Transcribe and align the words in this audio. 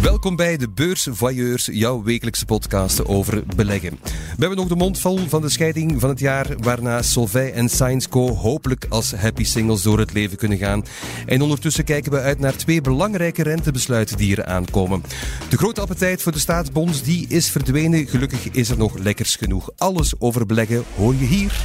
Welkom 0.00 0.36
bij 0.36 0.56
de 0.56 0.68
Beursvoyeurs, 0.68 1.68
jouw 1.72 2.02
wekelijkse 2.02 2.44
podcast 2.44 3.04
over 3.04 3.42
beleggen. 3.56 3.98
We 4.02 4.10
hebben 4.38 4.56
nog 4.56 4.68
de 4.68 4.76
mond 4.76 4.98
vol 4.98 5.18
van 5.28 5.42
de 5.42 5.48
scheiding 5.48 6.00
van 6.00 6.08
het 6.08 6.18
jaar, 6.18 6.46
waarna 6.58 7.02
Solvay 7.02 7.50
en 7.50 7.68
Scienceco 7.68 8.34
hopelijk 8.34 8.86
als 8.88 9.12
happy 9.12 9.44
singles 9.44 9.82
door 9.82 9.98
het 9.98 10.12
leven 10.12 10.36
kunnen 10.36 10.58
gaan. 10.58 10.84
En 11.26 11.42
ondertussen 11.42 11.84
kijken 11.84 12.12
we 12.12 12.20
uit 12.20 12.38
naar 12.38 12.56
twee 12.56 12.80
belangrijke 12.80 13.42
rentebesluiten 13.42 14.16
die 14.16 14.36
er 14.36 14.44
aankomen. 14.44 15.02
De 15.48 15.56
grote 15.56 15.80
appetijt 15.80 16.22
voor 16.22 16.32
de 16.32 16.38
staatsbonds 16.38 17.02
die 17.02 17.26
is 17.28 17.50
verdwenen. 17.50 18.06
Gelukkig 18.06 18.50
is 18.50 18.68
er 18.68 18.78
nog 18.78 18.98
lekkers 18.98 19.36
genoeg. 19.36 19.70
Alles 19.76 20.20
over 20.20 20.46
beleggen 20.46 20.84
hoor 20.96 21.14
je 21.14 21.24
hier. 21.24 21.64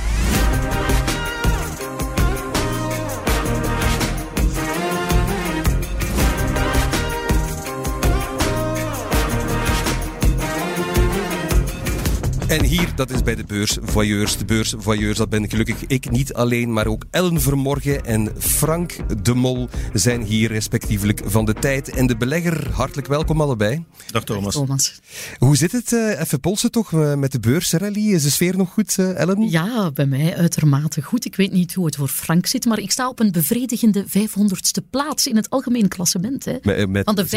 En 12.51 12.63
hier, 12.63 12.95
dat 12.95 13.09
is 13.09 13.23
bij 13.23 13.35
de 13.35 13.43
beursvoyeurs. 13.43 14.37
De 14.37 14.45
beursvoyeurs, 14.45 15.17
dat 15.17 15.29
ben 15.29 15.49
gelukkig 15.49 15.85
ik 15.87 16.09
niet 16.09 16.33
alleen, 16.33 16.73
maar 16.73 16.87
ook 16.87 17.05
Ellen 17.11 17.41
Vermorgen 17.41 18.05
en 18.05 18.31
Frank 18.37 18.95
de 19.23 19.33
Mol 19.33 19.69
zijn 19.93 20.23
hier 20.23 20.51
respectievelijk 20.51 21.21
van 21.25 21.45
de 21.45 21.53
tijd. 21.53 21.89
En 21.89 22.07
de 22.07 22.17
belegger, 22.17 22.69
hartelijk 22.71 23.07
welkom 23.07 23.41
allebei. 23.41 23.85
Dag 24.11 24.23
Thomas. 24.23 24.53
Thomas. 24.53 24.99
Hoe 25.37 25.57
zit 25.57 25.71
het? 25.71 25.91
Uh, 25.91 26.19
even 26.19 26.39
polsen 26.39 26.71
toch 26.71 26.91
uh, 26.91 27.13
met 27.13 27.31
de 27.31 27.39
beursrally? 27.39 28.13
Is 28.13 28.23
de 28.23 28.29
sfeer 28.29 28.57
nog 28.57 28.69
goed, 28.69 28.97
uh, 28.99 29.17
Ellen? 29.17 29.49
Ja, 29.49 29.91
bij 29.91 30.05
mij 30.05 30.35
uitermate 30.35 31.02
goed. 31.02 31.25
Ik 31.25 31.35
weet 31.35 31.52
niet 31.52 31.73
hoe 31.73 31.85
het 31.85 31.95
voor 31.95 32.07
Frank 32.07 32.45
zit, 32.45 32.65
maar 32.65 32.79
ik 32.79 32.91
sta 32.91 33.09
op 33.09 33.19
een 33.19 33.31
bevredigende 33.31 34.05
500ste 34.05 34.89
plaats 34.89 35.27
in 35.27 35.35
het 35.35 35.49
algemeen 35.49 35.88
klassement. 35.88 36.45
Hè, 36.45 36.57
met, 36.61 36.89
met, 36.89 37.05
van 37.05 37.15
de 37.15 37.27
25.000 37.27 37.31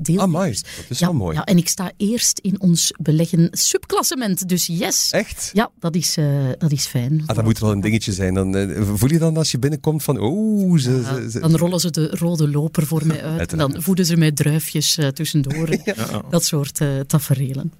deelnemers. 0.00 0.34
Amai, 0.34 0.50
dat 0.52 0.84
is 0.88 0.98
ja, 0.98 1.06
wel 1.06 1.14
mooi. 1.14 1.36
Ja, 1.36 1.44
en 1.44 1.56
ik 1.56 1.68
sta 1.68 1.92
eerst 1.96 2.38
in 2.38 2.60
ons 2.60 2.92
beleggen 2.98 3.48
sub 3.50 3.90
klassement. 3.92 4.48
Dus 4.48 4.66
yes. 4.66 5.10
Echt? 5.10 5.50
Ja, 5.52 5.70
dat 5.78 5.94
is, 5.94 6.16
uh, 6.16 6.48
dat 6.58 6.72
is 6.72 6.86
fijn. 6.86 7.22
Ah, 7.26 7.36
dat 7.36 7.44
moet 7.44 7.58
wel 7.58 7.72
een 7.72 7.80
dingetje 7.80 8.12
zijn. 8.12 8.34
Dan, 8.34 8.56
uh, 8.56 8.82
voel 8.94 9.10
je 9.10 9.18
dan 9.18 9.36
als 9.36 9.50
je 9.50 9.58
binnenkomt 9.58 10.02
van, 10.02 10.18
oh... 10.18 10.78
Ze, 10.78 10.90
ja, 10.90 11.14
ze, 11.14 11.30
ze... 11.30 11.40
Dan 11.40 11.56
rollen 11.56 11.80
ze 11.80 11.90
de 11.90 12.08
rode 12.10 12.48
loper 12.48 12.86
voor 12.86 13.06
mij 13.06 13.22
uit. 13.22 13.52
en 13.52 13.58
dan 13.58 13.82
voeden 13.82 14.06
ze 14.06 14.16
mij 14.16 14.32
druifjes 14.32 14.98
uh, 14.98 15.08
tussendoor. 15.08 15.68
ja. 15.84 16.22
Dat 16.30 16.44
soort 16.44 16.80
taferelen. 17.06 17.72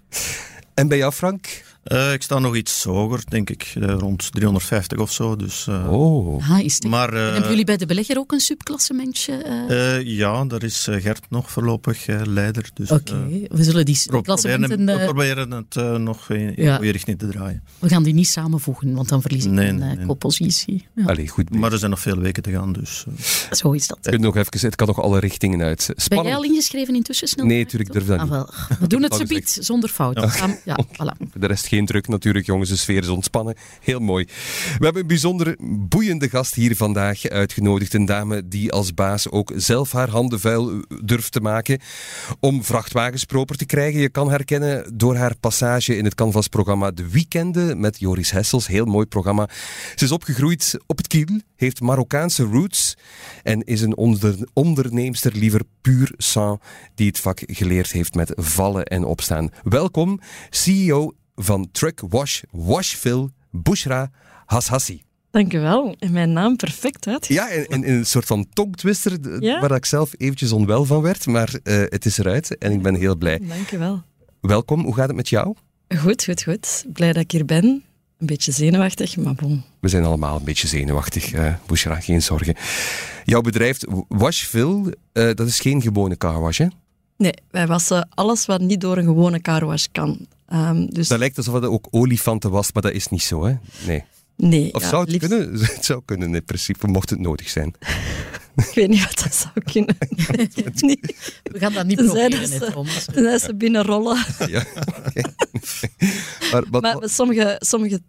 En 0.75 0.89
bij 0.89 0.99
jou, 0.99 1.13
Frank? 1.13 1.63
Uh, 1.85 2.13
ik 2.13 2.23
sta 2.23 2.39
nog 2.39 2.57
iets 2.57 2.85
hoger, 2.85 3.23
denk 3.29 3.51
ik, 3.51 3.75
uh, 3.79 3.95
rond 3.99 4.33
350 4.33 4.99
of 4.99 5.13
zo. 5.13 5.37
Dus, 5.37 5.67
uh, 5.69 5.93
oh. 5.93 6.51
Ah, 6.51 6.61
is 6.61 6.81
maar, 6.81 7.13
hebben 7.13 7.49
jullie 7.49 7.65
bij 7.65 7.77
de 7.77 7.87
belegger 7.87 8.19
ook 8.19 8.33
een 8.33 8.41
subklassementje? 8.41 10.01
ja, 10.05 10.45
daar 10.45 10.63
is 10.63 10.89
Gert 10.91 11.25
nog 11.29 11.51
voorlopig 11.51 12.07
leider. 12.25 12.71
Dus, 12.75 12.91
Oké, 12.91 13.13
okay. 13.13 13.47
we 13.51 13.63
zullen 13.63 13.85
die 13.85 13.99
klassementen... 14.23 14.69
Proberen, 14.69 14.99
we 14.99 15.05
proberen 15.05 15.51
het 15.51 15.99
nog 15.99 16.31
in 16.31 16.53
ja. 16.57 16.77
goede 16.77 16.93
richting 16.93 17.19
te 17.19 17.27
draaien. 17.27 17.63
We 17.79 17.89
gaan 17.89 18.03
die 18.03 18.15
niet 18.15 18.29
samenvoegen, 18.29 18.95
want 18.95 19.09
dan 19.09 19.21
verlies 19.21 19.45
ik 19.45 19.51
nee, 19.51 19.69
een 19.69 19.79
nee, 19.79 19.97
nee. 19.97 20.07
koppositie. 20.07 20.87
Ja. 20.95 21.05
Allee, 21.05 21.29
goed. 21.29 21.55
Maar 21.55 21.73
er 21.73 21.79
zijn 21.79 21.91
nog 21.91 22.01
veel 22.01 22.19
weken 22.19 22.43
te 22.43 22.51
gaan, 22.51 22.73
dus... 22.73 23.05
Zo 23.51 23.73
is 23.73 23.87
dat. 23.87 23.99
Het, 24.03 24.21
nog 24.21 24.37
even, 24.37 24.61
het 24.61 24.77
kan 24.77 24.87
nog 24.87 25.01
alle 25.01 25.19
richtingen 25.19 25.61
uit. 25.63 25.81
Spannend. 25.83 26.09
Ben 26.09 26.25
jij 26.25 26.35
al 26.35 26.45
ingeschreven 26.45 26.95
intussen? 26.95 27.29
Snel 27.29 27.47
nee, 27.47 27.63
natuurlijk 27.63 27.93
durf 27.93 28.07
dat 28.07 28.19
ah, 28.19 28.29
wel. 28.29 28.51
We 28.81 28.87
doen 28.87 29.03
het 29.03 29.15
subiet, 29.15 29.57
zonder 29.61 29.89
fout. 29.89 30.15
Ja. 30.15 30.59
Ja, 30.65 30.79
voilà. 30.99 31.33
De 31.35 31.47
rest 31.47 31.67
geen 31.73 31.87
druk 31.87 32.09
natuurlijk, 32.09 32.47
jongens. 32.47 32.71
De 32.71 32.77
sfeer 32.77 33.03
is 33.03 33.09
ontspannen. 33.09 33.55
Heel 33.81 33.99
mooi. 33.99 34.25
We 34.79 34.85
hebben 34.85 35.03
een 35.03 35.09
bijzonder 35.09 35.57
boeiende 35.89 36.29
gast 36.29 36.55
hier 36.55 36.77
vandaag 36.77 37.29
uitgenodigd. 37.29 37.95
Een 37.95 38.05
dame 38.05 38.49
die 38.49 38.73
als 38.73 38.95
baas 38.95 39.31
ook 39.31 39.53
zelf 39.57 39.93
haar 39.93 40.09
handen 40.09 40.41
vuil 40.41 40.85
durft 41.05 41.33
te 41.33 41.41
maken 41.41 41.81
om 42.41 42.65
vrachtwagens 42.65 43.25
proper 43.25 43.57
te 43.57 43.67
krijgen. 43.67 44.01
Je 44.01 44.09
kan 44.09 44.31
haar 44.31 44.45
kennen 44.45 44.99
door 44.99 45.17
haar 45.17 45.37
passage 45.37 45.97
in 45.97 46.05
het 46.05 46.15
Canvas-programma 46.15 46.91
De 46.91 47.09
Weekenden 47.09 47.81
met 47.81 47.99
Joris 47.99 48.31
Hessels. 48.31 48.67
Heel 48.67 48.85
mooi 48.85 49.07
programma. 49.07 49.49
Ze 49.95 50.05
is 50.05 50.13
opgegroeid 50.13 50.79
op 50.87 50.97
het 50.97 51.07
Kiel, 51.07 51.41
heeft 51.57 51.81
Marokkaanse 51.81 52.43
roots 52.43 52.97
en 53.43 53.63
is 53.63 53.81
een 53.81 53.97
onder 53.97 54.49
onderneemster 54.53 55.37
liever 55.37 55.63
puur 55.81 56.13
sang 56.17 56.61
die 56.95 57.07
het 57.07 57.19
vak 57.19 57.43
geleerd 57.47 57.93
heeft 57.93 58.15
met 58.15 58.33
vallen 58.35 58.85
en 58.85 59.05
opstaan. 59.05 59.51
Welkom, 59.63 60.21
CEO 60.51 61.13
van 61.35 61.69
Truck 61.73 62.03
Wash 62.09 62.43
Washville, 62.51 63.31
Bushra 63.51 64.11
Hashassi. 64.47 65.03
Dank 65.31 65.53
u 65.53 65.61
wel. 65.61 65.95
En 65.99 66.13
mijn 66.13 66.33
naam 66.33 66.57
perfect 66.57 67.07
uit. 67.07 67.27
Ja, 67.27 67.51
in, 67.51 67.67
in, 67.67 67.85
in, 67.85 67.95
een 67.95 68.07
soort 68.07 68.25
van 68.25 68.47
tongtwister 68.53 69.43
ja? 69.43 69.61
waar 69.61 69.75
ik 69.75 69.85
zelf 69.85 70.11
eventjes 70.17 70.53
onwel 70.53 70.85
van 70.85 71.03
werd, 71.03 71.27
maar 71.27 71.55
uh, 71.65 71.83
het 71.89 72.05
is 72.05 72.19
eruit 72.19 72.59
en 72.59 72.73
ik 72.73 72.83
ben 72.83 72.95
heel 72.95 73.17
blij. 73.17 73.39
Dank 73.39 73.71
u 73.71 73.79
wel. 73.79 74.03
Welkom, 74.41 74.85
hoe 74.85 74.95
gaat 74.95 75.07
het 75.07 75.17
met 75.17 75.29
jou? 75.29 75.55
Goed, 75.99 76.25
goed, 76.25 76.43
goed. 76.43 76.85
Blij 76.93 77.13
dat 77.13 77.23
ik 77.23 77.31
hier 77.31 77.45
ben. 77.45 77.65
Een 78.19 78.27
beetje 78.27 78.53
zenuwachtig, 78.53 79.17
maar 79.17 79.35
bon. 79.35 79.63
We 79.81 79.89
zijn 79.89 80.05
allemaal 80.05 80.37
een 80.37 80.45
beetje 80.45 80.69
zenuwachtig, 80.69 81.33
uh, 81.33 81.55
Bushra, 81.67 82.01
geen 82.01 82.23
zorgen. 82.23 82.55
Jouw 83.25 83.41
bedrijf 83.41 83.79
Washville, 84.09 84.97
uh, 85.13 85.35
dat 85.35 85.47
is 85.47 85.61
geen 85.61 85.83
gewone 85.83 86.17
carwash, 86.17 86.59
hè? 86.59 86.67
Nee, 87.17 87.35
wij 87.51 87.67
wassen 87.67 88.09
alles 88.15 88.47
wat 88.47 88.61
niet 88.61 88.81
door 88.81 88.97
een 88.97 89.05
gewone 89.05 89.41
carwash 89.41 89.87
kan. 89.93 90.27
Um, 90.53 90.91
dus... 90.91 91.09
Dat 91.09 91.19
lijkt 91.19 91.37
alsof 91.37 91.55
het 91.55 91.65
ook 91.65 91.87
olifanten 91.91 92.51
was, 92.51 92.73
maar 92.73 92.83
dat 92.83 92.93
is 92.93 93.09
niet 93.09 93.23
zo, 93.23 93.45
hè? 93.45 93.55
Nee. 93.87 94.05
Nee. 94.37 94.75
Of 94.75 94.83
ja, 94.83 94.89
zou 94.89 95.03
het 95.03 95.11
liefst... 95.11 95.29
kunnen? 95.29 95.53
Het 95.75 95.85
zou 95.85 96.03
kunnen 96.05 96.35
in 96.35 96.45
principe, 96.45 96.87
mocht 96.87 97.11
het 97.11 97.19
nodig 97.21 97.49
zijn. 97.49 97.75
ik 98.69 98.71
weet 98.75 98.89
niet 98.89 99.05
wat 99.05 99.19
dat 99.23 99.35
zou 99.35 99.65
kunnen. 99.73 99.97
We 101.53 101.59
gaan 101.59 101.73
dat 101.73 101.87
niet 101.87 101.97
Tenzij 101.99 102.29
proberen, 102.29 102.61
dat 102.61 102.75
hè, 102.85 102.91
ze-. 103.01 103.13
Tenzij 103.13 103.57
binnenrollen. 103.57 104.25
Ja, 104.47 104.65
oké. 105.07 105.21
maar, 106.53 106.65
wat- 106.71 106.83
Maar 106.83 106.97
sommige, 107.01 107.57
sommige 107.59 108.01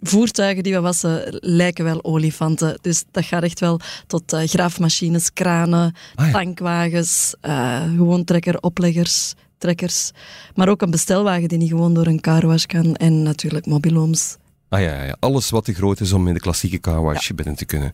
voertuigen 0.00 0.62
die 0.62 0.72
we 0.72 0.80
wassen 0.80 1.36
lijken 1.40 1.84
wel 1.84 2.04
olifanten. 2.04 2.78
Dus 2.80 3.04
dat 3.10 3.24
gaat 3.24 3.42
echt 3.42 3.60
wel 3.60 3.80
tot 4.06 4.32
eh, 4.32 4.48
graafmachines, 4.48 5.32
kranen, 5.32 5.94
Ah, 6.14 6.26
ja. 6.26 6.32
tankwagens, 6.32 7.34
eh, 7.40 7.82
gewoon 7.82 8.24
trekker, 8.24 8.60
opleggers, 8.60 9.34
trekkers. 9.62 10.10
Maar 10.54 10.68
ook 10.68 10.82
een 10.82 10.90
bestelwagen 10.90 11.48
die 11.48 11.58
niet 11.58 11.68
gewoon 11.70 11.94
door 11.94 12.06
een 12.06 12.20
carwash 12.20 12.64
kan. 12.64 12.94
En 12.96 13.22
natuurlijk 13.22 13.66
mobilhomes. 13.66 14.36
Ah 14.68 14.80
ja, 14.80 14.94
ja, 14.94 15.04
ja, 15.04 15.16
alles 15.20 15.50
wat 15.50 15.64
te 15.64 15.74
groot 15.74 16.00
is 16.00 16.12
om 16.12 16.28
in 16.28 16.34
de 16.34 16.40
klassieke 16.40 16.80
carwash 16.80 17.30
binnen 17.30 17.54
te 17.54 17.64
kunnen. 17.64 17.92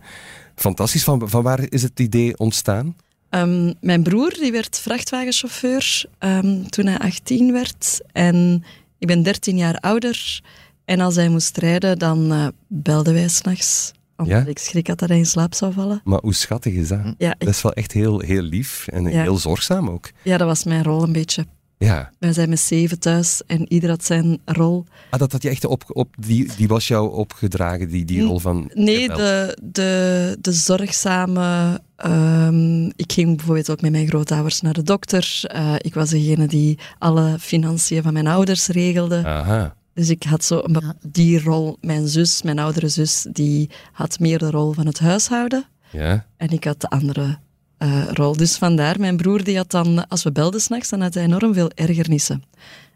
Fantastisch. 0.54 1.04
Van, 1.04 1.28
van 1.28 1.42
waar 1.42 1.60
is 1.72 1.82
het 1.82 2.00
idee 2.00 2.36
ontstaan? 2.38 2.96
Ehm, 3.30 3.72
mijn 3.80 4.02
broer 4.02 4.30
die 4.40 4.52
werd 4.52 4.78
vrachtwagenchauffeur 4.78 6.04
ehm, 6.18 6.62
toen 6.68 6.86
hij 6.86 6.98
18 6.98 7.52
werd. 7.52 8.00
En 8.12 8.64
ik 8.98 9.06
ben 9.06 9.22
13 9.22 9.56
jaar 9.56 9.74
ouder. 9.76 10.40
En 10.84 11.00
als 11.00 11.14
hij 11.14 11.28
moest 11.28 11.56
rijden, 11.56 11.98
dan 11.98 12.32
eh, 12.32 12.46
belden 12.68 13.14
wij 13.14 13.28
s'nachts. 13.28 13.92
Omdat 14.16 14.42
Ja? 14.44 14.46
ik 14.46 14.58
schrik 14.58 14.86
had 14.86 14.98
dat 14.98 15.08
hij 15.08 15.18
in 15.18 15.26
slaap 15.26 15.54
zou 15.54 15.72
vallen. 15.72 16.00
Maar 16.04 16.18
hoe 16.22 16.34
schattig 16.34 16.72
is 16.74 16.88
dat? 16.88 17.14
Ja, 17.18 17.30
ik- 17.30 17.38
Dat 17.38 17.48
is 17.48 17.62
wel 17.62 17.72
echt 17.72 17.92
heel, 17.92 18.20
heel 18.20 18.42
lief 18.42 18.86
en 18.88 19.02
Ja. 19.04 19.22
heel 19.22 19.38
zorgzaam 19.38 19.88
ook. 19.90 20.10
ja, 20.22 20.36
dat 20.36 20.46
was 20.46 20.64
mijn 20.64 20.82
rol 20.84 21.02
een 21.02 21.12
beetje. 21.12 21.46
Ja. 21.78 22.10
Wij 22.18 22.32
zijn 22.32 22.48
met 22.48 22.60
zeven 22.60 22.98
thuis 22.98 23.42
en 23.46 23.72
ieder 23.72 23.90
had 23.90 24.04
zijn 24.04 24.38
rol. 24.44 24.84
Ah, 25.10 25.20
dat 25.20 25.32
had 25.32 25.42
je 25.42 25.48
echt 25.48 25.64
op, 25.64 25.84
op 25.88 26.14
die, 26.18 26.50
die 26.56 26.68
was 26.68 26.88
jou 26.88 27.12
opgedragen, 27.12 27.88
die, 27.88 28.04
die 28.04 28.22
rol 28.22 28.38
van... 28.38 28.70
Nee, 28.74 29.08
de, 29.08 29.58
de, 29.62 30.36
de 30.40 30.52
zorgzame. 30.52 31.80
ehm, 31.96 32.84
ik 32.84 33.12
ging 33.12 33.36
bijvoorbeeld 33.36 33.70
ook 33.70 33.80
met 33.80 33.90
mijn 33.90 34.08
grootouders 34.08 34.60
naar 34.60 34.72
de 34.72 34.82
dokter. 34.82 35.40
Eh, 35.42 35.74
ik 35.78 35.94
was 35.94 36.10
degene 36.10 36.46
die 36.46 36.78
alle 36.98 37.36
financiën 37.38 38.02
van 38.02 38.12
mijn 38.12 38.26
ouders 38.26 38.66
regelde. 38.66 39.24
Aha. 39.24 39.74
Dus 39.94 40.08
ik 40.08 40.22
had 40.22 40.44
zo 40.44 40.60
een 40.64 40.94
die 41.06 41.42
rol. 41.42 41.76
Mijn 41.80 42.08
zus, 42.08 42.42
mijn 42.42 42.58
oudere 42.58 42.88
zus, 42.88 43.26
die 43.32 43.70
had 43.92 44.18
meer 44.18 44.38
de 44.38 44.50
rol 44.50 44.72
van 44.72 44.86
het 44.86 44.98
huishouden. 44.98 45.64
Ja. 45.90 46.26
En 46.36 46.48
ik 46.48 46.64
had 46.64 46.80
de 46.80 46.88
andere 46.88 47.38
eh, 47.78 48.08
rol. 48.12 48.36
Dus 48.36 48.56
vandaar, 48.56 49.00
mijn 49.00 49.16
broer 49.16 49.44
die 49.44 49.56
had 49.56 49.70
dan, 49.70 50.08
als 50.08 50.22
we 50.22 50.32
belden 50.32 50.60
s'nachts, 50.60 50.88
dan 50.88 51.00
had 51.00 51.14
hij 51.14 51.22
enorm 51.22 51.54
veel 51.54 51.70
ergernissen. 51.74 52.44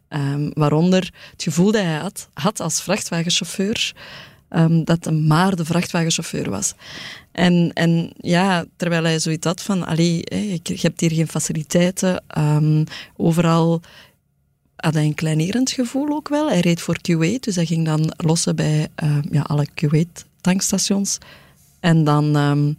Ehm, 0.08 0.50
waaronder 0.54 1.12
het 1.30 1.42
gevoel 1.42 1.72
dat 1.72 1.82
hij 1.82 2.10
had, 2.32 2.60
als 2.60 2.82
vrachtwagenchauffeur, 2.82 3.92
ehm, 4.48 4.84
dat 4.84 5.04
hij 5.04 5.14
maar 5.14 5.56
de 5.56 5.64
vrachtwagenchauffeur 5.64 6.50
was. 6.50 6.74
En, 7.32 7.70
en 7.74 8.12
ja, 8.16 8.64
terwijl 8.76 9.02
hij 9.02 9.18
zoiets 9.18 9.46
had 9.46 9.62
van, 9.62 9.86
allee, 9.86 10.16
je, 10.62 10.78
hebt 10.80 11.00
hier 11.00 11.12
geen 11.12 11.28
faciliteiten, 11.28 12.22
ehm, 12.26 12.84
overal 13.16 13.80
had 14.76 14.94
hij 14.94 15.04
een 15.04 15.14
kleinerend 15.14 15.70
gevoel 15.70 16.08
ook 16.08 16.28
wel. 16.28 16.48
Hij 16.48 16.60
reed 16.60 16.80
voor 16.80 16.96
Q8, 16.96 17.40
dus 17.40 17.54
hij 17.54 17.66
ging 17.66 17.86
dan 17.86 18.12
lossen 18.16 18.56
bij 18.56 18.88
ja, 19.30 19.42
alle 19.42 19.66
Q8-tankstations. 19.74 21.18
En 21.82 22.04
dan 22.04 22.36
ehm, 22.36 22.72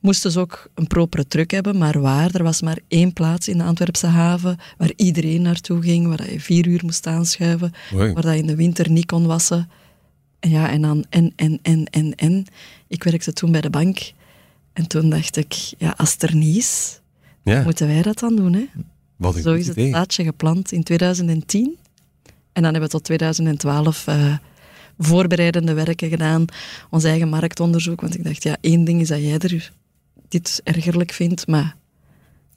moesten 0.00 0.30
ze 0.30 0.40
ook 0.40 0.70
een 0.74 0.86
propere 0.86 1.26
truck 1.26 1.50
hebben, 1.50 1.78
maar 1.78 2.00
waar? 2.00 2.34
Er 2.34 2.42
was 2.42 2.62
maar 2.62 2.78
één 2.88 3.12
plaats 3.12 3.48
in 3.48 3.58
de 3.58 3.64
Antwerpse 3.64 4.06
haven 4.06 4.56
waar 4.76 4.92
iedereen 4.96 5.42
naartoe 5.42 5.82
ging, 5.82 6.06
waar 6.06 6.16
dat 6.16 6.30
je 6.30 6.40
vier 6.40 6.66
uur 6.66 6.80
moest 6.84 7.06
aanschuiven, 7.06 7.72
waar 8.12 8.22
dat 8.22 8.32
je 8.32 8.38
in 8.38 8.46
de 8.46 8.56
winter 8.56 8.90
niet 8.90 9.06
kon 9.06 9.26
wassen. 9.26 9.68
En 10.40 10.50
ja, 10.50 10.70
en 10.70 10.82
dan 10.82 11.04
en, 11.08 11.32
en, 11.36 11.58
en, 11.62 11.84
en, 11.84 12.14
en. 12.14 12.44
Ik 12.88 13.02
werkte 13.04 13.32
toen 13.32 13.52
bij 13.52 13.60
de 13.60 13.70
bank. 13.70 14.12
En 14.72 14.86
toen 14.88 15.10
dacht 15.10 15.36
ik, 15.36 15.52
ja, 15.78 15.94
als 15.96 16.12
het 16.12 16.22
er 16.22 16.34
niet 16.34 16.56
is, 16.56 17.00
Ja, 17.42 17.62
moeten 17.62 17.86
wij 17.86 18.02
dat 18.02 18.18
dan 18.18 18.36
doen. 18.36 18.52
Hè? 18.52 18.64
wat 19.16 19.34
een 19.36 19.42
Zo 19.42 19.52
is 19.54 19.66
het 19.66 19.76
idee. 19.76 19.90
zaadje 19.92 20.24
geplant 20.24 20.72
in 20.72 20.82
2010. 20.82 21.76
En 22.52 22.62
dan 22.62 22.72
hebben 22.72 22.82
we 22.82 22.88
tot 22.88 23.04
2012 23.04 24.06
eh, 24.06 24.34
voorbereidende 24.98 25.72
werken 25.74 26.08
gedaan, 26.08 26.44
ons 26.90 27.04
eigen 27.04 27.28
marktonderzoek. 27.28 28.00
Want 28.00 28.14
ik 28.14 28.24
dacht, 28.24 28.42
ja, 28.42 28.56
één 28.60 28.84
ding 28.84 29.00
is 29.00 29.08
dat 29.08 29.20
jij 29.20 29.38
er 29.38 29.72
dit 30.28 30.60
ergerlijk 30.64 31.12
vindt, 31.12 31.46
maar 31.46 31.76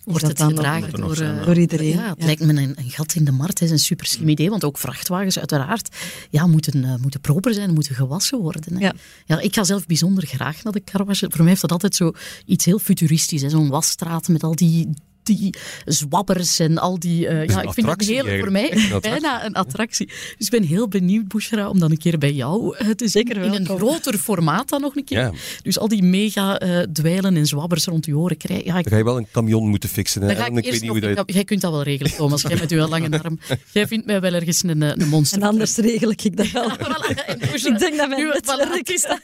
Wordt 0.04 0.22
dat 0.22 0.30
het 0.30 0.40
dan 0.40 0.50
gedragen 0.50 1.00
door, 1.00 1.16
zijn, 1.16 1.32
eh, 1.32 1.40
ja. 1.40 1.46
Door 1.46 1.58
iedereen, 1.58 1.88
Ja, 1.88 2.10
het 2.10 2.20
ja. 2.20 2.26
lijkt 2.26 2.42
me 2.46 2.62
een, 2.62 2.74
een 2.76 2.90
gat 2.90 3.16
in 3.16 3.24
de 3.24 3.32
markt. 3.32 3.60
Het 3.60 3.62
is 3.62 3.72
een 3.72 3.80
super 3.80 4.06
slim 4.06 4.28
idee, 4.28 4.50
want 4.50 4.64
ook 4.64 4.78
vrachtwagens 4.78 5.40
uiteraard 5.40 5.96
ja, 6.30 6.48
moeten, 6.48 6.84
eh, 6.84 6.96
moeten 6.96 7.22
proper 7.22 7.54
zijn, 7.54 7.74
moeten 7.74 7.96
gewassen 7.96 8.40
worden. 8.40 8.74
Hè. 8.74 8.80
Ja. 8.80 8.94
Ja, 9.26 9.40
ik 9.40 9.56
ga 9.56 9.64
zelf 9.64 9.86
bijzonder 9.86 10.26
graag 10.26 10.64
naar 10.64 10.74
de 10.74 10.84
carwasje. 10.84 11.26
Voor 11.30 11.40
mij 11.40 11.48
heeft 11.50 11.62
dat 11.62 11.72
altijd 11.72 11.96
zo 11.96 12.12
iets 12.46 12.66
heel 12.66 12.80
futuristisch. 12.80 13.42
hè. 13.42 13.50
Zo'n 13.50 13.70
wasstraat 13.70 14.28
met 14.28 14.44
al 14.44 14.56
die, 14.56 14.90
die 15.24 15.54
zwabbers 15.86 16.60
en 16.60 16.78
al 16.78 17.00
die... 17.00 17.28
eh, 17.28 17.34
ja, 17.36 17.42
ik 17.42 17.50
vind 17.50 17.76
het 17.76 17.78
attractie 17.78 18.24
heel, 18.24 18.40
voor 18.40 18.52
mij 18.52 18.72
Een 18.74 19.00
bijna 19.12 19.46
een 19.46 19.54
attractie. 19.54 20.06
Dus 20.08 20.46
ik 20.46 20.50
ben 20.50 20.64
heel 20.64 20.88
benieuwd, 20.88 21.28
Bushra, 21.28 21.70
om 21.70 21.80
dan 21.80 21.92
een 21.92 21.98
keer 21.98 22.18
bij 22.18 22.34
jou 22.34 22.76
eh, 22.78 22.90
te. 22.90 23.08
Zeker 23.08 23.38
In 23.38 23.54
een 23.54 23.66
groter 23.66 24.18
formaat 24.18 24.70
dan 24.70 24.82
nog 24.82 24.96
een 24.96 25.04
keer. 25.04 25.20
Ja. 25.20 25.32
Dus 25.64 25.80
al 25.80 25.88
die 25.88 26.04
mega 26.04 26.60
eh, 26.60 26.80
dweilen 26.80 27.36
en 27.36 27.46
zwabbers 27.46 27.86
rond 27.86 28.06
je 28.06 28.18
oren 28.18 28.38
krijgen. 28.38 28.66
Ja, 28.66 28.78
ik 28.78 28.84
Dan 28.84 28.92
ga 28.92 28.98
je 28.98 29.04
wel 29.04 29.18
een 29.18 29.28
camion 29.32 29.70
moeten 29.70 29.90
fixen. 29.90 30.22
Hè? 30.22 30.28
dan 30.28 30.36
ga 30.36 30.46
En 30.46 30.58
ik 30.58 30.64
weet 30.72 30.82
niet 30.82 30.90
hoe 30.90 31.00
dat... 31.00 31.24
jij 31.34 31.44
kunt 31.44 31.62
dat 31.62 31.72
wel 31.72 31.84
regelen, 31.84 32.12
Thomas. 32.16 32.42
Jij 32.42 32.58
met 32.58 32.72
uw 32.72 32.88
lange 32.88 33.20
arm. 33.24 33.40
Jij 33.72 33.88
vindt 33.88 34.06
mij 34.06 34.22
wel 34.22 34.34
ergens 34.34 34.64
een, 34.64 34.82
een 34.82 35.08
monster. 35.10 35.42
en 35.42 35.48
anders 35.48 35.76
regel 35.76 36.10
ik 36.12 36.38
dat 36.38 36.52
wel. 36.52 36.70
Voilà, 36.80 37.26
en 37.26 37.40
Bushra- 37.40 37.74
Ik 37.74 37.80
denk 37.80 37.98
dat 37.98 38.10
mijn 38.10 38.42
voilà, 38.44 38.80
is 38.84 39.02
dat. 39.02 39.20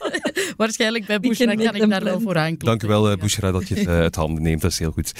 Waarschijnlijk 0.57 1.05
bij 1.05 1.19
Bushra 1.19 1.55
kan 1.55 1.75
ik 1.75 1.89
daar 1.89 2.03
wel 2.03 2.19
voor 2.21 2.37
aankloppen. 2.37 2.67
Dank 2.67 2.83
u 2.83 2.87
wel, 2.87 3.09
Ja. 3.09 3.17
Bushra, 3.17 3.51
dat 3.51 3.67
je 3.67 3.75
het 3.75 4.15
handen 4.15 4.43
neemt. 4.43 4.61
Dat 4.61 4.71
is 4.71 4.79
heel 4.79 4.91
goed. 4.91 5.11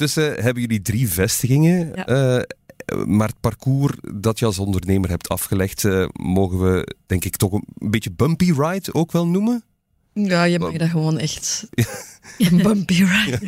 Ondertussen 0.00 0.44
hebben 0.44 0.62
jullie 0.62 0.82
drie 0.82 1.08
vestigingen. 1.08 1.92
Ja. 1.94 2.06
eh, 2.06 3.04
maar 3.04 3.28
het 3.28 3.40
parcours 3.40 3.94
dat 4.14 4.38
je 4.38 4.44
als 4.44 4.58
ondernemer 4.58 5.08
hebt 5.10 5.28
afgelegd, 5.28 5.84
eh, 5.84 6.06
mogen 6.12 6.58
we 6.60 6.94
denk 7.06 7.24
ik 7.24 7.36
toch 7.36 7.52
een 7.52 7.90
beetje 7.90 8.10
bumpy 8.12 8.52
ride 8.52 8.94
ook 8.94 9.12
wel 9.12 9.26
noemen? 9.26 9.62
Ja, 10.12 10.44
je 10.44 10.58
mag 10.58 10.72
dat 10.76 10.88
gewoon 10.88 11.18
echt 11.18 11.68
een 12.38 12.56
bumpy 12.56 12.94
ride. 13.04 13.38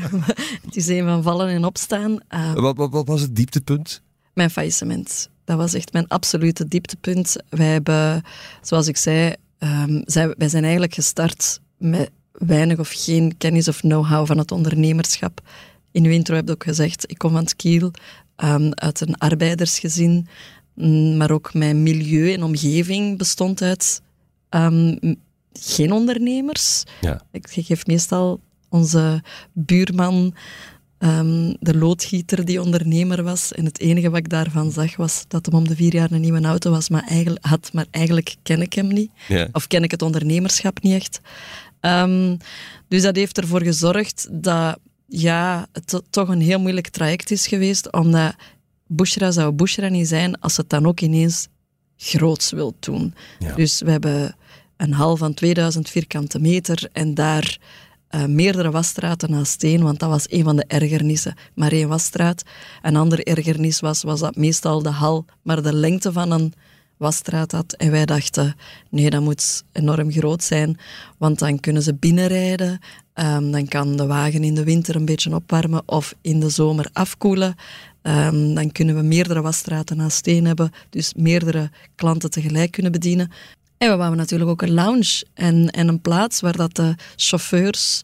Het 0.64 0.76
is 0.76 0.86
een 0.88 1.04
van 1.04 1.22
vallen 1.22 1.48
en 1.48 1.64
opstaan. 1.64 2.18
Uh, 2.30 2.52
Wat, 2.54 2.76
wat, 2.76 2.90
wat 2.90 3.06
was 3.08 3.20
het 3.20 3.36
dieptepunt? 3.36 4.02
mijn 4.34 4.50
faillissement. 4.50 5.28
Dat 5.44 5.56
was 5.56 5.74
echt 5.74 5.92
mijn 5.92 6.08
absolute 6.08 6.68
dieptepunt. 6.68 7.36
Wij 7.48 7.66
hebben, 7.66 8.22
zoals 8.62 8.86
ik 8.88 8.96
zei, 8.96 9.34
ehm, 9.58 10.00
zij- 10.04 10.34
wij 10.38 10.48
zijn 10.48 10.62
eigenlijk 10.62 10.94
gestart 10.94 11.60
met 11.78 12.10
weinig 12.32 12.78
of 12.78 12.90
geen 12.94 13.36
kennis 13.38 13.68
of 13.68 13.80
know-how 13.80 14.26
van 14.26 14.38
het 14.38 14.50
ondernemerschap. 14.52 15.40
In 15.92 16.04
uw 16.04 16.10
intro 16.10 16.34
heb 16.34 16.46
je 16.46 16.52
ook 16.52 16.64
gezegd, 16.64 17.10
ik 17.10 17.18
kom 17.18 17.30
van 17.30 17.42
het 17.42 17.56
Kiel, 17.56 17.90
ehm, 18.36 18.70
uit 18.70 19.00
een 19.00 19.18
arbeidersgezin, 19.18 20.26
mm, 20.74 21.16
maar 21.16 21.30
ook 21.30 21.54
mijn 21.54 21.82
milieu 21.82 22.32
en 22.32 22.42
omgeving 22.42 23.18
bestond 23.18 23.62
uit 23.62 24.02
ehm, 24.48 24.96
geen 25.52 25.92
ondernemers. 25.92 26.82
Ja. 27.00 27.20
Ik 27.30 27.46
geef 27.50 27.86
meestal 27.86 28.40
onze 28.68 29.22
buurman 29.52 30.34
Ehm, 31.02 31.54
de 31.60 31.76
loodgieter 31.76 32.44
die 32.44 32.60
ondernemer 32.60 33.22
was. 33.22 33.52
En 33.52 33.64
het 33.64 33.80
enige 33.80 34.10
wat 34.10 34.18
ik 34.18 34.28
daarvan 34.28 34.70
zag 34.70 34.96
was 34.96 35.24
dat 35.28 35.46
hem 35.46 35.54
om 35.54 35.68
de 35.68 35.76
vier 35.76 35.94
jaar 35.94 36.10
een 36.10 36.20
nieuwe 36.20 36.40
auto 36.40 36.70
was, 36.70 36.88
maar 36.88 37.04
eigenlijk, 37.08 37.44
had, 37.44 37.72
maar 37.72 37.86
eigenlijk 37.90 38.34
ken 38.42 38.60
ik 38.60 38.72
hem 38.72 38.86
niet. 38.86 39.10
Ja. 39.28 39.48
Of 39.52 39.66
ken 39.66 39.82
ik 39.82 39.90
het 39.90 40.02
ondernemerschap 40.02 40.82
niet 40.82 40.94
echt. 40.94 41.20
Dus 42.88 43.02
dat 43.02 43.16
heeft 43.16 43.38
ervoor 43.38 43.62
gezorgd 43.62 44.28
dat 44.30 44.78
ja, 45.12 45.66
het 45.72 45.86
to- 45.86 46.00
toch 46.10 46.28
een 46.28 46.40
heel 46.40 46.60
moeilijk 46.60 46.88
traject 46.88 47.30
is 47.30 47.46
geweest, 47.46 47.92
omdat 47.92 48.34
Bushra 48.86 49.30
zou 49.30 49.52
Bushra 49.52 49.88
niet 49.88 50.08
zijn 50.08 50.40
als 50.40 50.56
het 50.56 50.68
dan 50.68 50.86
ook 50.86 51.00
ineens 51.00 51.48
groots 51.96 52.50
wil 52.50 52.74
doen. 52.78 53.14
Ja. 53.38 53.54
Dus 53.54 53.80
we 53.80 53.90
hebben 53.90 54.36
een 54.76 54.92
hal 54.92 55.16
van 55.16 55.34
2000 55.34 55.88
vierkante 55.88 56.38
meter 56.38 56.88
en 56.92 57.14
daar 57.14 57.58
eh, 58.08 58.24
meerdere 58.24 58.70
wasstraten 58.70 59.30
naast 59.30 59.62
één, 59.64 59.82
want 59.82 59.98
dat 59.98 60.08
was 60.08 60.30
een 60.30 60.44
van 60.44 60.56
de 60.56 60.64
ergernissen. 60.66 61.34
Maar 61.54 61.72
één 61.72 61.88
wasstraat. 61.88 62.42
Een 62.82 62.96
ander 62.96 63.26
ergernis 63.26 63.80
was, 63.80 64.02
was 64.02 64.20
dat 64.20 64.36
meestal 64.36 64.82
de 64.82 64.90
hal 64.90 65.24
maar 65.42 65.62
de 65.62 65.74
lengte 65.74 66.12
van 66.12 66.30
een 66.30 66.52
wasstraat 67.02 67.52
had. 67.52 67.72
En 67.72 67.90
wij 67.90 68.06
dachten, 68.06 68.54
nee, 68.90 69.10
dat 69.10 69.22
moet 69.22 69.64
enorm 69.72 70.12
groot 70.12 70.42
zijn, 70.42 70.78
want 71.18 71.38
dan 71.38 71.60
kunnen 71.60 71.82
ze 71.82 71.94
binnenrijden. 71.94 72.78
Ehm, 73.14 73.50
dan 73.50 73.68
kan 73.68 73.96
de 73.96 74.06
wagen 74.06 74.44
in 74.44 74.54
de 74.54 74.64
winter 74.64 74.96
een 74.96 75.04
beetje 75.04 75.34
opwarmen 75.34 75.82
of 75.86 76.14
in 76.20 76.40
de 76.40 76.48
zomer 76.48 76.88
afkoelen. 76.92 77.54
Ehm, 78.02 78.54
dan 78.54 78.72
kunnen 78.72 78.94
we 78.94 79.02
meerdere 79.02 79.40
wasstraten 79.40 79.96
naast 79.96 80.26
één 80.26 80.44
hebben, 80.44 80.70
dus 80.90 81.14
meerdere 81.14 81.70
klanten 81.94 82.30
tegelijk 82.30 82.70
kunnen 82.70 82.92
bedienen. 82.92 83.30
En 83.78 83.90
we 83.90 83.96
wouden 83.96 84.18
natuurlijk 84.18 84.50
ook 84.50 84.62
een 84.62 84.74
lounge 84.74 85.26
en, 85.34 85.70
en 85.70 85.88
een 85.88 86.00
plaats 86.00 86.40
waar 86.40 86.56
dat 86.56 86.74
de 86.74 86.94
chauffeurs 87.16 88.02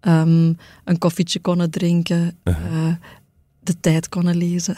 ehm, 0.00 0.52
een 0.84 0.98
koffietje 0.98 1.40
konden 1.40 1.70
drinken, 1.70 2.38
eh, 2.42 2.54
de 3.68 3.80
tijd 3.80 4.08
konden 4.08 4.36
lezen. 4.36 4.74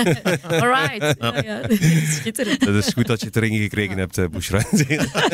All 0.62 0.88
right. 0.88 1.16
Ja, 1.18 1.42
ja. 1.44 1.60
Schitterend. 2.18 2.64
Dat 2.64 2.74
is 2.74 2.92
goed 2.92 3.06
dat 3.06 3.20
je 3.20 3.26
het 3.26 3.36
erin 3.36 3.58
gekregen 3.58 3.98
hebt, 3.98 4.18
eh, 4.18 4.24
Bushra. 4.28 4.62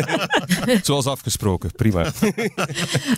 Zoals 0.83 1.07
afgesproken, 1.07 1.71
prima. 1.73 2.13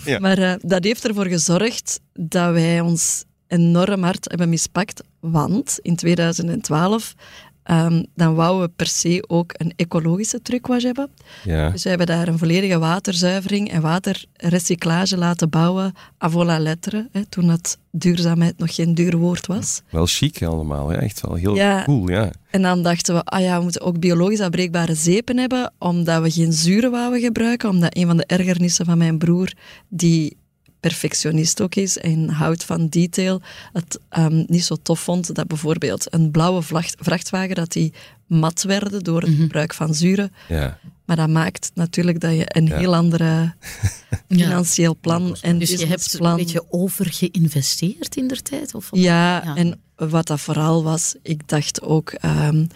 Ja. 0.05 0.19
Maar 0.19 0.39
eh, 0.39 0.55
dat 0.61 0.85
heeft 0.85 1.09
ervoor 1.09 1.27
gezorgd 1.27 2.01
dat 2.13 2.53
wij 2.53 2.81
ons 2.81 3.25
enorm 3.47 4.03
hard 4.03 4.29
hebben 4.29 4.49
mispakt, 4.49 5.03
want 5.21 5.79
in 5.83 5.97
2012 5.97 7.15
ehm, 7.63 8.03
dan 8.15 8.35
wouden 8.35 8.67
we 8.67 8.73
per 8.77 8.87
se 8.87 9.25
ook 9.27 9.53
een 9.57 9.73
ecologische 9.77 10.43
trucwash 10.43 10.83
hebben. 10.83 11.09
Ja. 11.45 11.71
Dus 11.71 11.83
we 11.83 11.89
hebben 11.89 12.07
daar 12.07 12.29
een 12.29 12.39
volledige 12.39 12.79
waterzuivering 12.79 13.71
en 13.71 13.81
waterrecyclage 13.83 15.17
laten 15.17 15.51
bouwen 15.51 15.93
à 16.25 16.29
vol 16.31 16.45
la 16.45 16.59
lettre, 16.59 17.09
hè, 17.13 17.25
toen 17.27 17.47
dat 17.47 17.79
duurzaamheid 17.91 18.59
nog 18.59 18.75
geen 18.75 18.95
duur 18.95 19.17
woord 19.17 19.47
was. 19.47 19.83
Wel 19.91 20.07
chic 20.07 20.43
allemaal, 20.43 20.89
hè? 20.89 20.97
echt 20.97 21.21
wel 21.21 21.35
heel 21.35 21.55
Ja. 21.55 21.85
cool. 21.85 22.09
Ja. 22.11 22.31
En 22.51 22.63
dan 22.63 22.83
dachten 22.83 23.15
we, 23.15 23.23
ah 23.25 23.41
ja, 23.41 23.57
we 23.57 23.63
moeten 23.63 23.81
ook 23.83 23.99
biologisch 23.99 24.41
afbreekbare 24.41 24.95
zeepen 24.95 25.37
hebben, 25.39 25.73
omdat 25.79 26.23
we 26.23 26.31
geen 26.31 26.53
zuren 26.53 26.91
wouden 26.91 27.21
gebruiken, 27.21 27.69
omdat 27.69 27.97
een 27.97 28.07
van 28.07 28.17
de 28.17 28.25
ergernissen 28.27 28.85
van 28.85 28.99
mijn 28.99 29.19
broer, 29.19 29.53
die 29.89 30.37
perfectionist 30.83 31.61
ook 31.61 31.75
is 31.75 31.99
en 31.99 32.29
houdt 32.29 32.65
van 32.65 32.89
detail, 32.89 33.41
het 33.73 33.99
ehm, 34.09 34.45
niet 34.47 34.65
zo 34.65 34.77
tof 34.83 35.01
vond 35.01 35.35
dat 35.35 35.47
bijvoorbeeld 35.47 36.15
een 36.15 36.31
blauwe 36.31 36.63
vrachtwagen, 36.99 37.55
dat 37.55 37.73
die 37.73 37.93
mat 38.33 38.63
werden 38.63 39.05
door 39.05 39.23
het 39.23 39.35
gebruik 39.37 39.75
van 39.75 39.95
zuren. 39.95 40.33
Ja. 40.49 40.79
Maar 41.05 41.17
dat 41.17 41.29
maakt 41.29 41.71
natuurlijk 41.75 42.21
dat 42.21 42.31
je 42.35 42.45
een 42.47 42.67
Ja. 42.67 42.77
heel 42.77 42.95
andere 42.95 43.55
financieel 44.29 44.97
plan 45.01 45.37
en 45.41 45.59
Dus 45.59 45.71
je 45.71 45.87
hebt 45.87 46.17
een 46.21 46.37
beetje 46.37 46.65
overgeïnvesteerd 46.71 48.17
in 48.17 48.27
der 48.29 48.43
tijd? 48.43 48.75
Of? 48.75 48.89
Ja, 48.93 49.43
Ja. 49.45 49.57
en 49.57 49.81
wat 49.97 50.27
dat 50.27 50.41
vooral 50.41 50.83
was, 50.83 51.15
ik 51.23 51.49
dacht 51.49 51.83
ook, 51.83 52.11
ehm 52.11 52.67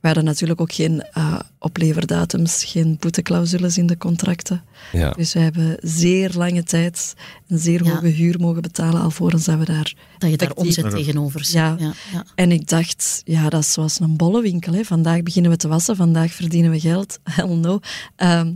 we 0.00 0.06
hadden 0.06 0.24
natuurlijk 0.24 0.60
ook 0.60 0.72
geen 0.72 1.02
eh, 1.02 1.38
opleverdatums, 1.58 2.64
geen 2.64 2.96
boeteclausules 3.00 3.78
in 3.78 3.86
de 3.86 3.96
contracten. 3.98 4.62
Ja. 4.92 5.10
Dus 5.10 5.32
we 5.32 5.38
hebben 5.40 5.76
zeer 5.80 6.30
lange 6.34 6.62
tijd 6.62 7.14
een 7.48 7.58
zeer 7.58 7.84
Ja. 7.84 7.90
hoge 7.90 8.06
huur 8.06 8.40
mogen 8.40 8.62
betalen 8.62 9.00
alvorens 9.02 9.44
dat 9.44 9.58
we 9.58 9.64
daar... 9.64 9.94
Dat 10.20 10.30
je 10.30 10.36
daar 10.36 10.52
omzet 10.52 10.90
tegenover 10.90 11.44
zet. 11.44 11.54
Ja. 11.54 11.76
Ja, 11.78 11.92
ja. 12.12 12.24
En 12.34 12.52
ik 12.52 12.68
dacht, 12.68 13.22
ja, 13.24 13.48
dat 13.48 13.60
is 13.60 13.72
zoals 13.72 14.00
een 14.00 14.16
bollewinkel. 14.16 14.72
Hè. 14.72 14.84
Vandaag 14.84 15.22
beginnen 15.22 15.50
we 15.50 15.56
te 15.56 15.68
wassen, 15.68 15.96
vandaag 15.96 16.32
verdienen 16.32 16.70
we 16.70 16.80
geld. 16.80 17.18
Hell 17.30 17.48
no. 17.54 17.80
Ehm, 18.16 18.52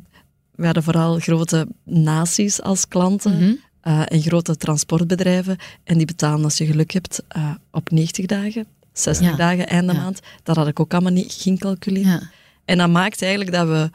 we 0.55 0.65
hadden 0.65 0.83
vooral 0.83 1.19
grote 1.19 1.69
naties 1.85 2.63
als 2.63 2.89
klanten. 2.89 3.35
Mhm. 3.37 3.53
eh, 3.81 4.03
en 4.09 4.23
grote 4.23 4.57
transportbedrijven. 4.57 5.57
En 5.85 5.97
die 5.97 6.07
betalen 6.07 6.45
als 6.45 6.59
je 6.59 6.67
geluk 6.67 6.91
hebt 6.91 7.23
eh, 7.29 7.51
op 7.71 7.91
90 7.91 8.27
dagen, 8.27 8.67
60 8.93 9.27
Ja. 9.27 9.37
dagen 9.37 9.67
einde 9.69 9.93
Ja. 9.93 9.99
maand. 10.01 10.21
Dat 10.43 10.57
had 10.57 10.67
ik 10.69 10.81
ook 10.81 10.93
allemaal 10.93 11.13
niet 11.13 11.33
geïncalculeerd. 11.33 12.07
Ja. 12.07 12.31
En 12.65 12.79
dat 12.79 12.91
maakt 12.91 13.23
eigenlijk 13.23 13.53
dat 13.53 13.67
we 13.69 13.91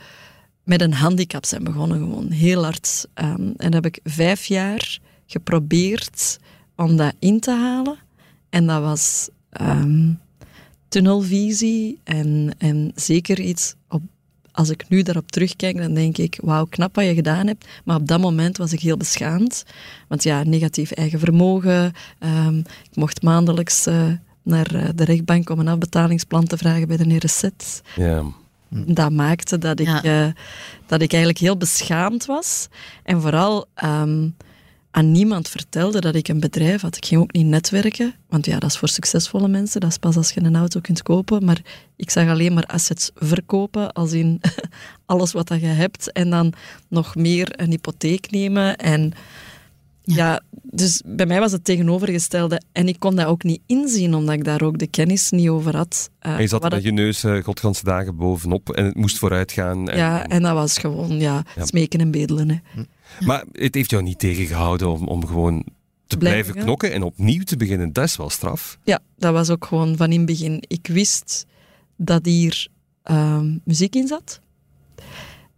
met 0.64 0.82
een 0.82 0.94
handicap 0.94 1.46
zijn 1.46 1.64
begonnen, 1.64 1.98
gewoon 1.98 2.32
heel 2.32 2.64
hard. 2.64 3.08
Ehm, 3.14 3.42
en 3.42 3.72
dat 3.72 3.74
heb 3.74 3.86
ik 3.86 4.00
vijf 4.04 4.46
jaar 4.46 5.00
geprobeerd 5.26 6.40
om 6.80 6.96
dat 6.96 7.14
in 7.20 7.40
te 7.40 7.52
halen. 7.52 7.98
En 8.50 8.66
dat 8.68 8.82
was 8.82 9.30
ehm, 9.50 10.12
tunnelvisie 10.88 12.00
en, 12.04 12.54
en 12.58 12.92
zeker 12.96 13.40
iets 13.40 13.76
op 13.90 14.02
als 14.52 14.70
ik 14.70 14.90
nu 14.90 15.02
daarop 15.02 15.32
terugkijk, 15.32 15.78
dan 15.78 15.94
denk 15.94 16.18
ik, 16.18 16.40
wauw, 16.44 16.66
knap 16.66 16.96
wat 16.96 17.06
je 17.06 17.14
gedaan 17.14 17.48
hebt. 17.48 17.68
Maar 17.84 17.96
op 17.96 18.08
dat 18.08 18.20
moment 18.20 18.58
was 18.58 18.72
ik 18.74 18.80
heel 18.80 18.98
beschaamd. 18.98 19.66
Want 20.08 20.24
ja, 20.24 20.44
negatief 20.44 20.92
eigen 20.92 21.20
vermogen. 21.20 21.92
ehm, 22.20 22.58
ik 22.58 22.96
mocht 22.96 23.22
maandelijks 23.22 23.86
eh, 23.86 24.08
naar 24.44 24.76
eh, 24.76 24.90
de 24.96 25.04
rechtbank 25.04 25.50
om 25.50 25.60
een 25.60 25.68
afbetalingsplan 25.68 26.46
te 26.46 26.58
vragen 26.58 26.88
bij 26.88 26.98
de 26.98 27.16
RZ. 27.18 27.44
Ja. 27.96 28.24
Dat 28.70 29.12
maakte 29.12 29.58
dat 29.58 29.80
ik, 29.80 29.88
Ja. 29.88 30.04
eh, 30.04 30.32
dat 30.86 31.02
ik 31.02 31.12
eigenlijk 31.12 31.42
heel 31.42 31.58
beschaamd 31.58 32.26
was. 32.26 32.68
En 33.04 33.22
vooral, 33.22 33.66
ehm, 33.74 34.30
aan 34.92 35.12
niemand 35.12 35.50
vertelde 35.50 36.02
dat 36.02 36.16
ik 36.16 36.28
een 36.28 36.40
bedrijf 36.40 36.82
had. 36.82 36.96
Ik 36.98 37.06
ging 37.06 37.22
ook 37.22 37.34
niet 37.34 37.46
netwerken, 37.46 38.16
want 38.30 38.46
ja, 38.46 38.60
dat 38.60 38.70
is 38.70 38.78
voor 38.78 38.88
succesvolle 38.88 39.48
mensen. 39.48 39.82
Dat 39.82 39.90
is 39.90 39.98
pas 39.98 40.16
als 40.16 40.32
je 40.32 40.44
een 40.44 40.56
auto 40.56 40.80
kunt 40.80 41.04
kopen. 41.04 41.46
Maar 41.46 41.62
ik 41.96 42.10
zag 42.10 42.28
alleen 42.28 42.54
maar 42.54 42.64
assets 42.64 43.12
verkopen, 43.16 43.94
als 43.94 44.12
in 44.12 44.42
alles 45.06 45.32
wat 45.32 45.48
je 45.50 45.66
hebt. 45.66 46.12
En 46.12 46.30
dan 46.30 46.54
nog 46.88 47.16
meer 47.16 47.60
een 47.60 47.70
hypotheek 47.70 48.32
nemen. 48.32 48.78
En 48.78 49.14
ja. 50.04 50.42
dus 50.62 51.02
bij 51.06 51.26
mij 51.26 51.40
was 51.40 51.52
het 51.52 51.64
tegenovergestelde. 51.64 52.62
En 52.72 52.88
ik 52.88 53.00
kon 53.00 53.16
dat 53.16 53.26
ook 53.26 53.44
niet 53.44 53.62
inzien, 53.66 54.14
omdat 54.14 54.36
ik 54.36 54.44
daar 54.44 54.62
ook 54.62 54.78
de 54.78 54.88
kennis 54.88 55.30
niet 55.30 55.50
over 55.50 55.76
had. 55.76 56.10
Uh, 56.22 56.34
en 56.34 56.42
je 56.42 56.48
zat 56.48 56.70
met 56.70 56.84
je 56.84 56.92
neus 56.92 57.24
uh, 57.24 57.44
godganse 57.44 57.84
dagen 57.84 58.16
bovenop 58.16 58.70
en 58.70 58.86
het 58.86 58.96
moest 58.96 59.18
vooruit 59.18 59.52
gaan. 59.52 59.90
En... 59.90 59.98
Ja, 59.98 60.28
en 60.28 60.42
dat 60.42 60.54
was 60.54 60.78
gewoon 60.78 61.20
ja, 61.20 61.44
Ja. 61.56 61.66
smeken 61.66 62.00
en 62.00 62.12
bedelen. 62.12 62.50
Hè. 62.50 62.84
Maar 63.20 63.44
het 63.52 63.76
heeft 63.76 63.90
jou 63.90 64.04
niet 64.04 64.20
tegengehouden 64.20 64.90
om, 64.90 65.08
om 65.08 65.28
gewoon 65.28 65.66
te 66.08 66.18
blijven 66.18 66.56
knokken 66.56 66.94
en 66.94 67.04
opnieuw 67.04 67.44
te 67.44 67.58
beginnen. 67.58 67.94
Dat 67.94 68.04
is 68.04 68.18
wel 68.18 68.30
straf. 68.30 68.78
Ja, 68.84 69.00
dat 69.18 69.34
was 69.34 69.50
ook 69.50 69.66
gewoon 69.66 69.98
van 69.98 70.12
in 70.12 70.18
het 70.18 70.26
begin. 70.26 70.64
Ik 70.68 70.88
wist 70.88 71.46
dat 71.98 72.26
hier 72.26 72.68
ehm, 73.04 73.58
muziek 73.64 73.96
in 73.96 74.08
zat. 74.08 74.42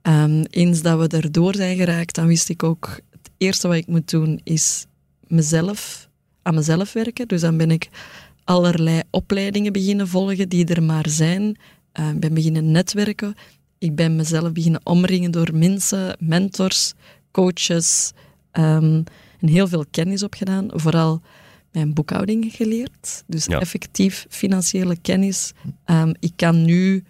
Ehm, 0.01 0.43
eens 0.49 0.81
dat 0.81 0.99
we 0.99 1.17
erdoor 1.17 1.55
zijn 1.55 1.77
geraakt, 1.77 2.15
dan 2.15 2.27
wist 2.27 2.49
ik 2.49 2.63
ook... 2.63 2.99
Eerste 3.41 3.67
wat 3.67 3.77
ik 3.77 3.87
moet 3.87 4.09
doen, 4.09 4.39
is 4.43 4.85
mezelf, 5.27 6.09
aan 6.41 6.55
mezelf 6.55 6.93
werken. 6.93 7.27
Dus 7.27 7.41
dan 7.41 7.57
ben 7.57 7.71
ik 7.71 7.89
allerlei 8.43 9.01
opleidingen 9.09 9.73
beginnen 9.73 10.07
volgen 10.07 10.49
die 10.49 10.65
er 10.65 10.83
maar 10.83 11.09
zijn. 11.09 11.55
Eh, 11.91 12.09
Ik 12.09 12.19
ben 12.19 12.33
beginnen 12.33 12.71
netwerken. 12.71 13.33
Ik 13.77 13.95
ben 13.95 14.15
mezelf 14.15 14.51
beginnen 14.51 14.81
omringen 14.83 15.31
door 15.31 15.49
mensen, 15.53 16.15
mentors, 16.19 16.93
coaches. 17.31 18.11
ehm, 18.51 19.01
en 19.39 19.47
heel 19.47 19.67
veel 19.67 19.85
kennis 19.91 20.23
opgedaan. 20.23 20.67
Vooral 20.73 21.21
mijn 21.71 21.93
boekhouding 21.93 22.53
geleerd. 22.53 23.23
Dus 23.27 23.45
Ja. 23.45 23.59
effectief 23.59 24.25
financiële 24.29 24.97
kennis. 25.01 25.51
Ehm, 25.85 26.13
ik 26.19 26.31
kan 26.35 26.63
nu 26.65 27.03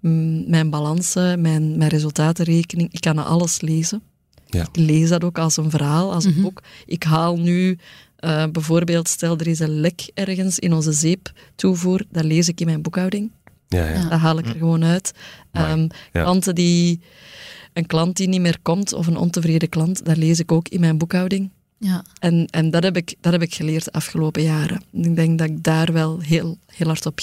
mm, 0.00 0.50
mijn 0.50 0.70
balansen, 0.70 1.40
mijn, 1.40 1.78
mijn 1.78 1.90
resultatenrekening, 1.90 2.92
ik 2.92 3.00
kan 3.00 3.18
alles 3.18 3.60
lezen. 3.60 4.02
Ja. 4.46 4.62
Ik 4.62 4.76
lees 4.76 5.08
dat 5.08 5.24
ook 5.24 5.38
als 5.38 5.56
een 5.56 5.70
verhaal, 5.70 6.12
als 6.12 6.24
een 6.24 6.32
Mhm. 6.32 6.42
boek. 6.42 6.62
Ik 6.86 7.02
haal 7.02 7.38
nu 7.38 7.78
eh, 8.16 8.44
bijvoorbeeld, 8.52 9.08
stel 9.08 9.38
er 9.38 9.46
is 9.46 9.58
een 9.58 9.80
lek 9.80 10.10
ergens 10.14 10.58
in 10.58 10.72
onze 10.72 10.92
zeeptoevoer, 10.92 12.02
dat 12.10 12.24
lees 12.24 12.48
ik 12.48 12.60
in 12.60 12.66
mijn 12.66 12.82
boekhouding. 12.82 13.30
Ja, 13.68 13.88
ja. 13.88 13.94
Ja. 13.94 14.08
Dat 14.08 14.18
haal 14.18 14.38
ik 14.38 14.46
er 14.46 14.54
gewoon 14.56 14.84
uit. 14.84 15.12
Ehm, 15.52 15.80
Ja. 16.12 16.22
Klanten 16.22 16.54
die, 16.54 17.00
een 17.72 17.86
klant 17.86 18.16
die 18.16 18.28
niet 18.28 18.40
meer 18.40 18.58
komt, 18.62 18.92
of 18.92 19.06
een 19.06 19.16
ontevreden 19.16 19.68
klant, 19.68 20.04
dat 20.04 20.16
lees 20.16 20.38
ik 20.38 20.52
ook 20.52 20.68
in 20.68 20.80
mijn 20.80 20.98
boekhouding. 20.98 21.50
Ja. 21.78 22.04
En, 22.18 22.46
en 22.46 22.70
dat, 22.70 22.82
heb 22.82 22.96
ik, 22.96 23.14
dat 23.20 23.32
heb 23.32 23.42
ik 23.42 23.54
geleerd 23.54 23.84
de 23.84 23.92
afgelopen 23.92 24.42
jaren. 24.42 24.82
En 24.92 25.04
Ik 25.04 25.16
denk 25.16 25.38
dat 25.38 25.48
ik 25.48 25.62
daar 25.62 25.92
wel 25.92 26.20
heel, 26.20 26.58
heel 26.66 26.86
hard 26.86 27.06
op 27.06 27.20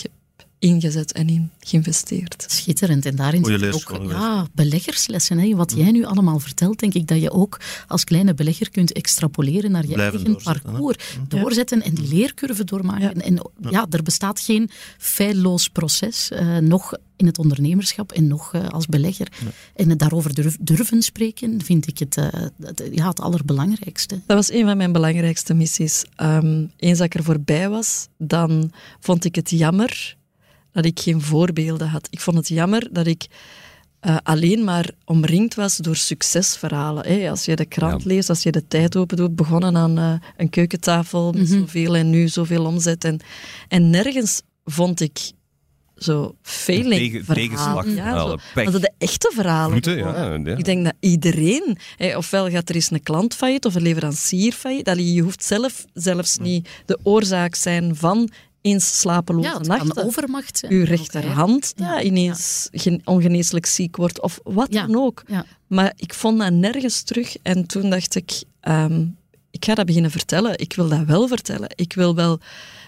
ingezet 0.64 1.12
en 1.12 1.30
in 1.30 1.52
geïnvesteerd. 1.60 2.46
Schitterend. 2.48 3.06
En 3.06 3.16
daarin 3.16 3.46
zitten 3.46 3.74
ook 3.74 4.10
ja, 4.10 4.48
beleggerslessen. 4.54 5.38
Hè. 5.38 5.56
Wat 5.56 5.74
jij 5.76 5.92
nu 5.92 6.06
allemaal 6.06 6.40
vertelt, 6.40 6.80
denk 6.80 6.94
ik 6.94 7.08
dat 7.08 7.22
je 7.22 7.32
ook 7.32 7.60
als 7.88 8.04
kleine 8.04 8.34
belegger 8.34 8.70
kunt 8.70 8.92
extrapoleren 8.92 9.72
naar 9.72 9.88
je 9.88 9.94
Blijven 9.94 10.26
eigen 10.26 10.36
hè. 10.38 10.44
parcours. 10.44 10.98
Doorzetten 11.28 11.82
en 11.82 11.94
die 11.94 12.08
leercurve 12.08 12.64
doormaken. 12.64 13.22
En 13.22 13.50
ja, 13.70 13.86
er 13.90 14.04
bestaat 14.04 14.40
geen 14.40 14.70
feilloos 14.98 15.68
proces, 15.70 16.30
eh, 16.32 16.58
nog 16.58 16.94
in 17.16 17.26
het 17.26 17.38
ondernemerschap 17.38 18.12
en 18.12 18.28
nog 18.28 18.54
eh, 18.54 18.68
als 18.68 18.86
belegger. 18.86 19.28
En 19.76 19.90
het 19.90 20.00
daarover 20.00 20.34
durf- 20.34 20.58
durven 20.60 21.02
spreken, 21.02 21.62
vind 21.64 21.88
ik 21.88 21.98
het, 22.00 22.18
eh, 22.18 22.28
het, 22.62 22.84
ja, 22.92 23.08
het 23.08 23.20
allerbelangrijkste. 23.20 24.22
Dat 24.26 24.38
was 24.38 24.52
een 24.52 24.66
van 24.66 24.78
mijn 24.78 24.92
belangrijkste 24.92 25.54
missies. 25.54 26.06
Ehm, 26.16 26.66
eens 26.78 26.98
dat 26.98 27.08
ik 27.08 27.16
er 27.16 27.24
voorbij 27.24 27.70
was, 27.70 28.08
dan 28.18 28.72
vond 29.00 29.26
ik 29.26 29.36
het 29.36 29.50
jammer 29.50 30.16
dat 30.74 30.86
ik 30.86 31.00
geen 31.00 31.22
voorbeelden 31.22 31.88
had. 31.88 32.08
Ik 32.10 32.20
vond 32.20 32.38
het 32.38 32.48
jammer 32.48 32.88
dat 32.92 33.08
ik 33.08 33.26
eh, 34.00 34.18
alleen 34.24 34.64
maar 34.64 34.90
omringd 35.06 35.56
was 35.56 35.78
door 35.78 35.96
succesverhalen. 35.96 37.08
Hè. 37.08 37.30
Als 37.30 37.46
je 37.46 37.56
de 37.56 37.66
krant 37.66 38.04
Ja. 38.04 38.08
leest, 38.10 38.30
als 38.30 38.44
je 38.44 38.52
de 38.52 38.68
tijd 38.68 38.96
open 38.96 39.18
doet, 39.18 39.36
begonnen 39.36 39.78
aan 39.78 39.98
eh, 39.98 40.14
een 40.38 40.50
keukentafel 40.50 41.32
met 41.32 41.48
zoveel 41.50 41.96
en 41.96 42.10
nu 42.10 42.28
zoveel 42.28 42.66
omzet. 42.66 43.04
En, 43.04 43.20
en 43.68 43.90
nergens 43.90 44.42
vond 44.66 45.00
ik 45.02 45.32
zo 45.98 46.36
failing 46.42 47.12
Tegen- 47.12 47.26
verhalen. 47.26 48.20
zo, 48.30 48.38
pech. 48.54 48.72
dat 48.72 48.82
de 48.82 48.92
echte 48.98 49.32
verhalen. 49.36 49.80
Ja, 49.82 50.34
ja. 50.34 50.58
Ik 50.58 50.64
denk 50.66 50.84
dat 50.84 50.94
iedereen, 51.00 51.78
hè, 51.98 52.18
ofwel 52.18 52.50
gaat 52.50 52.70
er 52.70 52.76
eens 52.76 52.92
een 52.92 53.04
klant 53.04 53.34
failliet 53.36 53.66
of 53.66 53.76
een 53.76 53.82
leverancier 53.82 54.52
failliet, 54.52 54.86
dat 54.86 54.98
je 55.14 55.22
hoeft 55.22 55.44
zelf 55.44 55.86
zelfs 55.94 56.38
niet 56.38 56.70
de 56.86 57.00
oorzaak 57.04 57.56
zijn 57.56 57.96
van 57.96 58.30
eens 58.64 59.00
slapeloze 59.00 59.48
Ja, 59.48 59.58
het 59.58 59.68
nachten. 59.68 59.90
kan 59.94 60.04
overmacht 60.04 60.58
zijn. 60.58 60.72
Uw 60.72 60.84
rechterhand 60.84 61.74
ja, 61.76 61.86
Ja, 61.96 62.02
ineens 62.02 62.68
gen- 62.72 63.02
ongeneeslijk 63.04 63.66
ziek 63.66 63.96
wordt 63.96 64.22
of 64.22 64.40
wat 64.44 64.74
Ja. 64.74 64.86
dan 64.88 64.96
ook. 64.98 65.24
Ja. 65.28 65.46
Maar 65.68 65.94
ik 65.96 66.14
vond 66.14 66.40
dat 66.40 66.54
nergens 66.54 67.02
terug 67.02 67.36
en 67.42 67.66
toen 67.68 67.90
dacht 67.90 68.16
ik, 68.16 68.44
ehm, 68.60 69.06
ik 69.52 69.66
ga 69.66 69.76
dat 69.76 69.86
beginnen 69.86 70.12
vertellen. 70.12 70.60
Ik 70.60 70.74
wil 70.74 70.88
dat 70.88 71.04
wel 71.06 71.28
vertellen. 71.28 71.70
Ik 71.76 71.94
wil 71.94 72.16
wel... 72.16 72.40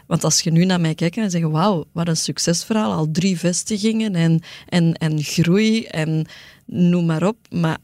Want 0.08 0.24
als 0.24 0.41
je 0.41 0.51
nu 0.51 0.65
naar 0.65 0.82
mij 0.82 0.96
kijkt 0.96 1.17
en 1.17 1.32
zegt, 1.32 1.44
wauw, 1.46 1.86
wat 1.91 2.08
een 2.08 2.17
succesverhaal, 2.17 2.91
al 2.91 3.12
drie 3.12 3.39
vestigingen 3.39 4.15
en, 4.15 4.41
en, 4.70 4.94
en 4.94 5.24
groei 5.24 5.86
en 5.86 6.25
noem 6.65 7.05
maar 7.05 7.27
op. 7.27 7.38
Maar 7.50 7.77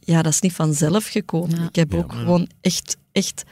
ja, 0.00 0.22
dat 0.22 0.32
is 0.32 0.40
niet 0.40 0.52
vanzelf 0.52 1.06
gekomen. 1.06 1.58
Ja. 1.60 1.68
Ik 1.68 1.74
heb 1.76 1.92
Ja, 1.92 1.98
ook 1.98 2.06
maar- 2.12 2.16
gewoon 2.22 2.48
echt, 2.60 2.96
echt, 3.12 3.42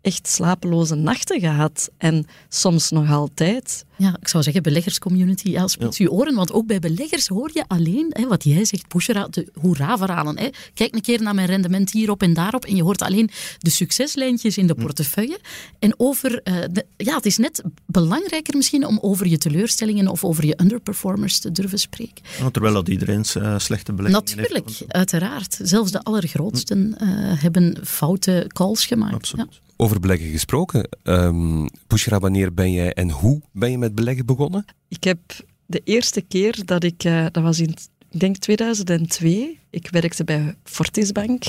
echt 0.00 0.28
slapeloze 0.28 0.94
nachten 0.94 1.40
gehad. 1.40 1.90
En 1.96 2.26
soms 2.48 2.90
nog 2.90 3.10
altijd. 3.10 3.84
Ja, 4.00 4.16
ik 4.20 4.28
zou 4.28 4.42
zeggen, 4.42 4.62
beleggerscommunity, 4.62 5.50
ja, 5.50 5.66
spits 5.66 5.98
uw 5.98 6.08
oren. 6.08 6.34
Want 6.34 6.52
ook 6.52 6.66
bij 6.66 6.78
beleggers 6.78 7.28
hoor 7.28 7.50
je 7.54 7.64
alleen 7.66 8.06
hè, 8.10 8.26
wat 8.26 8.44
jij 8.44 8.64
zegt, 8.64 8.88
Bushra, 8.88 9.26
de 9.30 9.48
hoera-verhalen. 9.60 10.38
Hè. 10.38 10.48
Kijk 10.74 10.94
een 10.94 11.00
keer 11.00 11.22
naar 11.22 11.34
mijn 11.34 11.46
rendement 11.46 11.90
hierop 11.92 12.22
en 12.22 12.32
daarop. 12.34 12.64
En 12.64 12.76
je 12.76 12.82
hoort 12.82 13.02
alleen 13.02 13.30
de 13.58 13.70
succeslijntjes 13.70 14.58
in 14.58 14.66
de 14.66 14.74
portefeuille. 14.74 15.38
En 15.78 15.94
over, 15.96 16.40
eh, 16.42 16.54
de- 16.72 16.86
ja, 16.96 17.14
het 17.16 17.26
is 17.26 17.36
net 17.36 17.62
belangrijker 17.86 18.56
misschien 18.56 18.86
om 18.86 18.98
over 19.02 19.26
je 19.26 19.38
teleurstellingen 19.38 20.08
of 20.08 20.24
over 20.24 20.46
je 20.46 20.58
underperformers 20.60 21.38
te 21.38 21.52
durven 21.52 21.78
spreken. 21.78 22.24
Ja, 22.38 22.50
terwijl 22.50 22.74
dat 22.74 22.88
iedereen 22.88 23.24
eh, 23.34 23.58
slechte 23.58 23.92
beleggingen 23.92 24.28
heeft. 24.38 24.52
Natuurlijk, 24.52 24.92
uiteraard. 24.92 25.58
Zelfs 25.62 25.90
de 25.90 26.02
allergrootsten 26.02 26.94
eh, 26.98 27.08
hebben 27.42 27.78
foute 27.84 28.44
calls 28.52 28.86
gemaakt. 28.86 29.14
Absoluut. 29.14 29.60
Over 29.76 30.00
beleggen 30.00 30.30
gesproken. 30.30 30.88
ehm 31.02 31.66
Bushra, 31.86 32.18
wanneer 32.18 32.54
ben 32.54 32.72
jij 32.72 32.92
en 32.92 33.10
hoe 33.10 33.40
ben 33.52 33.70
je 33.70 33.78
met 33.78 33.89
beleggen 33.94 34.26
begonnen? 34.26 34.64
Ik 34.88 35.04
heb 35.04 35.18
de 35.66 35.80
eerste 35.84 36.20
keer 36.20 36.64
dat 36.64 36.84
ik, 36.84 37.04
eh, 37.04 37.26
dat 37.32 37.42
was 37.42 37.60
in, 37.60 37.74
ik 38.10 38.20
denk 38.20 38.36
2002, 38.36 39.58
ik 39.70 39.88
werkte 39.90 40.24
bij 40.24 40.54
Fortisbank, 40.64 41.44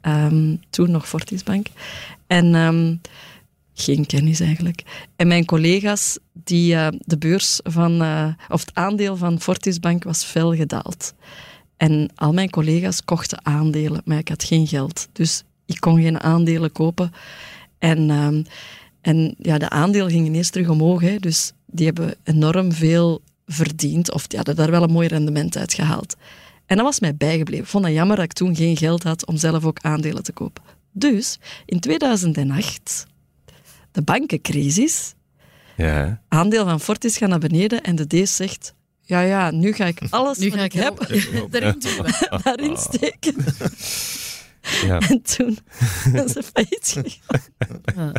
ehm, 0.00 0.56
toen 0.70 0.90
nog 0.90 1.08
Fortisbank, 1.08 1.66
en 2.26 2.54
ehm, 2.54 2.96
geen 3.74 4.06
kennis 4.06 4.40
eigenlijk. 4.40 4.82
En 5.16 5.26
mijn 5.26 5.44
collega's, 5.44 6.18
die 6.32 6.74
eh, 6.74 6.88
de 6.98 7.18
beurs 7.18 7.60
van, 7.62 8.02
eh, 8.02 8.28
of 8.48 8.60
het 8.60 8.74
aandeel 8.74 9.16
van 9.16 9.40
Fortisbank 9.40 10.04
was 10.04 10.24
fel 10.24 10.54
gedaald. 10.54 11.14
En 11.76 12.10
al 12.14 12.32
mijn 12.32 12.50
collega's 12.50 13.04
kochten 13.04 13.46
aandelen, 13.46 14.02
maar 14.04 14.18
ik 14.18 14.28
had 14.28 14.44
geen 14.44 14.66
geld. 14.66 15.08
Dus 15.12 15.42
ik 15.66 15.80
kon 15.80 16.02
geen 16.02 16.20
aandelen 16.20 16.72
kopen. 16.72 17.12
En, 17.78 18.10
ehm, 18.10 18.42
en 19.00 19.34
ja, 19.38 19.58
de 19.58 19.70
aandeel 19.70 20.08
ging 20.08 20.26
ineens 20.26 20.50
terug 20.50 20.68
omhoog. 20.68 21.00
Hè. 21.00 21.18
Dus 21.18 21.52
die 21.76 21.86
hebben 21.86 22.14
enorm 22.24 22.72
veel 22.72 23.22
verdiend. 23.46 24.12
Of 24.12 24.26
die 24.26 24.36
hadden 24.36 24.56
daar 24.56 24.70
wel 24.70 24.82
een 24.82 24.90
mooi 24.92 25.08
rendement 25.08 25.56
uit 25.56 25.74
gehaald. 25.74 26.16
En 26.66 26.76
dat 26.76 26.84
was 26.84 27.00
mij 27.00 27.16
bijgebleven. 27.16 27.64
Ik 27.64 27.70
vond 27.70 27.84
het 27.84 27.94
jammer 27.94 28.16
dat 28.16 28.24
ik 28.24 28.32
toen 28.32 28.56
geen 28.56 28.76
geld 28.76 29.02
had 29.02 29.26
om 29.26 29.36
zelf 29.36 29.64
ook 29.64 29.78
aandelen 29.80 30.22
te 30.22 30.32
kopen. 30.32 30.62
Dus 30.92 31.38
in 31.66 31.80
2008, 31.80 33.06
de 33.92 34.02
bankencrisis, 34.02 35.14
Ja. 35.76 36.20
aandeel 36.28 36.64
van 36.64 36.80
Fortis 36.80 37.16
gaat 37.16 37.28
naar 37.28 37.38
beneden 37.38 37.82
en 37.82 37.96
de 37.96 38.22
D 38.24 38.28
zegt... 38.28 38.74
Ja, 39.08 39.20
ja, 39.20 39.50
nu 39.50 39.72
ga 39.72 39.84
ik 39.84 40.00
alles 40.10 40.38
Nu 40.48 40.48
wat 40.50 40.58
ga 40.58 40.64
ik 40.64 40.74
ik 40.74 40.80
heb 40.82 40.98
erin 41.54 41.80
daarin 42.42 42.76
steken. 42.76 43.34
ja. 44.86 44.98
En 44.98 45.22
toen 45.22 45.58
zijn 46.12 46.28
ze 46.28 46.42
failliet 46.42 46.96
gegaan. 46.98 48.12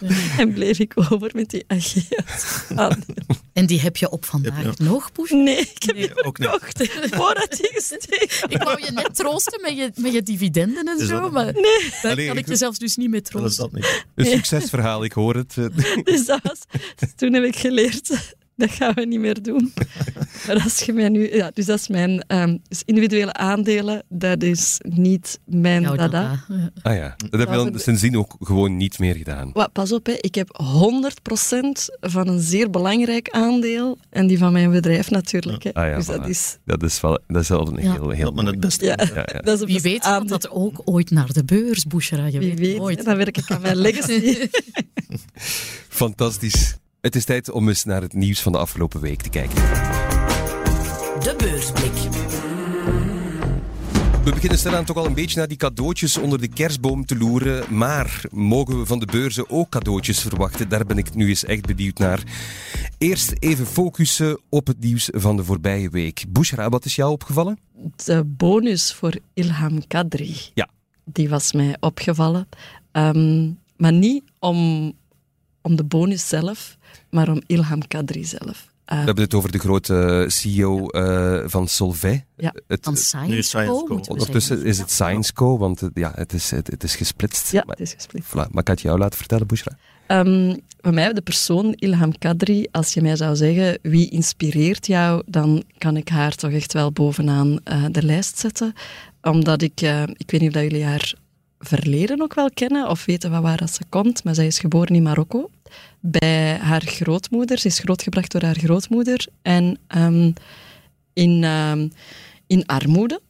En 0.38 0.52
bleef 0.52 0.78
ik 0.78 0.92
over 1.10 1.30
met 1.34 1.50
die 1.50 1.64
Ageas 1.66 2.62
aandelen. 2.74 3.26
En 3.52 3.66
die 3.66 3.80
heb 3.80 3.96
je 3.96 4.10
op 4.10 4.24
vandaag 4.24 4.62
Heb 4.62 4.78
nog, 4.78 5.12
Bush? 5.12 5.30
Nee, 5.30 5.58
ik 5.58 5.82
heb 5.82 5.96
die 5.96 6.24
ook 6.24 6.38
niet. 6.38 6.48
verkocht. 6.48 6.88
Voordat 7.10 7.50
die 7.50 7.70
gestegen 7.72 8.50
Ik 8.56 8.62
wou 8.62 8.84
je 8.84 8.90
net 8.90 9.14
troosten 9.14 9.60
met 9.60 9.76
je, 9.76 9.90
met 9.94 10.12
je 10.12 10.22
dividenden 10.22 10.88
en 10.88 11.00
Is 11.00 11.06
zo, 11.08 11.20
dat- 11.20 11.32
maar 11.32 11.52
daar 11.52 12.12
Allee, 12.12 12.26
kan 12.26 12.36
ik- 12.36 12.42
ik 12.42 12.48
je 12.48 12.56
zelfs 12.56 12.78
dus 12.78 12.96
niet 12.96 13.10
mee 13.10 13.20
Dat 13.22 13.28
is 13.34 13.54
troosten. 13.54 13.62
dat 13.70 13.72
niet. 13.72 14.04
Een 14.14 14.26
succesverhaal, 14.36 15.04
ik 15.04 15.12
hoor 15.12 15.34
het. 15.34 15.54
Dus 16.04 16.24
dat 16.26 16.40
was, 16.42 16.58
dus 16.96 17.08
toen 17.16 17.32
heb 17.32 17.44
ik 17.44 17.56
geleerd 17.56 18.10
dat 18.62 18.70
gaan 18.70 18.94
we 18.94 19.06
niet 19.06 19.20
meer 19.20 19.42
doen. 19.42 19.72
maar 20.46 20.62
als 20.62 20.80
je 20.80 20.92
mij 20.92 21.08
nu... 21.08 21.34
Ja, 21.36 21.50
dus 21.54 21.66
dat 21.66 21.78
is 21.78 21.88
mijn... 21.88 22.24
Um, 22.28 22.60
dus 22.68 22.82
individuele 22.84 23.32
aandelen, 23.32 24.02
dat 24.08 24.42
is 24.42 24.78
niet 24.82 25.40
mijn 25.44 25.82
Jouw 25.82 25.96
dada. 25.96 26.10
dada. 26.48 26.70
Ah 26.82 26.94
ja, 26.96 27.14
dat 27.30 27.40
heb 27.40 27.48
je 27.48 27.54
dan 27.54 27.78
sindsdien 27.78 28.16
ook 28.18 28.36
gewoon 28.40 28.76
niet 28.76 28.98
meer 28.98 29.14
gedaan. 29.14 29.50
Wat, 29.52 29.72
pas 29.72 29.92
op, 29.92 30.06
hè. 30.06 30.12
ik 30.12 30.34
heb 30.34 30.60
100% 30.62 30.66
van 32.00 32.28
een 32.28 32.40
zeer 32.40 32.70
belangrijk 32.70 33.30
aandeel 33.30 33.98
en 34.10 34.26
die 34.26 34.38
van 34.38 34.52
mijn 34.52 34.70
bedrijf 34.70 35.10
natuurlijk. 35.10 35.62
Hè. 35.62 35.72
Ah 35.72 35.88
ja, 35.88 35.96
dus 35.96 36.06
dat 36.06 36.28
is... 36.28 36.56
Dat 36.64 36.82
is 36.82 37.00
wel, 37.00 37.18
dat 37.26 37.42
is 37.42 37.48
wel 37.48 37.68
een 37.68 37.82
Ja. 37.82 37.92
heel, 37.92 38.10
heel 38.10 38.24
Dat 38.24 38.34
men 38.34 38.46
het 38.46 38.60
beste 38.60 38.84
Ja, 38.84 38.96
Ja, 39.14 39.26
ja. 39.32 39.40
Dat 39.40 39.54
is 39.54 39.60
een 39.60 39.66
Wie 39.66 39.80
weet 39.80 40.04
gaat 40.04 40.12
aandeel. 40.14 40.38
dat 40.38 40.50
ook 40.50 40.80
ooit 40.84 41.10
naar 41.10 41.32
de 41.32 41.44
beurs, 41.44 41.84
Bushra. 41.84 42.26
Je 42.26 42.38
Wie 42.38 42.54
weet, 42.54 42.78
weet, 42.78 43.04
dan 43.04 43.16
werk 43.16 43.38
ik 43.38 43.50
aan 43.50 43.60
mijn 43.60 43.76
legacy. 43.76 44.36
Fantastisch. 45.88 46.76
Het 47.02 47.16
is 47.16 47.24
tijd 47.24 47.50
om 47.50 47.68
eens 47.68 47.84
naar 47.84 48.02
het 48.02 48.12
nieuws 48.12 48.40
van 48.42 48.52
de 48.52 48.58
afgelopen 48.58 49.00
week 49.00 49.22
te 49.22 49.28
kijken. 49.28 49.54
De 51.20 51.34
beursblik. 51.38 51.92
We 54.24 54.30
beginnen 54.30 54.58
stilaan 54.58 54.84
toch 54.84 54.96
al 54.96 55.06
een 55.06 55.14
beetje 55.14 55.38
naar 55.38 55.48
die 55.48 55.56
cadeautjes 55.56 56.16
onder 56.16 56.40
de 56.40 56.48
kerstboom 56.48 57.04
te 57.04 57.16
loeren. 57.16 57.76
Maar 57.76 58.24
mogen 58.30 58.78
we 58.78 58.86
van 58.86 58.98
de 58.98 59.06
beurzen 59.06 59.50
ook 59.50 59.68
cadeautjes 59.68 60.20
verwachten? 60.20 60.68
Daar 60.68 60.86
ben 60.86 60.98
ik 60.98 61.14
nu 61.14 61.28
eens 61.28 61.44
echt 61.44 61.66
benieuwd 61.66 61.98
naar. 61.98 62.22
Eerst 62.98 63.32
even 63.38 63.66
focussen 63.66 64.40
op 64.48 64.66
het 64.66 64.80
nieuws 64.80 65.08
van 65.12 65.36
de 65.36 65.44
voorbije 65.44 65.88
week. 65.90 66.24
Bushra, 66.28 66.68
wat 66.68 66.84
is 66.84 66.94
jou 66.94 67.10
opgevallen? 67.12 67.58
De 68.04 68.24
bonus 68.24 68.92
voor 68.92 69.14
Ilham 69.34 69.86
Kadri, 69.86 70.36
Ja. 70.54 70.68
die 71.04 71.28
was 71.28 71.52
mij 71.52 71.76
opgevallen. 71.80 72.48
Ehm, 72.92 73.50
maar 73.76 73.92
niet 73.92 74.22
om, 74.38 74.92
om 75.62 75.76
de 75.76 75.84
bonus 75.84 76.28
zelf, 76.28 76.76
maar 77.12 77.28
om 77.28 77.42
Ilham 77.46 77.88
Kadri 77.88 78.24
zelf. 78.24 78.70
Eh, 78.84 78.98
We 78.98 79.04
hebben 79.04 79.24
het 79.24 79.34
over 79.34 79.52
de 79.52 79.58
grote 79.58 80.24
CEO 80.28 80.86
eh, 80.88 81.42
van 81.46 81.68
Solvay. 81.68 82.24
Ja. 82.36 82.54
Het, 82.66 82.78
Van 82.82 82.92
Nu 83.28 83.42
Science 83.42 83.84
Co, 83.86 84.00
ondertussen 84.08 84.64
is 84.64 84.78
het 84.78 84.90
Science 84.90 85.32
Co, 85.32 85.58
want 85.58 85.80
het, 85.80 85.90
ja, 85.94 86.12
het, 86.14 86.32
is, 86.32 86.50
het, 86.50 86.66
het 86.66 86.82
is 86.84 86.96
gesplitst. 86.96 87.52
ja, 87.52 87.62
Maar, 87.66 87.76
het 87.76 87.86
is 87.86 87.92
gesplit. 87.94 88.24
voilà, 88.24 88.50
maar 88.50 88.62
ik 88.62 88.68
had 88.68 88.80
jou 88.80 88.98
laten 88.98 89.18
vertellen, 89.18 89.46
Bushra. 89.46 89.76
Ehm, 90.06 90.56
voor 90.80 90.94
mij, 90.94 91.12
de 91.12 91.20
persoon 91.22 91.72
Ilham 91.72 92.18
Kadri, 92.18 92.66
als 92.70 92.94
je 92.94 93.02
mij 93.02 93.16
zou 93.16 93.36
zeggen 93.36 93.78
wie 93.82 94.10
inspireert 94.10 94.86
jou, 94.86 95.22
dan 95.26 95.62
kan 95.78 95.96
ik 95.96 96.08
haar 96.08 96.34
toch 96.34 96.50
echt 96.52 96.72
wel 96.72 96.92
bovenaan 96.92 97.58
eh, 97.64 97.84
de 97.90 98.02
lijst 98.02 98.38
zetten. 98.38 98.72
Omdat 99.22 99.62
ik, 99.62 99.80
eh, 99.80 100.02
ik 100.02 100.30
weet 100.30 100.40
niet 100.40 100.48
of 100.48 100.54
dat 100.54 100.62
jullie 100.70 100.84
haar 100.84 101.14
verleden 101.58 102.22
ook 102.22 102.34
wel 102.34 102.50
kennen 102.54 102.88
of 102.88 103.04
weten 103.04 103.30
van 103.30 103.42
waar 103.42 103.56
dat 103.56 103.72
ze 103.74 103.82
komt, 103.88 104.24
maar 104.24 104.34
zij 104.34 104.46
is 104.46 104.58
geboren 104.58 104.94
in 104.94 105.02
Marokko. 105.02 105.50
Bij 106.00 106.56
haar 106.56 106.82
grootmoeder. 106.84 107.58
Ze 107.58 107.66
is 107.66 107.78
grootgebracht 107.78 108.32
door 108.32 108.42
haar 108.42 108.58
grootmoeder. 108.58 109.26
En 109.42 109.78
ehm, 109.86 110.32
in, 111.12 111.44
ehm, 111.44 111.88
in 112.46 112.66
armoede. 112.66 113.20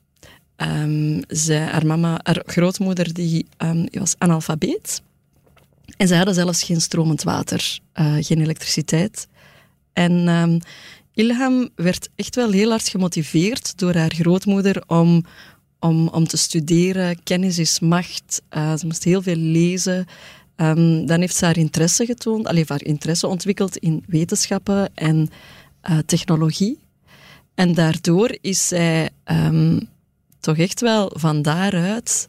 Zij, 1.28 1.58
haar, 1.58 1.86
mama, 1.86 2.20
haar 2.22 2.42
grootmoeder 2.46 3.14
die, 3.14 3.46
was 3.90 4.14
analfabeet. 4.18 5.02
En 5.96 6.08
zij 6.08 6.16
hadden 6.16 6.34
zelfs 6.34 6.62
geen 6.62 6.80
stromend 6.80 7.22
water, 7.22 7.78
eh, 7.92 8.16
geen 8.20 8.40
elektriciteit. 8.40 9.28
En 9.92 10.28
Ilham 11.14 11.68
werd 11.74 12.08
echt 12.14 12.34
wel 12.34 12.50
heel 12.50 12.70
hard 12.70 12.88
gemotiveerd 12.88 13.78
door 13.78 13.94
haar 13.94 14.14
grootmoeder 14.14 14.82
om, 14.86 15.24
om, 15.78 16.08
om 16.08 16.26
te 16.26 16.36
studeren. 16.36 17.22
Kennis 17.22 17.58
is 17.58 17.80
macht. 17.80 18.42
Eh, 18.48 18.76
ze 18.76 18.86
moest 18.86 19.04
heel 19.04 19.22
veel 19.22 19.36
lezen. 19.36 20.06
Ehm, 20.62 21.06
dan 21.06 21.20
heeft 21.20 21.36
ze 21.36 21.44
haar 21.44 21.56
interesse 21.56 22.06
getoond, 22.06 22.46
alleen 22.46 22.64
haar 22.66 22.84
interesse 22.84 23.26
ontwikkeld 23.26 23.76
in 23.76 24.04
wetenschappen 24.06 24.90
en 24.94 25.28
eh, 25.80 25.98
technologie. 26.06 26.78
En 27.54 27.74
daardoor 27.74 28.36
is 28.40 28.68
zij 28.68 29.10
ehm, 29.24 29.80
toch 30.40 30.56
echt 30.58 30.80
wel 30.80 31.12
van 31.14 31.42
daaruit 31.42 32.28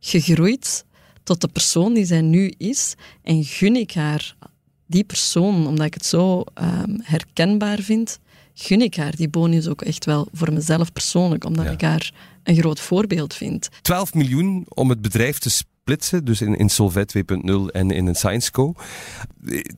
gegroeid 0.00 0.84
tot 1.22 1.40
de 1.40 1.48
persoon 1.48 1.94
die 1.94 2.04
zij 2.04 2.20
nu 2.20 2.54
is. 2.58 2.94
En 3.22 3.44
gun 3.44 3.76
ik 3.76 3.92
haar, 3.94 4.36
die 4.86 5.04
persoon, 5.04 5.66
omdat 5.66 5.86
ik 5.86 5.94
het 5.94 6.06
zo 6.06 6.44
ehm, 6.54 6.98
herkenbaar 7.02 7.78
vind, 7.80 8.18
gun 8.54 8.80
ik 8.82 8.96
haar 8.96 9.16
die 9.16 9.28
bonus 9.28 9.68
ook 9.68 9.82
echt 9.82 10.04
wel 10.04 10.28
voor 10.32 10.52
mezelf 10.52 10.92
persoonlijk, 10.92 11.44
omdat 11.44 11.64
Ja. 11.64 11.70
ik 11.70 11.80
haar 11.80 12.12
een 12.42 12.56
groot 12.56 12.80
voorbeeld 12.80 13.34
vind. 13.34 13.68
12 13.82 14.14
miljoen 14.14 14.64
om 14.68 14.88
het 14.90 15.00
bedrijf 15.02 15.38
te 15.38 15.50
splitsen, 15.84 16.24
dus 16.24 16.40
in, 16.40 16.56
in 16.56 16.68
Solvay 16.68 17.06
2.0 17.18 17.52
en 17.72 17.90
in 17.90 18.06
een 18.06 18.14
Science 18.14 18.50
Co. 18.50 18.74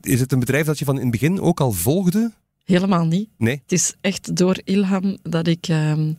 Is 0.01 0.19
het 0.19 0.31
een 0.31 0.39
bedrijf 0.39 0.65
dat 0.65 0.79
je 0.79 0.85
van 0.85 0.95
in 0.95 1.01
het 1.01 1.11
begin 1.11 1.41
ook 1.41 1.59
al 1.59 1.71
volgde? 1.71 2.31
Helemaal 2.65 3.05
niet. 3.05 3.29
Nee? 3.37 3.59
Het 3.61 3.71
is 3.71 3.93
echt 4.01 4.35
door 4.35 4.59
Ilham 4.63 5.17
dat 5.23 5.47
ik, 5.47 5.67
ehm, 5.67 6.11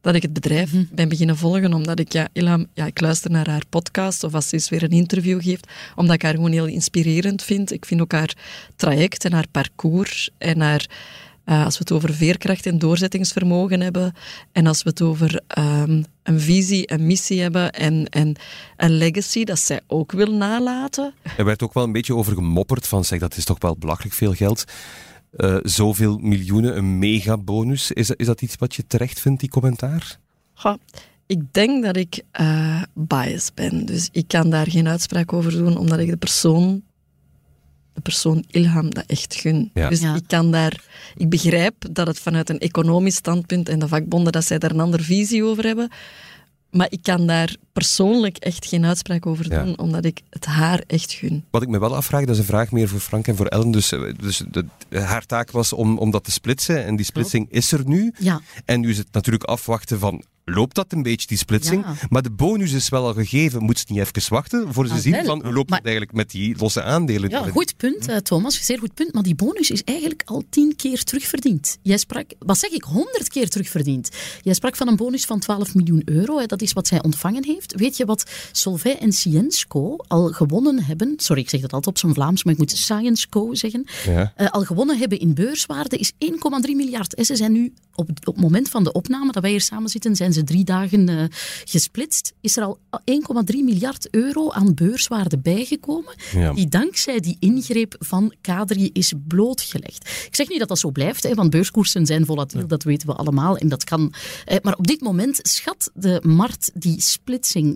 dat 0.00 0.14
ik 0.14 0.22
het 0.22 0.32
bedrijf 0.32 0.72
ben 0.92 1.08
beginnen 1.08 1.36
volgen. 1.36 1.74
Omdat 1.74 1.98
ik, 1.98 2.12
ja, 2.12 2.28
Ilham, 2.32 2.66
ja, 2.74 2.86
ik 2.86 3.00
luister 3.00 3.30
naar 3.30 3.48
haar 3.48 3.66
podcast 3.68 4.24
of 4.24 4.34
als 4.34 4.48
ze 4.48 4.54
eens 4.54 4.68
weer 4.68 4.82
een 4.82 4.90
interview 4.90 5.42
geeft. 5.42 5.66
Omdat 5.96 6.14
ik 6.14 6.22
haar 6.22 6.34
gewoon 6.34 6.52
heel 6.52 6.66
inspirerend 6.66 7.42
vind. 7.42 7.72
Ik 7.72 7.84
vind 7.84 8.00
ook 8.00 8.12
haar 8.12 8.36
traject 8.76 9.24
en 9.24 9.32
haar 9.32 9.48
parcours 9.50 10.30
en 10.38 10.60
haar... 10.60 10.86
eh, 11.50 11.64
als 11.64 11.74
we 11.74 11.80
het 11.80 11.92
over 11.92 12.14
veerkracht 12.14 12.66
en 12.66 12.78
doorzettingsvermogen 12.78 13.80
hebben 13.80 14.12
en 14.52 14.66
als 14.66 14.82
we 14.82 14.88
het 14.88 15.02
over 15.02 15.40
ehm, 15.46 16.02
een 16.22 16.40
visie, 16.40 16.92
een 16.92 17.06
missie 17.06 17.40
hebben 17.40 17.72
en, 17.72 18.06
en 18.08 18.36
een 18.76 18.90
legacy 18.90 19.44
dat 19.44 19.58
zij 19.58 19.80
ook 19.86 20.12
wil 20.12 20.32
nalaten, 20.32 21.14
Er 21.36 21.44
werd 21.44 21.62
ook 21.62 21.74
wel 21.74 21.84
een 21.84 21.92
beetje 21.92 22.14
over 22.14 22.34
gemopperd 22.34 22.86
van, 22.86 23.04
zeg, 23.04 23.18
dat 23.18 23.36
is 23.36 23.44
toch 23.44 23.60
wel 23.60 23.76
belachelijk 23.76 24.14
veel 24.14 24.32
geld. 24.32 24.64
Eh, 25.30 25.56
zoveel 25.62 26.18
miljoenen, 26.18 26.76
een 26.76 26.98
megabonus. 26.98 27.92
Is, 27.92 28.10
is 28.10 28.26
dat 28.26 28.42
iets 28.42 28.56
wat 28.56 28.74
je 28.74 28.86
terecht 28.86 29.20
vindt, 29.20 29.40
die 29.40 29.48
commentaar? 29.48 30.18
Goh, 30.54 30.74
ik 31.26 31.52
denk 31.52 31.84
dat 31.84 31.96
ik 31.96 32.22
eh 32.30 32.82
biased 32.94 33.54
ben. 33.54 33.86
Dus 33.86 34.08
ik 34.12 34.28
kan 34.28 34.50
daar 34.50 34.70
geen 34.70 34.88
uitspraak 34.88 35.32
over 35.32 35.52
doen, 35.52 35.76
omdat 35.76 35.98
ik 35.98 36.10
de 36.10 36.16
persoon, 36.16 36.82
de 38.02 38.10
persoon 38.10 38.44
Ilham, 38.50 38.90
dat 38.90 39.04
echt 39.06 39.34
gun. 39.34 39.70
Ja. 39.74 39.88
Dus 39.88 40.00
Ja. 40.00 40.14
ik 40.14 40.22
kan 40.26 40.50
daar... 40.50 40.84
Ik 41.16 41.28
begrijp 41.28 41.74
dat 41.90 42.06
het 42.06 42.18
vanuit 42.18 42.50
een 42.50 42.58
economisch 42.58 43.14
standpunt 43.14 43.68
en 43.68 43.78
de 43.78 43.88
vakbonden, 43.88 44.32
dat 44.32 44.44
zij 44.44 44.58
daar 44.58 44.70
een 44.70 44.80
andere 44.80 45.02
visie 45.02 45.44
over 45.44 45.64
hebben. 45.64 45.90
Maar 46.70 46.86
ik 46.90 47.02
kan 47.02 47.26
daar 47.26 47.56
persoonlijk 47.72 48.36
echt 48.36 48.66
geen 48.66 48.84
uitspraak 48.84 49.26
over 49.26 49.50
Ja. 49.52 49.64
doen, 49.64 49.78
omdat 49.78 50.04
ik 50.04 50.20
het 50.30 50.44
haar 50.44 50.82
echt 50.86 51.12
gun. 51.12 51.44
Wat 51.50 51.62
ik 51.62 51.68
me 51.68 51.78
wel 51.78 51.94
afvraag, 51.96 52.20
dat 52.24 52.34
is 52.34 52.38
een 52.38 52.44
vraag 52.44 52.70
meer 52.70 52.88
voor 52.88 53.00
Frank 53.00 53.26
en 53.28 53.36
voor 53.36 53.46
Ellen. 53.46 53.70
Dus, 53.70 53.92
eh, 53.92 54.00
dus 54.16 54.42
de, 54.50 54.64
haar 55.00 55.26
taak 55.26 55.50
was 55.50 55.72
om, 55.72 55.98
om 55.98 56.10
dat 56.10 56.24
te 56.24 56.30
splitsen. 56.30 56.84
En 56.84 56.96
die 56.96 57.04
splitsing 57.06 57.46
is 57.50 57.72
er 57.72 57.82
nu. 57.88 58.12
Ja, 58.18 58.40
En 58.64 58.80
nu 58.80 58.90
is 58.90 58.98
het 58.98 59.12
natuurlijk 59.12 59.44
afwachten 59.44 59.98
van, 59.98 60.22
loopt 60.44 60.74
dat 60.74 60.92
een 60.92 61.02
beetje, 61.02 61.26
die 61.26 61.38
splitsing? 61.38 61.84
Ja. 61.84 61.94
Maar 62.08 62.22
de 62.22 62.30
bonus 62.30 62.72
is 62.72 62.88
wel 62.88 63.06
al 63.06 63.12
gegeven. 63.14 63.62
Moet 63.62 63.78
ze 63.78 63.84
niet 63.88 63.98
even 63.98 64.32
wachten 64.32 64.72
voor 64.74 64.86
ze 64.86 64.92
Ah, 64.92 64.98
zien 64.98 65.12
wel. 65.12 65.24
van, 65.24 65.42
hoe 65.44 65.52
loopt 65.52 65.68
Maar- 65.70 65.78
het 65.78 65.86
eigenlijk 65.88 66.16
met 66.16 66.30
die 66.30 66.56
losse 66.58 66.82
aandelen? 66.82 67.30
ja 67.30 67.42
goed 67.50 67.76
punt, 67.76 68.08
eh, 68.08 68.16
Thomas. 68.16 68.64
Zeer 68.64 68.78
goed 68.78 68.94
punt. 68.94 69.12
Maar 69.14 69.22
die 69.22 69.34
bonus 69.34 69.70
is 69.70 69.82
eigenlijk 69.84 70.22
al 70.24 70.42
tien 70.50 70.76
keer 70.76 71.02
terugverdiend. 71.04 71.78
Jij 71.82 71.96
sprak, 71.98 72.30
wat 72.38 72.58
zeg 72.58 72.70
ik, 72.70 72.82
honderd 72.82 73.28
keer 73.28 73.48
terugverdiend. 73.48 74.08
Jij 74.42 74.54
sprak 74.54 74.76
van 74.76 74.88
een 74.88 74.96
bonus 74.96 75.24
van 75.24 75.38
12 75.38 75.74
miljoen 75.74 76.02
euro. 76.04 76.38
Hè. 76.38 76.46
Dat 76.46 76.62
is 76.62 76.72
wat 76.72 76.86
zij 76.86 77.02
ontvangen 77.02 77.44
heeft. 77.44 77.59
Weet 77.66 77.96
je 77.96 78.04
wat 78.04 78.24
Solvay 78.52 78.96
en 79.00 79.12
Scienceco 79.12 79.96
al 80.08 80.28
gewonnen 80.28 80.82
hebben? 80.84 81.14
Sorry, 81.16 81.42
ik 81.42 81.50
zeg 81.50 81.60
dat 81.60 81.72
altijd 81.72 81.94
op 81.94 81.98
zo'n 82.00 82.14
Vlaams, 82.14 82.44
maar 82.44 82.52
ik 82.52 82.58
moet 82.58 82.70
Scienceco 82.70 83.54
zeggen. 83.54 83.84
Ja. 84.06 84.32
eh, 84.36 84.50
al 84.50 84.62
gewonnen 84.64 84.98
hebben 84.98 85.18
in 85.18 85.34
beurswaarde 85.34 85.96
is 85.96 86.12
1,3 86.18 86.76
miljard. 86.76 87.14
En 87.14 87.24
ze 87.24 87.36
zijn 87.36 87.52
nu, 87.52 87.72
op 87.94 88.06
het, 88.06 88.26
op 88.26 88.34
het 88.34 88.42
moment 88.42 88.68
van 88.68 88.84
de 88.84 88.92
opname 88.92 89.32
dat 89.32 89.42
wij 89.42 89.50
hier 89.50 89.60
samen 89.60 89.88
zitten, 89.90 90.16
zijn 90.16 90.32
ze 90.32 90.44
drie 90.44 90.64
dagen 90.64 91.08
eh, 91.08 91.24
gesplitst. 91.64 92.32
Is 92.40 92.56
er 92.56 92.62
al 92.64 92.78
1,3 92.90 93.56
miljard 93.64 94.08
euro 94.10 94.50
aan 94.50 94.74
beurswaarde 94.74 95.38
bijgekomen, 95.38 96.14
Ja. 96.32 96.52
die 96.52 96.68
dankzij 96.68 97.20
die 97.20 97.36
ingreep 97.38 97.94
van 97.98 98.34
Kadri 98.40 98.90
is 98.92 99.12
blootgelegd. 99.28 100.08
Ik 100.26 100.36
zeg 100.36 100.48
niet 100.48 100.58
dat 100.58 100.68
dat 100.68 100.78
zo 100.78 100.90
blijft, 100.90 101.22
hè, 101.22 101.34
want 101.34 101.50
beurskoersen 101.50 102.06
zijn 102.06 102.24
volatiel, 102.26 102.66
dat 102.66 102.82
weten 102.82 103.06
we 103.08 103.14
allemaal. 103.14 103.56
En 103.56 103.68
dat 103.68 103.84
kan, 103.84 104.12
eh, 104.44 104.56
maar 104.62 104.76
op 104.76 104.86
dit 104.86 105.00
moment 105.00 105.38
schat 105.42 105.90
de 105.94 106.20
markt 106.26 106.70
die 106.74 107.00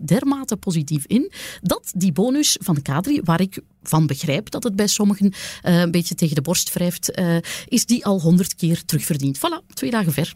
dermate 0.04 0.56
positief 0.56 1.06
in, 1.06 1.32
dat 1.62 1.92
die 1.96 2.12
bonus 2.12 2.56
van 2.60 2.82
Kadri, 2.82 3.20
waar 3.24 3.40
ik 3.40 3.60
van 3.82 4.06
begrijp 4.06 4.50
dat 4.50 4.62
het 4.62 4.76
bij 4.76 4.86
sommigen 4.86 5.32
eh, 5.62 5.80
een 5.80 5.90
beetje 5.90 6.14
tegen 6.14 6.34
de 6.34 6.42
borst 6.42 6.72
wrijft, 6.72 7.10
eh, 7.10 7.36
is 7.66 7.86
die 7.86 8.04
al 8.04 8.20
honderd 8.20 8.54
keer 8.54 8.84
terugverdiend. 8.84 9.38
Voilà, 9.38 9.74
twee 9.74 9.90
dagen 9.90 10.12
ver. 10.12 10.34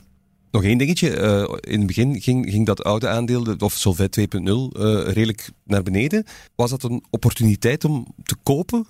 Nog 0.51 0.63
één 0.65 0.79
dingetje. 0.79 1.11
eh, 1.17 1.55
in 1.73 1.79
het 1.79 1.87
begin 1.87 2.21
ging, 2.21 2.51
ging 2.51 2.67
dat 2.67 2.85
oude 2.85 3.09
aandeel, 3.09 3.43
de- 3.45 3.57
of 3.59 3.73
Solvay 3.73 4.09
2.0, 4.09 4.73
eh, 4.77 5.13
redelijk 5.13 5.51
naar 5.65 5.83
beneden. 5.83 6.25
Was 6.55 6.71
dat 6.71 6.83
een 6.83 7.05
opportuniteit 7.11 7.85
om 7.85 8.07
te 8.23 8.37
kopen? 8.43 8.87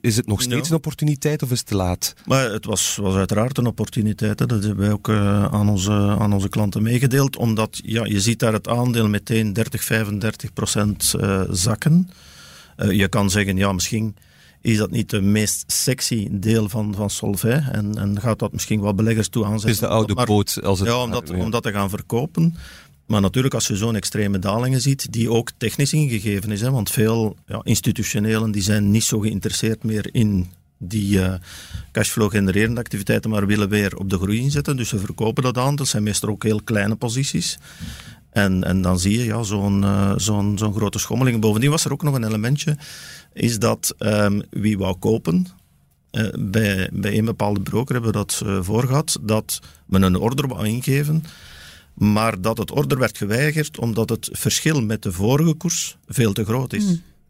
Is, 0.00 0.16
het 0.16 0.26
nog 0.26 0.42
steeds 0.42 0.62
Ja. 0.66 0.70
een 0.70 0.76
opportuniteit 0.76 1.42
of 1.42 1.50
is 1.50 1.58
het 1.58 1.66
te 1.66 1.74
laat? 1.76 2.14
Maar 2.26 2.50
het 2.52 2.64
was, 2.64 2.96
was 3.00 3.14
uiteraard 3.14 3.58
een 3.58 3.66
opportuniteit. 3.66 4.38
Hè. 4.38 4.46
Dat 4.46 4.62
hebben 4.64 4.84
wij 4.84 4.92
ook 4.92 5.08
eh, 5.08 5.44
aan, 5.44 5.68
onze, 5.68 5.92
aan 5.92 6.32
onze 6.32 6.48
klanten 6.48 6.82
meegedeeld. 6.82 7.36
Omdat 7.36 7.80
ja, 7.84 8.04
je 8.04 8.20
ziet 8.20 8.38
daar 8.38 8.52
het 8.52 8.68
aandeel 8.68 9.08
meteen 9.08 9.52
30, 9.52 9.84
35 9.84 10.52
procent 10.52 11.14
zakken. 11.50 12.10
Je 12.90 13.08
kan 13.08 13.30
zeggen, 13.30 13.56
ja, 13.56 13.72
misschien 13.72 14.16
is 14.60 14.76
dat 14.76 14.90
niet 14.90 15.10
de 15.10 15.20
meest 15.20 15.64
sexy 15.72 16.28
deel 16.30 16.68
van, 16.68 16.94
van 16.94 17.10
Solvay. 17.10 17.64
En, 17.72 17.98
en 17.98 18.20
gaat 18.20 18.38
dat 18.38 18.52
misschien 18.52 18.80
wat 18.80 18.96
beleggers 18.96 19.28
toe 19.28 19.44
aanzetten. 19.44 19.68
Het 19.68 19.78
is 19.82 19.88
de 19.88 19.94
oude 19.94 20.14
Maar- 20.14 20.26
boot. 20.26 20.62
Als 20.62 20.78
het, 20.78 20.88
ja, 20.88 21.02
om 21.02 21.10
dat, 21.10 21.30
om 21.30 21.50
dat 21.50 21.62
te 21.62 21.72
gaan 21.72 21.90
verkopen. 21.90 22.56
Maar 23.06 23.20
natuurlijk, 23.20 23.54
als 23.54 23.66
je 23.66 23.76
zo'n 23.76 23.96
extreme 23.96 24.38
dalingen 24.38 24.80
ziet, 24.80 25.12
die 25.12 25.30
ook 25.30 25.50
technisch 25.56 25.92
ingegeven 25.92 26.50
is. 26.50 26.60
Hè, 26.60 26.70
want 26.70 26.90
veel 26.90 27.36
ja, 27.46 27.60
institutionelen 27.62 28.50
die 28.50 28.62
zijn 28.62 28.90
niet 28.90 29.04
zo 29.04 29.18
geïnteresseerd 29.18 29.84
meer 29.84 30.08
in 30.14 30.50
die 30.78 31.22
eh, 31.22 31.34
cashflow 31.92 32.30
genererende 32.30 32.80
activiteiten, 32.80 33.30
maar 33.30 33.46
willen 33.46 33.68
weer 33.68 33.96
op 33.96 34.10
de 34.10 34.16
groei 34.16 34.40
inzetten. 34.40 34.76
Dus 34.76 34.88
ze 34.88 34.98
verkopen 34.98 35.42
dat 35.42 35.58
aan. 35.58 35.76
Dat 35.76 35.88
zijn 35.88 36.02
meestal 36.02 36.28
ook 36.28 36.42
heel 36.42 36.62
kleine 36.62 36.96
posities. 36.96 37.58
En, 38.30 38.64
en 38.64 38.82
dan 38.82 38.98
zie 38.98 39.18
je 39.18 39.24
ja, 39.24 39.42
zo'n 39.42 39.84
eh, 39.84 40.12
zo'n 40.16 40.58
zo'n 40.58 40.74
grote 40.74 40.98
schommeling. 40.98 41.40
Bovendien 41.40 41.70
was 41.70 41.84
er 41.84 41.92
ook 41.92 42.02
nog 42.02 42.14
een 42.14 42.24
elementje, 42.24 42.76
is 43.32 43.58
dat 43.58 43.94
ehm, 43.98 44.40
wie 44.50 44.78
wou 44.78 44.96
kopen, 44.98 45.46
eh, 46.10 46.26
bij, 46.38 46.90
bij 46.92 47.18
een 47.18 47.24
bepaalde 47.24 47.60
broker 47.60 47.94
hebben 47.94 48.12
we 48.12 48.18
dat 48.18 48.42
eh 48.46 48.58
voor 48.62 48.82
gehad, 48.86 49.18
dat 49.22 49.60
men 49.86 50.02
een 50.02 50.16
order 50.16 50.48
wou 50.48 50.66
ingeven, 50.66 51.24
maar 51.94 52.40
dat 52.40 52.58
het 52.58 52.70
order 52.70 52.98
werd 52.98 53.18
geweigerd 53.18 53.78
omdat 53.78 54.08
het 54.08 54.28
verschil 54.32 54.82
met 54.82 55.02
de 55.02 55.12
vorige 55.12 55.54
koers 55.54 55.96
veel 56.06 56.32
te 56.32 56.44
groot 56.44 56.72
is. 56.72 56.84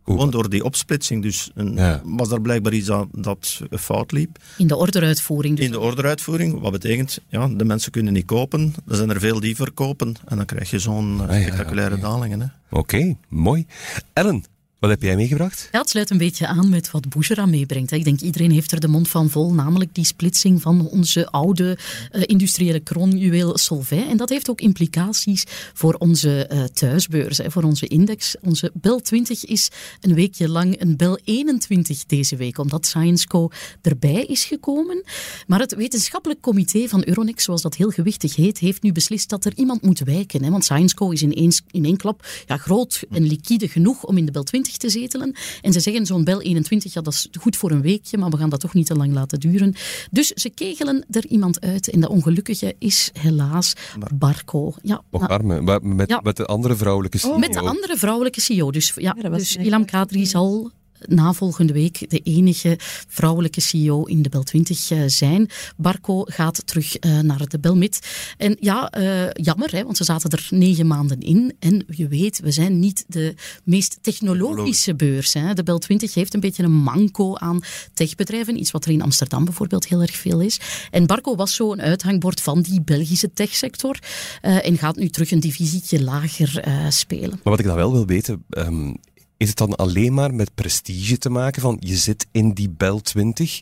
Gewoon 0.05 0.31
door 0.31 0.49
die 0.51 0.65
opsplitsing. 0.65 1.23
Dus 1.23 1.51
een, 1.55 1.75
Ja. 1.75 2.03
was 2.05 2.29
daar 2.29 2.41
blijkbaar 2.41 2.73
iets 2.73 2.87
dat, 2.87 3.07
dat 3.13 3.61
fout 3.71 4.13
liep. 4.13 4.39
In 4.59 4.67
de 4.67 4.77
orderuitvoering. 4.77 5.57
Dus 5.57 5.65
In 5.65 5.71
de 5.71 5.79
orderuitvoering, 5.81 6.61
wat 6.61 6.73
betekent, 6.73 7.21
ja, 7.29 7.49
de 7.49 7.65
mensen 7.65 7.91
kunnen 7.93 8.13
niet 8.13 8.25
kopen, 8.25 8.75
er 8.87 8.97
zijn 8.97 9.11
er 9.11 9.21
veel 9.21 9.41
die 9.41 9.57
verkopen 9.57 10.15
en 10.25 10.37
dan 10.37 10.47
krijg 10.47 10.71
je 10.71 10.79
zo'n 10.79 11.21
eh, 11.21 11.29
Ah, 11.29 11.35
ja, 11.41 11.43
spectaculaire 11.47 11.99
dalingen. 11.99 12.41
Hè. 12.41 12.47
Oké, 12.79 13.17
mooi. 13.29 13.67
Ellen, 14.13 14.45
wat 14.79 14.91
heb 14.91 15.03
jij 15.03 15.17
meegebracht? 15.17 15.69
Ja, 15.73 15.79
het 15.79 15.91
sluit 15.91 16.11
een 16.11 16.19
beetje 16.19 16.47
aan 16.47 16.69
met 16.69 16.91
wat 16.91 17.09
Bouchera 17.09 17.47
meebrengt. 17.47 17.93
Ik 17.93 18.05
denk 18.05 18.21
iedereen 18.21 18.51
heeft 18.51 18.73
er 18.73 18.81
de 18.81 18.89
mond 18.89 19.09
van 19.09 19.31
vol, 19.31 19.53
namelijk 19.53 19.95
die 19.95 20.05
splitsing 20.05 20.63
van 20.63 20.89
onze 20.89 21.31
oude 21.31 21.79
eh, 22.11 22.23
industriële 22.27 22.81
kroonjuweel 22.81 23.59
Solvay. 23.59 24.09
En 24.09 24.17
dat 24.17 24.29
heeft 24.29 24.51
ook 24.51 24.61
implicaties 24.61 25.45
voor 25.75 25.95
onze 25.95 26.47
eh, 26.47 26.65
thuisbeurs, 26.65 27.39
hè, 27.39 27.51
voor 27.51 27.63
onze 27.63 27.87
index. 27.87 28.37
Onze 28.41 28.71
Bel 28.75 29.01
20 29.01 29.45
is 29.45 29.71
een 30.01 30.15
weekje 30.15 30.49
lang 30.49 30.81
een 30.81 30.97
Bel 30.97 31.19
21 31.25 32.07
deze 32.07 32.37
week, 32.37 32.59
omdat 32.59 32.87
ScienceCo 32.87 33.49
erbij 33.83 34.25
is 34.25 34.45
gekomen. 34.45 35.05
Maar 35.47 35.61
het 35.61 35.75
wetenschappelijk 35.75 36.41
comité 36.41 36.89
van 36.89 37.03
Euronext, 37.07 37.45
zoals 37.45 37.63
dat 37.63 37.77
heel 37.77 37.91
gewichtig 37.91 38.37
heet, 38.37 38.59
heeft 38.59 38.83
nu 38.83 38.93
beslist 38.93 39.29
dat 39.29 39.45
er 39.45 39.53
iemand 39.57 39.83
moet 39.83 40.01
wijken. 40.01 40.45
Hè, 40.45 40.51
want 40.51 40.65
ScienceCo 40.65 41.11
is 41.11 41.23
in 41.23 41.35
één, 41.35 41.53
in 41.71 41.85
één 41.85 41.97
klap 41.97 42.27
ja, 42.47 42.57
groot 42.57 43.05
en 43.11 43.27
liquide 43.27 43.69
genoeg 43.69 44.05
om 44.05 44.17
in 44.17 44.27
de 44.27 44.33
Bel 44.33 44.43
20 44.43 44.67
te 44.77 44.89
zetelen. 44.91 45.35
En 45.63 45.73
ze 45.73 45.81
zeggen 45.81 46.07
zo'n 46.07 46.25
Bel 46.25 46.41
21, 46.43 46.93
ja, 46.93 47.01
dat 47.01 47.13
is 47.13 47.29
goed 47.41 47.57
voor 47.57 47.71
een 47.71 47.83
weekje, 47.83 48.19
maar 48.19 48.31
we 48.31 48.37
gaan 48.37 48.49
dat 48.51 48.61
toch 48.61 48.75
niet 48.75 48.87
te 48.87 48.95
lang 48.95 49.13
laten 49.13 49.41
duren. 49.41 49.75
Dus 50.11 50.29
ze 50.29 50.51
kegelen 50.51 51.07
er 51.11 51.27
iemand 51.27 51.61
uit. 51.61 51.91
En 51.91 52.01
de 52.01 52.09
ongelukkige 52.09 52.75
is 52.79 53.11
helaas 53.13 53.73
Barco. 54.15 54.75
Ja, 54.83 55.03
Och, 55.11 55.21
nou, 55.21 55.33
arme. 55.33 55.61
Maar 55.61 55.83
Met, 55.83 56.09
Ja. 56.09 56.21
met 56.23 56.37
de 56.37 56.45
andere 56.47 56.77
vrouwelijke 56.77 57.19
CEO. 57.19 57.39
met 57.39 57.53
de 57.53 57.61
andere 57.61 57.97
vrouwelijke 57.97 58.41
CEO. 58.41 58.71
Dus, 58.71 58.93
ja, 58.97 59.13
dat 59.13 59.33
dus 59.33 59.57
Ilham. 59.57 59.85
Kadri 59.85 60.27
zal 60.27 60.71
na 61.07 61.33
volgende 61.33 61.73
week 61.73 62.11
de 62.11 62.19
enige 62.19 62.77
vrouwelijke 63.09 63.61
CEO 63.61 64.03
in 64.03 64.23
de 64.23 64.29
Bel 64.29 64.43
20 64.43 64.91
eh, 64.91 64.99
zijn. 65.07 65.49
Barco 65.77 66.23
gaat 66.25 66.67
terug 66.67 66.97
eh, 66.97 67.19
naar 67.19 67.49
de 67.49 67.59
Belmit. 67.59 68.01
En 68.37 68.57
ja, 68.61 68.91
eh, 68.91 69.31
jammer, 69.33 69.73
hè, 69.73 69.85
want 69.85 69.97
ze 69.97 70.05
zaten 70.05 70.31
er 70.31 70.47
negen 70.51 70.87
maanden 70.87 71.21
in. 71.21 71.53
En 71.59 71.85
je 71.89 72.09
weet, 72.09 72.41
we 72.41 72.51
zijn 72.51 72.79
niet 72.79 73.05
de 73.09 73.35
meest 73.65 73.99
technologische 74.03 74.95
beurs. 74.95 75.35
Hè. 75.35 75.55
De 75.55 75.63
Bel 75.63 75.79
20 75.79 76.15
heeft 76.15 76.35
een 76.35 76.41
beetje 76.41 76.63
een 76.63 76.73
manco 76.73 77.37
aan 77.37 77.61
techbedrijven. 77.95 78.59
Iets 78.59 78.71
wat 78.71 78.85
er 78.85 78.91
in 78.91 79.03
Amsterdam 79.03 79.45
bijvoorbeeld 79.45 79.89
heel 79.89 80.01
erg 80.01 80.17
veel 80.17 80.41
is. 80.41 80.61
En 80.91 81.07
Barco 81.07 81.37
was 81.37 81.55
zo 81.55 81.73
een 81.73 81.81
uithangbord 81.81 82.41
van 82.41 82.63
die 82.63 82.83
Belgische 82.83 83.33
techsector. 83.33 83.99
eh, 84.41 84.67
en 84.67 84.79
gaat 84.79 84.97
nu 84.97 85.09
terug 85.09 85.31
een 85.31 85.41
divisietje 85.41 86.03
lager 86.03 86.65
spelen. 86.89 87.31
Maar 87.31 87.41
wat 87.43 87.59
ik 87.59 87.65
dan 87.67 87.77
wel 87.77 87.93
wil 87.93 88.07
weten, 88.07 88.45
ehm, 88.51 88.95
is 89.39 89.49
het 89.49 89.57
dan 89.57 89.77
alleen 89.77 90.15
maar 90.15 90.35
met 90.35 90.55
prestige 90.55 91.19
te 91.19 91.31
maken 91.31 91.63
van 91.63 91.77
je 91.81 91.97
zit 91.97 92.27
in 92.33 92.53
die 92.53 92.71
Bel 92.71 93.01
20? 93.01 93.61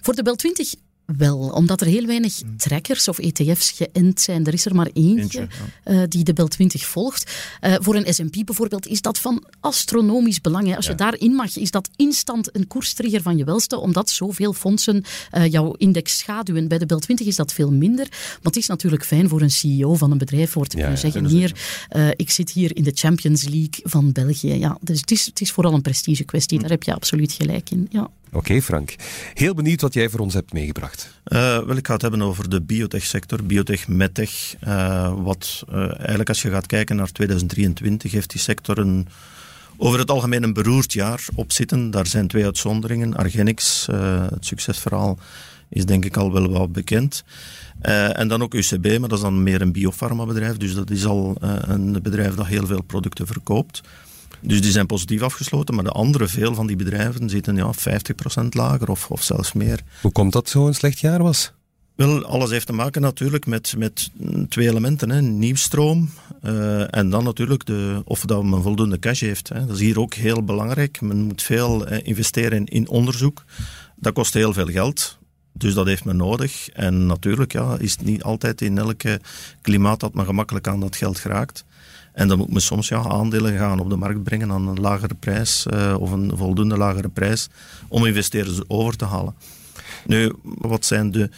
Voor 0.00 0.14
de 0.14 0.22
Bel 0.22 0.34
20 0.34 0.74
wel, 1.06 1.38
omdat 1.38 1.80
er 1.80 1.86
heel 1.86 2.06
weinig 2.06 2.40
trackers 2.56 3.08
of 3.08 3.18
ETF's 3.18 3.70
geënt 3.70 4.20
zijn. 4.20 4.46
Er 4.46 4.52
is 4.52 4.64
er 4.64 4.74
maar 4.74 4.90
eentje, 4.92 5.40
Eentje, 5.40 5.48
eh, 5.84 6.02
die 6.08 6.24
de 6.24 6.32
Bel 6.32 6.48
20 6.48 6.86
volgt. 6.86 7.32
Eh, 7.60 7.74
voor 7.78 7.94
een 7.94 8.14
S&P 8.14 8.44
bijvoorbeeld 8.44 8.86
is 8.86 9.00
dat 9.00 9.18
van 9.18 9.44
astronomisch 9.60 10.40
belang. 10.40 10.66
Hè. 10.68 10.76
Als 10.76 10.86
je 10.86 10.94
daarin 10.94 11.32
mag, 11.32 11.56
is 11.56 11.70
dat 11.70 11.88
instant 11.96 12.56
een 12.56 12.66
koerstrigger 12.66 13.22
van 13.22 13.36
je 13.36 13.44
welste, 13.44 13.78
omdat 13.78 14.10
zoveel 14.10 14.52
fondsen 14.52 15.04
eh, 15.30 15.46
jouw 15.46 15.72
index 15.72 16.18
schaduwen. 16.18 16.68
Bij 16.68 16.78
de 16.78 16.86
Bel 16.86 16.98
20 16.98 17.26
is 17.26 17.36
dat 17.36 17.52
veel 17.52 17.72
minder. 17.72 18.06
Maar 18.10 18.38
het 18.42 18.56
is 18.56 18.66
natuurlijk 18.66 19.04
fijn 19.04 19.28
voor 19.28 19.40
een 19.40 19.50
CEO 19.50 19.94
van 19.94 20.10
een 20.10 20.18
bedrijf 20.18 20.50
voor 20.50 20.66
te 20.66 20.76
kunnen 20.76 20.94
ja, 20.94 20.98
zeggen, 20.98 21.26
hier, 21.26 21.52
ik 22.16 22.30
zit 22.30 22.50
hier 22.50 22.76
in 22.76 22.82
de 22.82 22.92
Champions 22.94 23.42
League 23.42 23.80
van 23.82 24.12
België. 24.12 24.54
Ja, 24.54 24.78
dus 24.80 25.00
het 25.00 25.10
is, 25.10 25.26
het 25.26 25.40
is 25.40 25.52
vooral 25.52 25.74
een 25.74 25.82
prestige 25.82 26.24
kwestie. 26.24 26.58
Daar 26.58 26.70
heb 26.70 26.82
je 26.82 26.94
absoluut 26.94 27.32
gelijk 27.32 27.70
in. 27.70 27.86
Ja. 27.90 28.10
Oké, 28.34 28.62
Frank. 28.62 28.94
Heel 29.34 29.54
benieuwd 29.54 29.80
wat 29.80 29.94
jij 29.94 30.08
voor 30.08 30.20
ons 30.20 30.34
hebt 30.34 30.52
meegebracht. 30.52 31.20
Eh, 31.24 31.38
wel, 31.58 31.76
ik 31.76 31.86
ga 31.86 31.92
het 31.92 32.02
hebben 32.02 32.22
over 32.22 32.48
de 32.48 32.62
biotech-sector, 32.62 33.44
biotech, 33.44 33.88
medtech. 33.88 34.54
Eh, 34.60 35.14
wat 35.22 35.64
eh, 35.68 35.76
eigenlijk 35.76 36.28
als 36.28 36.42
je 36.42 36.50
gaat 36.50 36.66
kijken 36.66 36.96
naar 36.96 37.12
2023, 37.12 38.12
heeft 38.12 38.30
die 38.30 38.40
sector 38.40 38.78
een, 38.78 39.08
over 39.76 39.98
het 39.98 40.10
algemeen 40.10 40.42
een 40.42 40.52
beroerd 40.52 40.92
jaar 40.92 41.26
op 41.34 41.52
zitten. 41.52 41.90
Daar 41.90 42.06
zijn 42.06 42.28
twee 42.28 42.44
uitzonderingen. 42.44 43.16
Argenix, 43.16 43.86
het 44.30 44.46
succesverhaal, 44.46 45.18
is 45.68 45.86
denk 45.86 46.04
ik 46.04 46.16
al 46.16 46.32
wel 46.32 46.50
wat 46.50 46.72
bekend. 46.72 47.24
En 47.80 48.28
dan 48.28 48.42
ook 48.42 48.54
UCB, 48.54 48.98
maar 48.98 49.08
dat 49.08 49.18
is 49.18 49.24
dan 49.24 49.42
meer 49.42 49.60
een 49.60 49.72
biofarmabedrijf. 49.72 50.56
Dus 50.56 50.74
dat 50.74 50.90
is 50.90 51.04
al 51.04 51.36
een 51.40 51.98
bedrijf 52.02 52.34
dat 52.34 52.46
heel 52.46 52.66
veel 52.66 52.82
producten 52.82 53.26
verkoopt. 53.26 53.80
Dus 54.46 54.60
die 54.60 54.70
zijn 54.70 54.86
positief 54.86 55.22
afgesloten, 55.22 55.74
maar 55.74 55.84
de 55.84 55.90
andere, 55.90 56.28
veel 56.28 56.54
van 56.54 56.66
die 56.66 56.76
bedrijven 56.76 57.30
zitten 57.30 57.56
ja, 57.56 57.72
50% 58.42 58.46
lager 58.48 58.90
of, 58.90 59.10
of 59.10 59.22
zelfs 59.22 59.52
meer. 59.52 59.80
Hoe 60.00 60.12
komt 60.12 60.32
dat 60.32 60.48
zo'n 60.48 60.74
slecht 60.74 60.98
jaar 60.98 61.22
was? 61.22 61.52
Wel, 61.94 62.24
alles 62.24 62.50
heeft 62.50 62.66
te 62.66 62.72
maken 62.72 63.02
natuurlijk 63.02 63.46
met, 63.46 63.74
met 63.78 64.10
twee 64.48 64.68
elementen. 64.68 65.10
Hè. 65.10 65.22
Nieuwstroom 65.22 66.10
eh, 66.42 66.94
en 66.94 67.10
dan 67.10 67.24
natuurlijk 67.24 67.66
de, 67.66 68.02
of 68.04 68.20
dat 68.20 68.44
men 68.44 68.62
voldoende 68.62 68.98
cash 68.98 69.20
heeft. 69.20 69.48
Hè. 69.48 69.66
Dat 69.66 69.74
is 69.74 69.80
hier 69.80 70.00
ook 70.00 70.14
heel 70.14 70.44
belangrijk. 70.44 71.00
Men 71.00 71.16
moet 71.16 71.42
veel 71.42 71.86
eh, 71.86 72.00
investeren 72.02 72.58
in, 72.58 72.66
in 72.66 72.88
onderzoek. 72.88 73.44
Dat 73.96 74.12
kost 74.12 74.34
heel 74.34 74.52
veel 74.52 74.66
geld. 74.66 75.18
Dus 75.56 75.74
dat 75.74 75.86
heeft 75.86 76.04
men 76.04 76.16
nodig. 76.16 76.68
En 76.68 77.06
natuurlijk 77.06 77.52
ja, 77.52 77.76
is 77.78 77.92
het 77.92 78.04
niet 78.04 78.22
altijd 78.22 78.60
in 78.60 78.78
elke 78.78 79.20
klimaat 79.60 80.00
dat 80.00 80.14
men 80.14 80.24
gemakkelijk 80.24 80.68
aan 80.68 80.80
dat 80.80 80.96
geld 80.96 81.18
geraakt. 81.18 81.64
En 82.12 82.28
dan 82.28 82.38
moet 82.38 82.52
men 82.52 82.62
soms 82.62 82.88
ja, 82.88 83.02
aandelen 83.02 83.58
gaan 83.58 83.80
op 83.80 83.90
de 83.90 83.96
markt 83.96 84.22
brengen 84.22 84.50
aan 84.50 84.68
een 84.68 84.80
lagere 84.80 85.14
prijs 85.14 85.66
eh, 85.66 85.96
of 85.98 86.10
een 86.10 86.32
voldoende 86.36 86.76
lagere 86.76 87.08
prijs 87.08 87.48
om 87.88 88.06
investeerders 88.06 88.60
over 88.68 88.96
te 88.96 89.04
halen. 89.04 89.34
Nu, 90.06 90.32
wat 90.42 90.84
zijn 90.84 91.10
de 91.10 91.30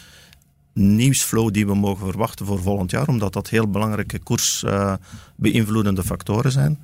nieuwsflow 0.73 1.53
die 1.53 1.67
we 1.67 1.75
mogen 1.75 2.05
verwachten 2.05 2.45
voor 2.45 2.61
volgend 2.61 2.91
jaar, 2.91 3.07
omdat 3.07 3.33
dat 3.33 3.49
heel 3.49 3.69
belangrijke 3.69 4.19
koers 4.19 4.63
eh, 4.63 4.93
beïnvloedende 5.35 6.03
factoren 6.03 6.51
zijn. 6.51 6.79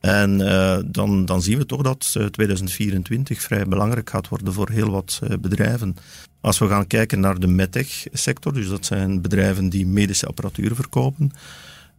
En 0.00 0.48
eh, 0.48 0.78
dan, 0.86 1.24
dan 1.24 1.42
zien 1.42 1.58
we 1.58 1.66
toch 1.66 1.82
dat 1.82 2.14
eh, 2.16 2.24
2024 2.24 3.42
vrij 3.42 3.66
belangrijk 3.66 4.10
gaat 4.10 4.28
worden 4.28 4.52
voor 4.52 4.70
heel 4.70 4.90
wat 4.90 5.20
eh, 5.22 5.38
bedrijven. 5.38 5.96
Als 6.40 6.58
we 6.58 6.68
gaan 6.68 6.86
kijken 6.86 7.20
naar 7.20 7.38
de 7.38 7.46
medtech-sector, 7.46 8.52
dus 8.52 8.68
dat 8.68 8.86
zijn 8.86 9.20
bedrijven 9.20 9.68
die 9.68 9.86
medische 9.86 10.26
apparatuur 10.26 10.74
verkopen, 10.74 11.32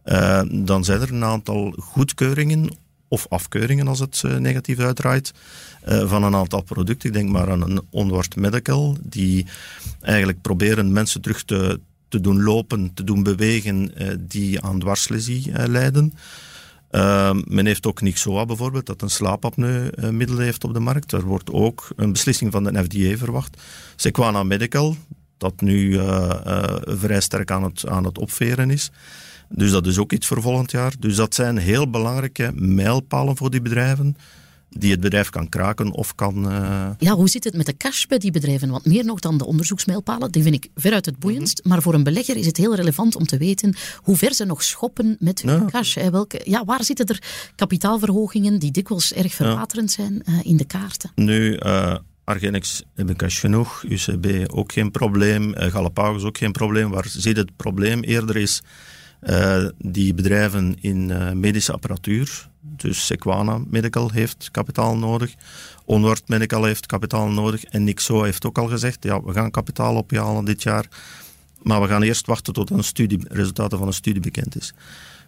eh, 0.02 0.42
dan 0.50 0.84
zijn 0.84 1.00
er 1.00 1.12
een 1.12 1.24
aantal 1.24 1.74
goedkeuringen 1.78 2.70
of 3.12 3.26
afkeuringen 3.28 3.88
als 3.88 3.98
het 3.98 4.22
eh, 4.24 4.36
negatief 4.36 4.78
uitdraait, 4.78 5.32
eh, 5.82 6.08
van 6.08 6.22
een 6.22 6.34
aantal 6.34 6.62
producten. 6.62 7.08
Ik 7.08 7.14
denk 7.14 7.30
maar 7.30 7.50
aan 7.50 7.62
een 7.62 7.80
Onward 7.90 8.36
Medical, 8.36 8.96
die 9.02 9.46
eigenlijk 10.00 10.40
proberen 10.40 10.92
mensen 10.92 11.20
terug 11.20 11.42
te, 11.42 11.80
te 12.08 12.20
doen 12.20 12.42
lopen, 12.42 12.94
te 12.94 13.04
doen 13.04 13.22
bewegen, 13.22 13.96
eh, 13.96 14.08
die 14.20 14.60
aan 14.60 14.78
dwarslesie 14.78 15.52
eh, 15.52 15.68
lijden. 15.68 16.12
Uh, 16.92 17.36
men 17.44 17.66
heeft 17.66 17.86
ook 17.86 18.00
Nixoa 18.00 18.46
bijvoorbeeld, 18.46 18.86
dat 18.86 19.02
een 19.02 19.10
slaapapneu-middel 19.10 20.38
heeft 20.38 20.64
op 20.64 20.74
de 20.74 20.80
markt. 20.80 21.12
Er 21.12 21.24
wordt 21.24 21.50
ook 21.52 21.88
een 21.96 22.12
beslissing 22.12 22.52
van 22.52 22.64
de 22.64 22.84
FDA 22.84 23.16
verwacht. 23.16 23.62
Sequana 23.96 24.42
Medical, 24.42 24.96
dat 25.38 25.60
nu 25.60 25.88
uh, 25.88 26.30
uh, 26.46 26.64
vrij 26.84 27.20
sterk 27.20 27.50
aan 27.50 27.62
het, 27.62 27.88
aan 27.88 28.04
het 28.04 28.18
opveren 28.18 28.70
is. 28.70 28.90
Dus 29.48 29.70
dat 29.70 29.86
is 29.86 29.98
ook 29.98 30.12
iets 30.12 30.26
voor 30.26 30.42
volgend 30.42 30.70
jaar. 30.70 30.92
Dus 30.98 31.16
dat 31.16 31.34
zijn 31.34 31.56
heel 31.56 31.90
belangrijke 31.90 32.52
mijlpalen 32.54 33.36
voor 33.36 33.50
die 33.50 33.62
bedrijven. 33.62 34.16
Die 34.78 34.90
het 34.90 35.00
bedrijf 35.00 35.30
kan 35.30 35.48
kraken 35.48 35.92
of 35.92 36.14
kan... 36.14 36.50
eh, 36.50 36.88
Ja, 36.98 37.14
hoe 37.14 37.28
zit 37.28 37.44
het 37.44 37.56
met 37.56 37.66
de 37.66 37.76
cash 37.76 38.04
bij 38.06 38.18
die 38.18 38.30
bedrijven? 38.30 38.70
Want 38.70 38.84
meer 38.84 39.04
nog 39.04 39.20
dan 39.20 39.38
de 39.38 39.46
onderzoeksmijlpalen, 39.46 40.30
die 40.32 40.42
vind 40.42 40.54
ik 40.54 40.68
veruit 40.74 41.06
het 41.06 41.18
boeiendst. 41.18 41.58
Mhm. 41.58 41.68
Maar 41.68 41.82
voor 41.82 41.94
een 41.94 42.02
belegger 42.02 42.36
is 42.36 42.46
het 42.46 42.56
heel 42.56 42.74
relevant 42.74 43.16
om 43.16 43.26
te 43.26 43.36
weten 43.36 43.74
hoe 43.96 44.16
ver 44.16 44.34
ze 44.34 44.44
nog 44.44 44.62
schoppen 44.62 45.16
met 45.18 45.42
hun 45.42 45.50
Ja. 45.60 45.64
cash. 45.70 45.94
Hè. 45.94 46.10
Welke, 46.10 46.40
ja, 46.44 46.64
waar 46.64 46.84
zitten 46.84 47.06
er 47.06 47.22
kapitaalverhogingen 47.56 48.58
die 48.58 48.70
dikwijls 48.70 49.12
erg 49.12 49.34
verwaterend 49.34 49.90
zijn 49.90 50.22
eh, 50.24 50.34
in 50.42 50.56
de 50.56 50.64
kaarten? 50.64 51.10
Nu, 51.14 51.54
eh 51.56 51.96
Argenix 52.24 52.82
heb 52.94 53.10
ik 53.10 53.16
cash 53.16 53.40
genoeg, 53.40 53.82
UCB 53.88 54.52
ook 54.54 54.72
geen 54.72 54.90
probleem, 54.90 55.52
Galapagos 55.56 56.22
ook 56.24 56.38
geen 56.38 56.52
probleem. 56.52 56.90
Waar 56.90 57.06
zit 57.08 57.36
het 57.36 57.56
probleem 57.56 58.00
eerder 58.02 58.36
is 58.36 58.60
eh, 59.22 59.64
die 59.78 60.14
bedrijven 60.14 60.76
in 60.80 61.10
eh, 61.10 61.32
medische 61.32 61.72
apparatuur. 61.72 62.50
Dus 62.60 63.06
Sequana 63.06 63.60
Medical 63.70 64.10
heeft 64.10 64.48
kapitaal 64.50 64.96
nodig, 64.96 65.34
Onward 65.84 66.28
Medical 66.28 66.64
heeft 66.64 66.86
kapitaal 66.86 67.28
nodig 67.28 67.64
en 67.64 67.84
Nixo 67.84 68.22
heeft 68.22 68.46
ook 68.46 68.58
al 68.58 68.66
gezegd, 68.66 69.04
ja, 69.04 69.22
we 69.22 69.32
gaan 69.32 69.50
kapitaal 69.50 69.96
ophalen 69.96 70.44
dit 70.44 70.62
jaar, 70.62 70.86
maar 71.62 71.80
we 71.80 71.88
gaan 71.88 72.02
eerst 72.02 72.26
wachten 72.26 72.52
tot 72.52 72.70
een 72.70 72.84
studie, 72.84 73.18
resultaten 73.28 73.78
van 73.78 73.86
een 73.86 73.92
studie 73.92 74.20
bekend 74.20 74.56
is. 74.56 74.74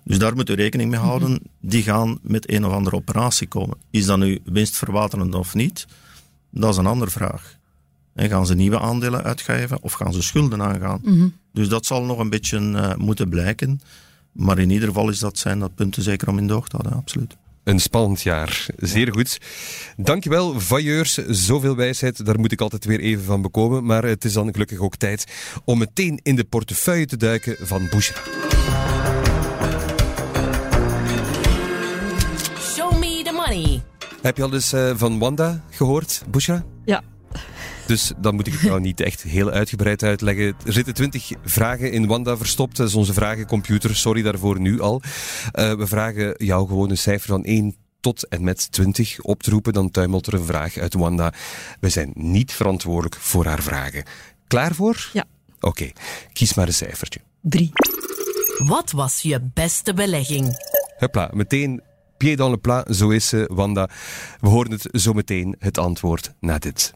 Dus 0.05 0.19
daar 0.19 0.35
moet 0.35 0.51
u 0.51 0.55
rekening 0.55 0.91
mee 0.91 1.01
houden. 1.01 1.41
Die 1.61 1.83
gaan 1.83 2.19
met 2.23 2.51
een 2.51 2.67
of 2.67 2.73
andere 2.73 2.97
operatie 2.97 3.49
komen. 3.49 3.77
Is 3.91 4.07
dat 4.07 4.19
nu 4.19 4.41
winstverwaterend 4.45 5.35
of 5.35 5.55
niet? 5.55 5.87
Dat 6.51 6.71
is 6.71 6.77
een 6.77 6.87
andere 6.87 7.11
vraag. 7.11 7.54
En 8.15 8.29
gaan 8.29 8.47
ze 8.47 8.55
nieuwe 8.55 8.81
aandelen 8.81 9.23
uitgeven 9.23 9.83
of 9.83 9.93
gaan 9.93 10.13
ze 10.13 10.23
schulden 10.23 10.63
aangaan? 10.63 11.33
Dus 11.53 11.69
dat 11.69 11.87
zal 11.87 12.03
nog 12.03 12.19
een 12.19 12.31
beetje 12.31 12.59
eh, 12.59 12.95
moeten 12.95 13.29
blijken. 13.29 13.81
Maar 14.33 14.59
in 14.59 14.71
ieder 14.71 14.89
geval 14.89 15.09
is 15.09 15.19
dat, 15.19 15.39
zijn 15.39 15.59
dat 15.59 15.75
punten 15.75 16.03
zeker 16.03 16.29
om 16.29 16.39
in 16.39 16.47
de 16.47 16.55
oog 16.55 16.69
te 16.69 16.77
houden, 16.77 16.99
absoluut. 16.99 17.37
Een 17.65 17.81
spannend 17.81 18.23
jaar. 18.23 18.67
Zeer 18.77 19.13
goed. 19.13 19.41
Dankjewel, 19.97 20.61
vailleurs. 20.61 21.15
Zoveel 21.29 21.77
wijsheid, 21.77 22.27
daar 22.27 22.41
moet 22.41 22.53
ik 22.53 22.61
altijd 22.61 22.85
weer 22.85 23.01
even 23.01 23.25
van 23.25 23.43
bekomen. 23.43 23.85
Maar 23.85 24.05
het 24.05 24.25
is 24.25 24.33
dan 24.33 24.53
gelukkig 24.53 24.79
ook 24.79 24.97
tijd 24.97 25.25
om 25.65 25.79
meteen 25.79 26.21
in 26.23 26.37
de 26.37 26.45
portefeuille 26.45 27.07
te 27.07 27.17
duiken 27.17 27.57
van 27.61 27.89
Bushra. 27.91 28.21
Show 32.61 32.99
me 32.99 33.23
the 33.25 33.33
money. 33.33 33.83
Heb 34.23 34.37
je 34.37 34.43
al 34.43 34.55
eens 34.55 34.73
eh, 34.73 34.91
van 34.95 35.19
Wanda 35.19 35.65
gehoord, 35.71 36.25
Bushra? 36.31 36.65
Ja. 36.85 37.03
Dus 37.87 38.13
dan 38.17 38.35
moet 38.35 38.47
ik 38.47 38.53
het 38.53 38.63
nou 38.63 38.81
niet 38.81 39.01
echt 39.01 39.23
heel 39.23 39.51
uitgebreid 39.51 40.03
uitleggen. 40.03 40.55
Er 40.67 40.73
zitten 40.73 40.95
twintig 40.95 41.31
vragen 41.45 41.93
in 41.93 42.07
Wanda 42.07 42.37
verstopt. 42.37 42.77
Dat 42.77 42.89
is 42.89 42.95
onze 42.95 43.13
vragencomputer. 43.13 43.97
Sorry 43.97 44.23
daarvoor 44.23 44.61
nu 44.61 44.81
al. 44.81 45.03
Eh, 45.53 45.73
we 45.73 45.87
vragen 45.87 46.35
jou 46.37 46.67
gewoon 46.67 46.91
een 46.91 46.99
cijfer 46.99 47.29
van 47.29 47.45
1 47.45 47.77
tot 48.01 48.29
en 48.29 48.45
met 48.45 48.73
20 48.73 49.21
op 49.21 49.43
te 49.43 49.51
roepen. 49.51 49.73
Dan 49.73 49.91
tuimelt 49.91 50.27
er 50.27 50.35
een 50.35 50.45
vraag 50.45 50.77
uit 50.77 50.95
Wanda. 50.95 51.33
We 51.81 51.89
zijn 51.89 52.11
niet 52.15 52.53
verantwoordelijk 52.53 53.17
voor 53.17 53.45
haar 53.45 53.63
vragen. 53.63 54.05
Klaar 54.47 54.75
voor? 54.75 55.11
Ja. 55.13 55.25
Oké, 55.61 55.91
kies 56.33 56.55
maar 56.55 56.67
een 56.67 56.75
cijfertje. 56.75 57.21
Drie. 57.41 57.73
Wat 58.59 58.91
was 58.91 59.23
je 59.23 59.51
beste 59.55 59.95
belegging? 59.95 60.57
Hupla, 60.99 61.31
meteen 61.33 61.83
pied 62.17 62.39
dans 62.39 62.51
le 62.51 62.59
plat, 62.59 62.97
zo 62.97 63.11
is 63.11 63.29
ze, 63.29 63.51
Wanda. 63.53 63.89
We 64.41 64.49
horen 64.49 64.71
het 64.71 64.89
zo 64.93 65.13
meteen, 65.13 65.57
het 65.59 65.79
antwoord 65.79 66.33
na 66.41 66.59
dit. 66.59 66.95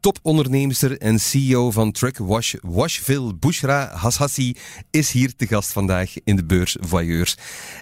Topondernemster 0.00 0.98
en 0.98 1.18
CEO 1.18 1.70
van 1.70 1.92
Truck 1.92 2.18
Wash 2.18 2.54
Washville, 2.60 3.34
Bushra 3.34 3.90
Hassassi, 3.94 4.56
is 4.90 5.10
hier 5.10 5.36
te 5.36 5.46
gast 5.46 5.72
vandaag 5.72 6.14
in 6.24 6.36
de 6.36 6.44
beurs 6.44 6.76
Voyeurs. 6.80 7.36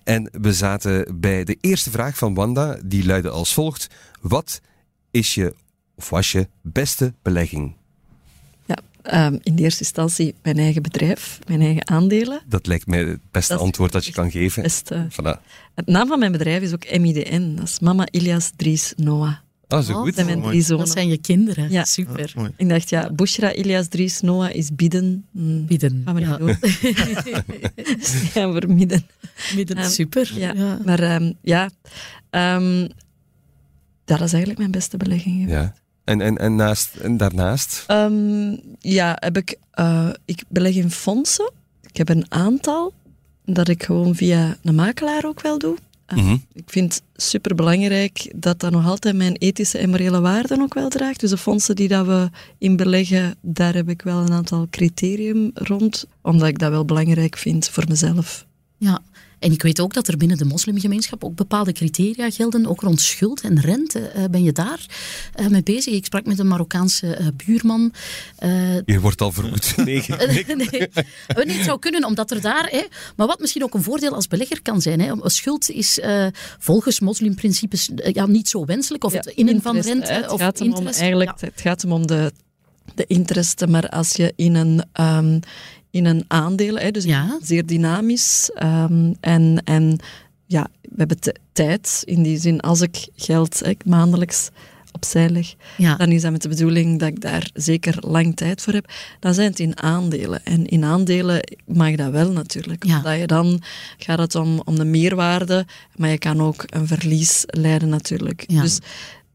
En 0.04 0.28
we 0.40 0.52
zaten 0.52 1.20
bij 1.20 1.44
de 1.44 1.56
eerste 1.60 1.90
vraag 1.90 2.16
van 2.16 2.34
Wanda, 2.34 2.78
die 2.84 3.06
luidde 3.06 3.30
als 3.30 3.54
volgt. 3.54 3.86
Wat 4.20 4.60
is 5.10 5.34
je, 5.34 5.54
of 5.94 6.10
was 6.10 6.32
je, 6.32 6.48
beste 6.62 7.14
belegging? 7.22 7.76
Ja, 8.64 8.76
ehm, 9.02 9.38
in 9.42 9.56
de 9.56 9.62
eerste 9.62 9.80
instantie 9.80 10.34
mijn 10.42 10.58
eigen 10.58 10.82
bedrijf, 10.82 11.38
mijn 11.46 11.60
eigen 11.60 11.88
aandelen. 11.88 12.42
Dat 12.46 12.66
lijkt 12.66 12.86
mij 12.86 13.04
het 13.04 13.20
beste 13.30 13.52
Dat 13.52 13.62
antwoord 13.62 13.92
dat 13.92 14.06
je 14.06 14.12
kan 14.12 14.30
geven. 14.30 14.70
Voilà. 15.10 15.40
het 15.74 15.86
naam 15.86 16.08
van 16.08 16.18
mijn 16.18 16.32
bedrijf 16.32 16.62
is 16.62 16.72
ook 16.72 16.98
MIDN. 16.98 17.54
Dat 17.54 17.64
is 17.64 17.80
Mama 17.80 18.06
Ilias 18.10 18.52
Dries 18.56 18.92
Noah. 18.96 19.36
Ah, 19.68 19.82
zo 19.84 19.92
Oh, 19.92 19.96
goed. 19.98 20.06
Dat 20.06 20.14
zijn 20.14 20.26
mijn 20.26 20.38
mooi. 20.38 20.62
drie 20.64 20.76
Dat 20.76 20.88
zijn 20.88 21.08
je 21.08 21.18
kinderen. 21.18 21.70
Ja. 21.70 21.84
Super. 21.84 22.34
Ik 22.56 22.68
dacht, 22.68 22.88
ja, 22.90 23.10
Bushra 23.12 23.52
Ilias 23.54 23.88
Dries 23.88 24.20
Noah 24.20 24.54
is 24.54 24.74
bieden. 24.74 25.24
Hmm, 25.30 25.66
Bieden. 25.66 26.02
Gaan 26.04 26.14
we 26.14 26.20
niet 26.20 26.28
Ja. 26.30 26.36
doen. 26.36 26.56
Gaan 28.32 28.52
we 28.52 28.60
vermidden. 28.60 29.06
Midden, 29.54 29.76
Ehm, 29.76 29.88
super. 29.90 30.32
Ja, 30.34 30.52
Ja. 30.54 30.78
maar 30.84 30.98
ehm, 31.00 31.32
ja, 31.42 31.70
ehm, 32.30 32.88
dat 34.04 34.20
is 34.20 34.28
eigenlijk 34.30 34.58
mijn 34.58 34.70
beste 34.70 34.96
belegging. 34.96 35.34
geweest. 35.40 35.50
Ja. 35.56 35.74
En, 36.04 36.20
en, 36.20 36.36
en, 36.38 36.56
naast, 36.56 36.94
en 36.96 37.16
daarnaast? 37.16 37.84
Ehm, 37.86 38.56
ja, 38.78 39.16
heb 39.20 39.36
ik, 39.36 39.56
eh, 39.70 40.08
ik 40.24 40.42
beleg 40.48 40.74
in 40.74 40.90
fondsen. 40.90 41.50
Ik 41.90 41.96
heb 41.96 42.08
een 42.08 42.26
aantal 42.28 42.92
dat 43.44 43.68
ik 43.68 43.82
gewoon 43.82 44.14
via 44.14 44.56
een 44.62 44.74
makelaar 44.74 45.24
ook 45.24 45.40
wel 45.40 45.58
doe. 45.58 45.76
Eh, 46.06 46.16
Mhm. 46.16 46.36
Ik 46.52 46.70
vind 46.70 46.94
het 46.94 47.02
superbelangrijk 47.24 48.32
dat 48.36 48.60
dat 48.60 48.72
nog 48.72 48.86
altijd 48.86 49.16
mijn 49.16 49.36
ethische 49.36 49.78
en 49.78 49.90
morele 49.90 50.20
waarden 50.20 50.60
ook 50.62 50.74
wel 50.74 50.88
draagt. 50.88 51.20
Dus 51.20 51.30
de 51.30 51.36
fondsen 51.36 51.76
die 51.76 51.88
dat 51.88 52.06
we 52.06 52.30
in 52.58 52.76
beleggen, 52.76 53.34
daar 53.40 53.74
heb 53.74 53.88
ik 53.88 54.02
wel 54.02 54.18
een 54.18 54.32
aantal 54.32 54.66
criterium 54.70 55.50
rond, 55.54 56.06
omdat 56.22 56.48
ik 56.48 56.58
dat 56.58 56.70
wel 56.70 56.84
belangrijk 56.84 57.36
vind 57.36 57.68
voor 57.68 57.84
mezelf. 57.88 58.46
Ja, 58.76 59.00
en 59.38 59.52
ik 59.52 59.62
weet 59.62 59.80
ook 59.80 59.94
dat 59.94 60.08
er 60.08 60.16
binnen 60.16 60.36
de 60.36 60.44
moslimgemeenschap 60.44 61.24
ook 61.24 61.34
bepaalde 61.34 61.72
criteria 61.72 62.30
gelden, 62.30 62.66
ook 62.66 62.80
rond 62.80 63.00
schuld 63.00 63.40
en 63.40 63.60
rente. 63.60 63.98
Eh, 63.98 64.24
ben 64.30 64.42
je 64.42 64.52
daar 64.52 64.86
eh, 65.34 65.46
mee 65.46 65.62
bezig? 65.62 65.94
Ik 65.94 66.04
sprak 66.04 66.26
met 66.26 66.38
een 66.38 66.46
Marokkaanse 66.48 67.14
eh, 67.14 67.26
buurman. 67.46 67.92
Eh, 68.36 68.76
Je 68.84 69.00
wordt 69.00 69.20
al 69.20 69.32
vermoed. 69.32 69.74
Nee, 69.84 70.04
nee, 70.46 70.56
nee, 70.56 71.56
het 71.56 71.64
zou 71.64 71.78
kunnen, 71.78 72.04
omdat 72.04 72.30
er 72.30 72.40
daar... 72.40 72.68
Hè, 72.70 72.82
maar 73.16 73.26
wat 73.26 73.40
misschien 73.40 73.62
ook 73.62 73.74
een 73.74 73.82
voordeel 73.82 74.14
als 74.14 74.28
belegger 74.28 74.62
kan 74.62 74.82
zijn. 74.82 75.00
Hè, 75.00 75.12
schuld 75.22 75.70
is 75.70 76.00
eh, 76.00 76.26
volgens 76.58 77.00
moslimprincipes 77.00 77.90
ja, 78.12 78.26
niet 78.26 78.48
zo 78.48 78.64
wenselijk. 78.64 79.04
Of 79.04 79.12
Ja, 79.12 79.18
het 79.18 79.26
innen 79.26 79.62
van 79.62 79.78
rente. 79.78 80.12
Het 80.12 80.30
of 80.30 80.40
gaat 80.40 80.60
om, 80.60 80.86
eigenlijk, 80.86 81.30
Ja. 81.40 81.46
het 81.46 81.60
gaat 81.60 81.82
hem 81.82 81.92
om 81.92 82.06
de, 82.06 82.32
de 82.94 83.04
interesten, 83.06 83.70
maar 83.70 83.88
als 83.88 84.12
je 84.12 84.32
in 84.36 84.54
een, 84.54 84.84
ehm, 84.92 85.40
in 85.90 86.04
een 86.04 86.24
aandeel, 86.28 86.76
hè, 86.78 86.90
dus 86.90 87.04
Ja. 87.04 87.38
zeer 87.42 87.66
dynamisch, 87.66 88.50
ehm, 88.54 89.12
en, 89.20 89.62
en 89.64 89.98
ja, 90.46 90.66
we 90.82 90.94
hebben 90.96 91.18
tijd, 91.52 92.02
in 92.04 92.22
die 92.22 92.38
zin, 92.38 92.60
als 92.60 92.80
ik 92.80 93.08
geld 93.16 93.58
hè, 93.64 93.72
maandelijks 93.84 94.48
opzij 94.92 95.28
leg, 95.28 95.54
Ja. 95.76 95.96
dan 95.96 96.10
is 96.12 96.22
dat 96.22 96.32
met 96.32 96.42
de 96.42 96.48
bedoeling 96.48 96.98
dat 96.98 97.08
ik 97.08 97.20
daar 97.20 97.50
zeker 97.54 97.96
lang 98.00 98.36
tijd 98.36 98.62
voor 98.62 98.72
heb. 98.72 98.92
Dan 99.20 99.34
zijn 99.34 99.50
het 99.50 99.58
in 99.60 99.82
aandelen. 99.82 100.44
En 100.44 100.66
in 100.66 100.84
aandelen 100.84 101.40
mag 101.66 101.94
dat 101.94 102.10
wel 102.10 102.30
natuurlijk. 102.32 102.84
Ja. 102.86 102.96
Omdat 102.96 103.18
je 103.18 103.26
dan 103.26 103.62
gaat 103.98 104.18
het 104.18 104.34
om, 104.34 104.60
om 104.64 104.76
de 104.76 104.84
meerwaarde, 104.84 105.66
maar 105.96 106.10
je 106.10 106.18
kan 106.18 106.40
ook 106.42 106.64
een 106.66 106.86
verlies 106.86 107.42
leiden 107.46 107.88
natuurlijk. 107.88 108.44
Ja. 108.46 108.60
Dus 108.62 108.78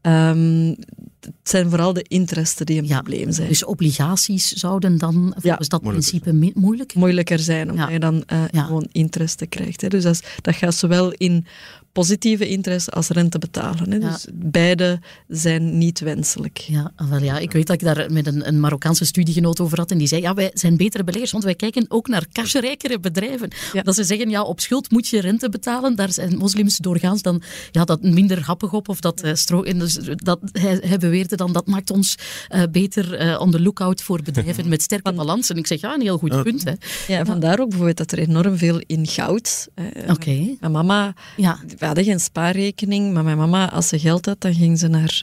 ehm, 0.02 0.74
het 1.20 1.32
zijn 1.42 1.68
vooral 1.70 1.92
de 1.92 2.02
interesten 2.08 2.66
die 2.66 2.78
een 2.78 2.86
Ja, 2.86 3.00
probleem 3.00 3.32
zijn. 3.32 3.48
Dus 3.48 3.64
obligaties 3.64 4.52
zouden 4.52 4.98
dan 4.98 5.34
volgens 5.38 5.68
dat 5.68 5.82
moeilijker 5.82 6.20
principe 6.22 6.52
moeilijk 6.60 6.94
moeilijker 6.94 7.38
zijn, 7.38 7.70
omdat 7.70 7.86
Ja. 7.86 7.92
je 7.92 7.98
dan 8.00 8.22
eh, 8.26 8.42
Ja. 8.50 8.64
gewoon 8.64 8.86
interesse 8.92 9.46
krijgt. 9.46 9.80
Hè. 9.80 9.88
Dus 9.88 10.02
dat, 10.02 10.12
is- 10.14 10.22
dat 10.40 10.54
gaat 10.54 10.74
zowel 10.74 11.12
in 11.12 11.46
positieve 11.92 12.48
interesse 12.48 12.90
als 12.90 13.08
rente 13.08 13.38
betalen. 13.38 13.90
Hè. 13.90 13.96
Ja. 13.96 14.10
Dus 14.10 14.26
beide 14.32 15.00
zijn 15.28 15.78
niet 15.78 16.00
wenselijk. 16.00 16.58
Ja, 16.58 16.92
ah, 16.96 17.08
wel 17.08 17.22
ja, 17.22 17.38
ik 17.38 17.52
weet 17.52 17.66
dat 17.66 17.76
ik 17.76 17.86
daar 17.86 18.12
met 18.12 18.26
een, 18.26 18.48
een 18.48 18.60
Marokkaanse 18.60 19.04
studiegenoot 19.04 19.60
over 19.60 19.78
had. 19.78 19.90
En 19.90 19.98
die 19.98 20.06
zei, 20.06 20.20
ja, 20.20 20.34
wij 20.34 20.50
zijn 20.54 20.76
betere 20.76 21.04
beleggers, 21.04 21.32
want 21.32 21.44
wij 21.44 21.54
kijken 21.54 21.84
ook 21.88 22.08
naar 22.08 22.26
cashrijkere 22.32 23.00
bedrijven. 23.00 23.50
Ja. 23.72 23.82
Dat 23.82 23.94
ze 23.94 24.04
zeggen, 24.04 24.30
ja, 24.30 24.42
op 24.42 24.60
schuld 24.60 24.90
moet 24.90 25.08
je 25.08 25.20
rente 25.20 25.48
betalen. 25.48 25.96
Daar 25.96 26.12
zijn 26.12 26.36
moslims 26.36 26.76
doorgaans 26.76 27.22
dan 27.22 27.42
ja, 27.70 27.84
dat 27.84 28.02
minder 28.02 28.42
happig 28.44 28.72
op. 28.72 28.88
Of 28.88 29.00
dat, 29.00 29.20
eh, 29.20 29.34
stro 29.34 29.62
en 29.62 29.78
dus 29.78 29.98
dat 30.16 30.38
hij, 30.52 30.80
hij 30.84 30.98
beweerde 30.98 31.36
dan, 31.36 31.52
dat 31.52 31.66
maakt 31.66 31.90
ons 31.90 32.14
eh, 32.48 32.62
beter 32.70 33.14
eh, 33.14 33.40
on 33.40 33.50
the 33.50 33.60
lookout 33.60 34.02
voor 34.02 34.22
bedrijven 34.22 34.68
met 34.68 34.82
sterke 34.82 35.12
balans. 35.22 35.50
En 35.50 35.56
ik 35.56 35.66
zeg, 35.66 35.80
ja, 35.80 35.94
een 35.94 36.00
heel 36.00 36.18
goed 36.18 36.42
punt. 36.42 36.64
Hè. 36.64 36.72
Ja, 37.06 37.18
en 37.18 37.26
vandaar 37.26 37.60
ook 37.60 37.68
bijvoorbeeld 37.68 37.96
dat 37.96 38.12
er 38.12 38.18
enorm 38.18 38.56
veel 38.56 38.82
in 38.86 39.06
goud. 39.06 39.68
Oké, 40.08 40.56
Mijn 40.60 40.72
mama, 40.72 41.14
ja. 41.36 41.58
We 41.82 41.88
hadden 41.88 42.04
geen 42.04 42.20
spaarrekening, 42.20 43.12
maar 43.12 43.24
mijn 43.24 43.36
mama, 43.36 43.70
als 43.70 43.88
ze 43.88 43.98
geld 43.98 44.26
had, 44.26 44.40
dan 44.40 44.54
ging 44.54 44.78
ze 44.78 44.88
naar 44.88 45.22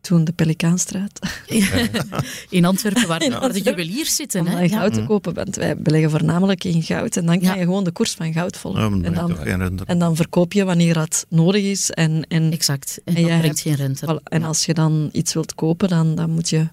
toen 0.00 0.24
de 0.24 0.32
Pelikaanstraat. 0.32 1.18
In 2.50 2.64
Antwerpen, 2.64 3.06
waar, 3.08 3.22
In 3.22 3.52
de 3.52 3.60
juweliers 3.62 4.14
zitten. 4.16 4.40
Om 4.40 4.46
Hè. 4.46 4.60
Ja. 4.60 4.68
goud 4.68 4.94
te 4.94 5.04
kopen, 5.04 5.34
want 5.34 5.56
wij 5.56 5.76
beleggen 5.76 6.10
voornamelijk 6.10 6.64
in 6.64 6.82
goud. 6.82 7.16
En 7.16 7.26
dan 7.26 7.38
kan 7.38 7.48
Ja. 7.48 7.54
je 7.54 7.60
gewoon 7.64 7.84
de 7.84 7.90
koers 7.90 8.12
van 8.12 8.32
goud 8.32 8.56
volgen. 8.56 9.04
En, 9.04 9.14
dan 9.14 9.38
en 9.86 9.98
dan 9.98 10.16
verkoop 10.16 10.52
je 10.52 10.64
wanneer 10.64 10.94
dat 10.94 11.26
nodig 11.28 11.62
is. 11.62 11.90
En, 11.90 12.24
en, 12.28 12.52
Exact. 12.52 13.00
En, 13.04 13.14
En 13.14 13.22
dat 13.22 13.24
brengt 13.38 13.44
hebt- 13.46 13.60
geen 13.60 13.74
rente. 13.74 14.06
voilà. 14.20 14.22
en 14.24 14.42
als 14.44 14.64
je 14.66 14.74
dan 14.74 15.08
iets 15.12 15.34
wilt 15.34 15.54
kopen, 15.54 15.88
dan, 15.88 16.14
dan 16.14 16.30
moet 16.30 16.48
je 16.48 16.66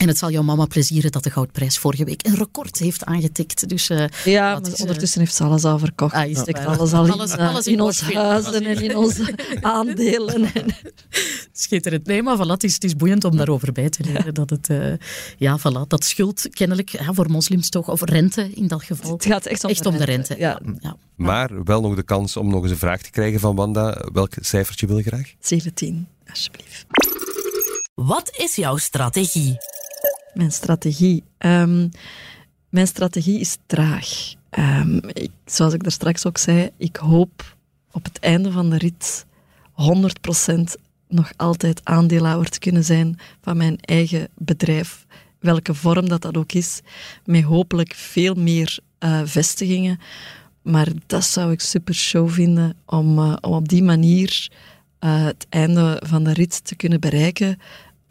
En 0.00 0.08
het 0.08 0.18
zal 0.18 0.30
jouw 0.30 0.42
mama 0.42 0.66
plezieren 0.66 1.12
dat 1.12 1.24
de 1.24 1.30
goudprijs 1.30 1.78
vorige 1.78 2.04
week 2.04 2.26
een 2.26 2.34
record 2.34 2.78
heeft 2.78 3.04
aangetikt. 3.04 3.68
Dus, 3.68 3.90
uh, 3.90 4.04
ja, 4.24 4.58
maar 4.58 4.72
ondertussen 4.76 5.20
heeft 5.20 5.34
ze 5.34 5.44
alles 5.44 5.64
al 5.64 5.78
verkocht. 5.78 6.14
Ah, 6.14 6.30
is 6.30 6.42
ja. 6.44 6.64
alles 6.64 6.92
al 6.92 7.04
in, 7.04 7.12
alles 7.38 7.66
in, 7.66 7.72
in 7.72 7.80
ons 7.80 8.00
huizen 8.00 8.64
en 8.64 8.82
in 8.82 8.96
onze 8.96 9.34
aandelen. 9.60 10.50
Schitterend. 11.52 12.06
Nee, 12.06 12.22
maar 12.22 12.36
voilà, 12.36 12.50
het, 12.50 12.64
is, 12.64 12.74
het 12.74 12.84
is 12.84 12.96
boeiend 12.96 13.24
om 13.24 13.36
daarover 13.36 13.72
bij 13.72 13.88
te 13.88 14.04
leren. 14.04 14.34
Dat 14.34 14.50
het, 14.50 14.68
uh, 14.68 14.92
ja, 15.36 15.58
voilà, 15.58 15.86
dat 15.86 16.04
schuld 16.04 16.48
kennelijk 16.50 16.88
ja, 16.88 17.12
voor 17.12 17.30
moslims 17.30 17.68
toch, 17.68 17.88
of 17.88 18.02
rente 18.02 18.50
in 18.54 18.68
dat 18.68 18.82
geval. 18.82 19.12
Het 19.12 19.24
gaat 19.24 19.46
echt 19.46 19.64
om, 19.64 19.70
echt 19.70 19.82
de, 19.82 19.88
om 19.88 19.96
rente. 19.96 20.34
de 20.34 20.34
rente. 20.34 20.38
Ja. 20.38 20.60
ja. 20.80 20.96
Maar 21.16 21.64
wel 21.64 21.80
nog 21.80 21.94
de 21.94 22.02
kans 22.02 22.36
om 22.36 22.50
nog 22.50 22.62
eens 22.62 22.70
een 22.70 22.78
vraag 22.78 23.02
te 23.02 23.10
krijgen 23.10 23.40
van 23.40 23.56
Wanda. 23.56 24.08
Welk 24.12 24.32
cijfertje 24.40 24.86
wil 24.86 24.96
je 24.96 25.02
graag? 25.02 25.34
17, 25.40 26.06
alsjeblieft. 26.28 26.86
Wat 27.94 28.36
is 28.36 28.54
jouw 28.54 28.76
strategie? 28.76 29.58
Mijn 30.34 30.52
strategie. 30.52 31.22
Um, 31.38 31.90
mijn 32.68 32.86
strategie 32.86 33.40
is 33.40 33.56
traag. 33.66 34.34
Ik, 35.12 35.30
zoals 35.44 35.74
ik 35.74 35.82
daar 35.82 35.92
straks 35.92 36.26
ook 36.26 36.38
zei, 36.38 36.70
ik 36.76 36.96
hoop 36.96 37.56
op 37.90 38.04
het 38.04 38.18
einde 38.18 38.50
van 38.50 38.70
de 38.70 38.78
rit 38.78 39.26
100% 40.50 40.60
nog 41.08 41.32
altijd 41.36 41.80
aandeelhouder 41.84 42.50
te 42.50 42.58
kunnen 42.58 42.84
zijn 42.84 43.18
van 43.40 43.56
mijn 43.56 43.78
eigen 43.80 44.28
bedrijf. 44.34 45.06
Welke 45.38 45.74
vorm 45.74 46.08
dat 46.08 46.22
dat 46.22 46.36
ook 46.36 46.52
is. 46.52 46.80
Met 47.24 47.42
hopelijk 47.42 47.94
veel 47.94 48.34
meer 48.34 48.78
uh, 49.04 49.20
vestigingen. 49.24 50.00
Maar 50.62 50.88
dat 51.06 51.24
zou 51.24 51.52
ik 51.52 51.60
super 51.60 51.94
show 51.94 52.30
vinden 52.30 52.76
om, 52.86 53.18
uh, 53.18 53.36
om 53.40 53.52
op 53.52 53.68
die 53.68 53.82
manier 53.82 54.48
uh, 55.00 55.24
het 55.24 55.46
einde 55.48 56.02
van 56.06 56.24
de 56.24 56.32
rit 56.32 56.64
te 56.64 56.74
kunnen 56.76 57.00
bereiken. 57.00 57.58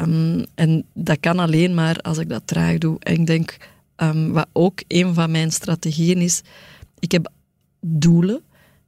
Um, 0.02 0.46
en 0.56 0.86
dat 0.94 1.20
kan 1.20 1.40
alleen 1.40 1.74
maar 1.74 1.98
als 1.98 2.18
ik 2.18 2.30
dat 2.30 2.42
traag 2.48 2.78
doe. 2.78 3.00
En 3.00 3.14
ik 3.14 3.26
denk, 3.26 3.58
um, 3.98 4.32
wat 4.32 4.48
ook 4.54 4.84
een 4.88 5.14
van 5.14 5.32
mijn 5.32 5.52
strategieën 5.52 6.18
is, 6.18 6.42
ik 7.00 7.12
heb 7.12 7.32
doelen. 7.80 8.42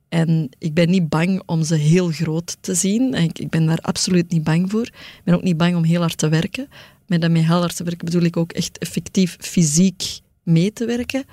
En 0.10 0.50
ik 0.58 0.74
ben 0.74 0.90
niet 0.90 1.10
bang 1.10 1.42
om 1.46 1.64
ze 1.64 1.76
heel 1.76 2.10
groot 2.10 2.58
te 2.62 2.74
zien. 2.74 3.14
En 3.14 3.24
ik, 3.24 3.40
ik 3.40 3.50
ben 3.50 3.66
daar 3.66 3.78
absoluut 3.78 4.32
niet 4.32 4.44
bang 4.44 4.72
voor. 4.72 4.86
Ik 4.86 5.22
ben 5.24 5.36
ook 5.36 5.44
niet 5.44 5.58
bang 5.58 5.76
om 5.76 5.84
heel 5.84 6.00
hard 6.00 6.18
te 6.18 6.30
werken. 6.30 6.68
Met 7.08 7.22
dat 7.22 7.32
met 7.32 7.46
heel 7.46 7.60
hard 7.60 7.76
te 7.76 7.84
werken 7.84 8.06
bedoel 8.06 8.22
ik 8.22 8.38
ook 8.38 8.52
echt 8.52 8.78
effectief 8.78 9.38
fysiek 9.40 10.04
mee 10.44 10.74
te 10.74 10.86
werken. 10.86 11.24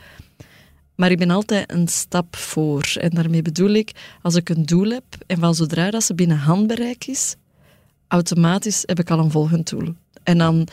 Maar 0.95 1.11
ik 1.11 1.19
ben 1.19 1.31
altijd 1.31 1.73
een 1.73 1.89
stap 1.89 2.37
voor. 2.37 2.93
En 3.01 3.11
daarmee 3.11 3.43
bedoel 3.43 3.71
ik, 3.71 3.93
als 4.23 4.35
ik 4.35 4.49
een 4.49 4.67
doel 4.67 4.91
heb 4.91 5.05
en 5.27 5.39
van 5.39 5.55
zodra 5.55 5.91
dat 5.91 6.05
ze 6.05 6.15
binnen 6.15 6.39
handbereik 6.39 7.07
is, 7.07 7.37
automatisch 8.09 8.83
heb 8.87 8.99
ik 8.99 9.11
al 9.11 9.19
een 9.19 9.31
volgend 9.31 9.69
doel. 9.69 9.95
En 10.23 10.39
dan, 10.39 10.69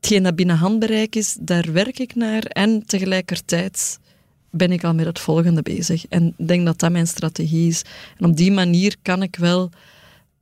hetgeen 0.00 0.22
dat 0.22 0.36
binnen 0.36 0.56
handbereik 0.56 1.16
is, 1.16 1.36
daar 1.40 1.72
werk 1.72 1.98
ik 1.98 2.14
naar 2.14 2.42
en 2.42 2.86
tegelijkertijd 2.86 3.98
ben 4.50 4.72
ik 4.72 4.84
al 4.84 4.94
met 4.94 5.06
het 5.06 5.18
volgende 5.18 5.62
bezig. 5.62 6.06
En 6.08 6.34
ik 6.36 6.48
denk 6.48 6.66
dat 6.66 6.78
dat 6.78 6.92
mijn 6.92 7.06
strategie 7.06 7.68
is. 7.68 7.82
En 8.18 8.26
op 8.26 8.36
die 8.36 8.52
manier 8.52 8.96
kan 9.02 9.22
ik 9.22 9.36
wel 9.36 9.70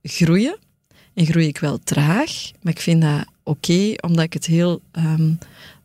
groeien. 0.03 0.57
En 1.15 1.27
groei 1.27 1.47
ik 1.47 1.59
wel 1.59 1.79
traag, 1.79 2.51
maar 2.63 2.73
ik 2.73 2.81
vind 2.81 3.03
dat 3.03 3.25
oké, 3.43 3.95
omdat 4.01 4.25
ik 4.25 4.33
het 4.33 4.47
heel 4.47 4.81
um, 4.93 5.39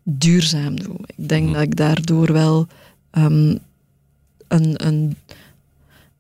duurzaam 0.03 0.79
doe. 0.79 0.95
Ik 1.15 1.29
denk 1.29 1.53
dat 1.53 1.62
ik 1.62 1.75
daardoor 1.75 2.34
wel 2.34 2.67
um, 3.12 3.60
een, 4.47 4.86
een 4.86 5.17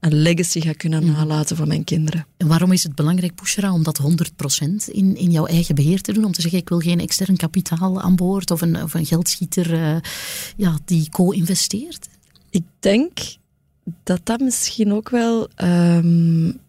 een 0.05 0.21
legacy 0.21 0.61
ga 0.61 0.73
kunnen 0.73 1.05
nalaten 1.05 1.55
voor 1.55 1.67
mijn 1.67 1.83
kinderen. 1.83 2.27
En 2.37 2.47
waarom 2.47 2.71
is 2.71 2.83
het 2.83 2.95
belangrijk, 2.95 3.35
Pushra, 3.35 3.73
om 3.73 3.83
dat 3.83 4.01
100% 4.01 4.05
in, 4.91 5.15
in 5.15 5.31
jouw 5.31 5.45
eigen 5.45 5.75
beheer 5.75 6.01
te 6.01 6.13
doen? 6.13 6.25
Om 6.25 6.31
te 6.31 6.41
zeggen, 6.41 6.59
ik 6.59 6.69
wil 6.69 6.79
geen 6.79 6.99
extern 6.99 7.35
kapitaal 7.35 8.01
aan 8.01 8.15
boord 8.15 8.51
of 8.51 8.61
een, 8.61 8.83
of 8.83 8.93
een 8.93 9.05
geldschieter 9.05 9.73
uh, 9.73 9.97
ja, 10.57 10.77
die 10.85 11.09
co-investeert? 11.09 12.07
Ik 12.49 12.63
denk 12.79 13.19
dat 14.03 14.19
dat 14.23 14.39
misschien 14.39 14.93
ook 14.93 15.09
wel 15.09 15.49
um, 15.63 16.59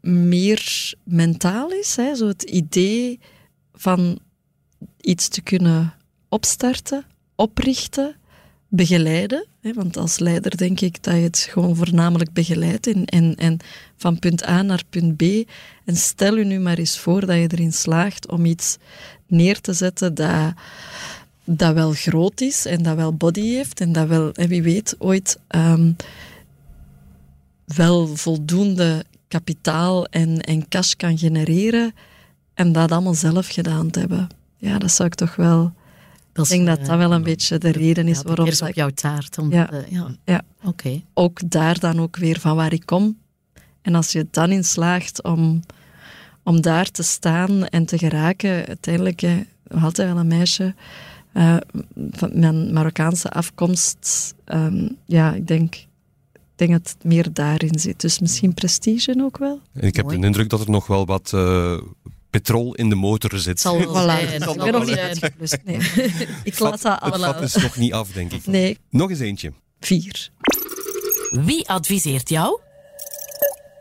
meer 0.00 0.94
mentaal 1.04 1.70
is. 1.70 1.96
Hè? 1.96 2.14
Zo 2.14 2.26
het 2.26 2.42
idee 2.42 3.20
van 3.72 4.18
iets 5.00 5.28
te 5.28 5.40
kunnen 5.40 5.94
opstarten, 6.28 7.04
oprichten, 7.34 8.16
begeleiden. 8.76 9.46
Hè, 9.60 9.72
want 9.72 9.96
als 9.96 10.18
leider 10.18 10.56
denk 10.56 10.80
ik 10.80 11.02
dat 11.02 11.14
je 11.14 11.20
het 11.20 11.48
gewoon 11.50 11.76
voornamelijk 11.76 12.32
begeleidt 12.32 12.86
en, 12.86 13.04
en, 13.04 13.34
en 13.34 13.58
van 13.96 14.18
punt 14.18 14.46
A 14.46 14.62
naar 14.62 14.82
punt 14.90 15.16
B. 15.16 15.22
En 15.84 15.96
stel 15.96 16.36
je 16.36 16.44
nu 16.44 16.58
maar 16.58 16.78
eens 16.78 16.98
voor 16.98 17.26
dat 17.26 17.36
je 17.36 17.48
erin 17.48 17.72
slaagt 17.72 18.28
om 18.28 18.44
iets 18.44 18.76
neer 19.26 19.60
te 19.60 19.72
zetten 19.72 20.14
dat, 20.14 20.52
dat 21.44 21.74
wel 21.74 21.92
groot 21.92 22.40
is 22.40 22.66
en 22.66 22.82
dat 22.82 22.96
wel 22.96 23.14
body 23.14 23.54
heeft 23.54 23.80
en 23.80 23.92
dat 23.92 24.08
wel, 24.08 24.32
en 24.32 24.48
wie 24.48 24.62
weet, 24.62 24.96
ooit 24.98 25.38
um, 25.48 25.96
wel 27.64 28.16
voldoende 28.16 29.04
kapitaal 29.28 30.06
en, 30.06 30.40
en 30.40 30.68
cash 30.68 30.92
kan 30.92 31.18
genereren 31.18 31.94
en 32.54 32.72
dat 32.72 32.92
allemaal 32.92 33.14
zelf 33.14 33.48
gedaan 33.48 33.90
te 33.90 33.98
hebben. 33.98 34.28
Ja, 34.56 34.78
dat 34.78 34.90
zou 34.90 35.08
ik 35.08 35.14
toch 35.14 35.36
wel 35.36 35.72
ik 36.42 36.48
denk 36.48 36.66
dat 36.66 36.86
dat 36.86 36.98
wel 36.98 37.12
een 37.12 37.22
beetje 37.22 37.58
de 37.58 37.70
reden 37.70 38.08
is 38.08 38.16
ja, 38.16 38.22
waarom... 38.22 38.46
Eerst 38.46 38.62
op 38.62 38.74
jouw 38.74 38.90
taart. 38.90 39.38
Om 39.38 39.52
ja. 39.52 39.64
De, 39.64 39.84
ja. 39.88 40.08
ja. 40.24 40.42
Oké. 40.58 40.68
Okay. 40.68 41.04
Ook 41.14 41.50
daar 41.50 41.78
dan 41.78 42.00
ook 42.00 42.16
weer 42.16 42.40
van 42.40 42.56
waar 42.56 42.72
ik 42.72 42.86
kom. 42.86 43.18
En 43.82 43.94
als 43.94 44.12
je 44.12 44.26
dan 44.30 44.50
in 44.50 44.64
slaagt 44.64 45.22
om, 45.22 45.62
om 46.42 46.60
daar 46.60 46.90
te 46.90 47.02
staan 47.02 47.66
en 47.66 47.84
te 47.86 47.98
geraken, 47.98 48.66
uiteindelijk, 48.66 49.22
eh, 49.22 49.32
altijd 49.82 50.08
wel 50.08 50.18
een 50.18 50.26
meisje 50.26 50.74
uh, 51.34 51.56
van 52.10 52.30
mijn 52.40 52.72
Marokkaanse 52.72 53.30
afkomst, 53.30 54.34
um, 54.46 54.96
ja, 55.06 55.32
ik 55.32 55.46
denk, 55.46 55.74
ik 56.32 56.40
denk 56.54 56.70
dat 56.70 56.88
het 56.88 57.04
meer 57.04 57.32
daarin 57.32 57.78
zit. 57.78 58.00
Dus 58.00 58.18
misschien 58.18 58.54
prestige 58.54 59.14
ook 59.20 59.38
wel. 59.38 59.60
Ik 59.74 59.96
heb 59.96 60.04
Mooi. 60.04 60.20
de 60.20 60.26
indruk 60.26 60.48
dat 60.48 60.60
er 60.60 60.70
nog 60.70 60.86
wel 60.86 61.06
wat 61.06 61.32
uh, 61.34 61.78
petrol 62.34 62.74
in 62.74 62.88
de 62.88 62.94
motor 62.94 63.38
zit. 63.38 63.60
Zal 63.60 63.78
wel 63.78 63.88
voilà. 63.88 64.28
zijn. 64.28 64.42
Zal 64.42 64.54
nog 64.54 64.86
niet 64.86 64.98
uitgeblust. 64.98 65.58
Nee. 65.64 65.76
ik 66.50 66.58
laat 66.58 66.82
dat 66.82 66.92
het 66.92 67.02
allemaal. 67.02 67.32
vat 67.32 67.42
is 67.42 67.54
nog 67.54 67.76
niet 67.76 67.92
af, 67.92 68.10
denk 68.10 68.32
ik. 68.32 68.46
Nee, 68.46 68.78
Nog 68.90 69.10
eens 69.10 69.20
eentje. 69.20 69.52
vier. 69.80 70.30
Wie 71.30 71.68
adviseert 71.68 72.28
jou? 72.28 72.60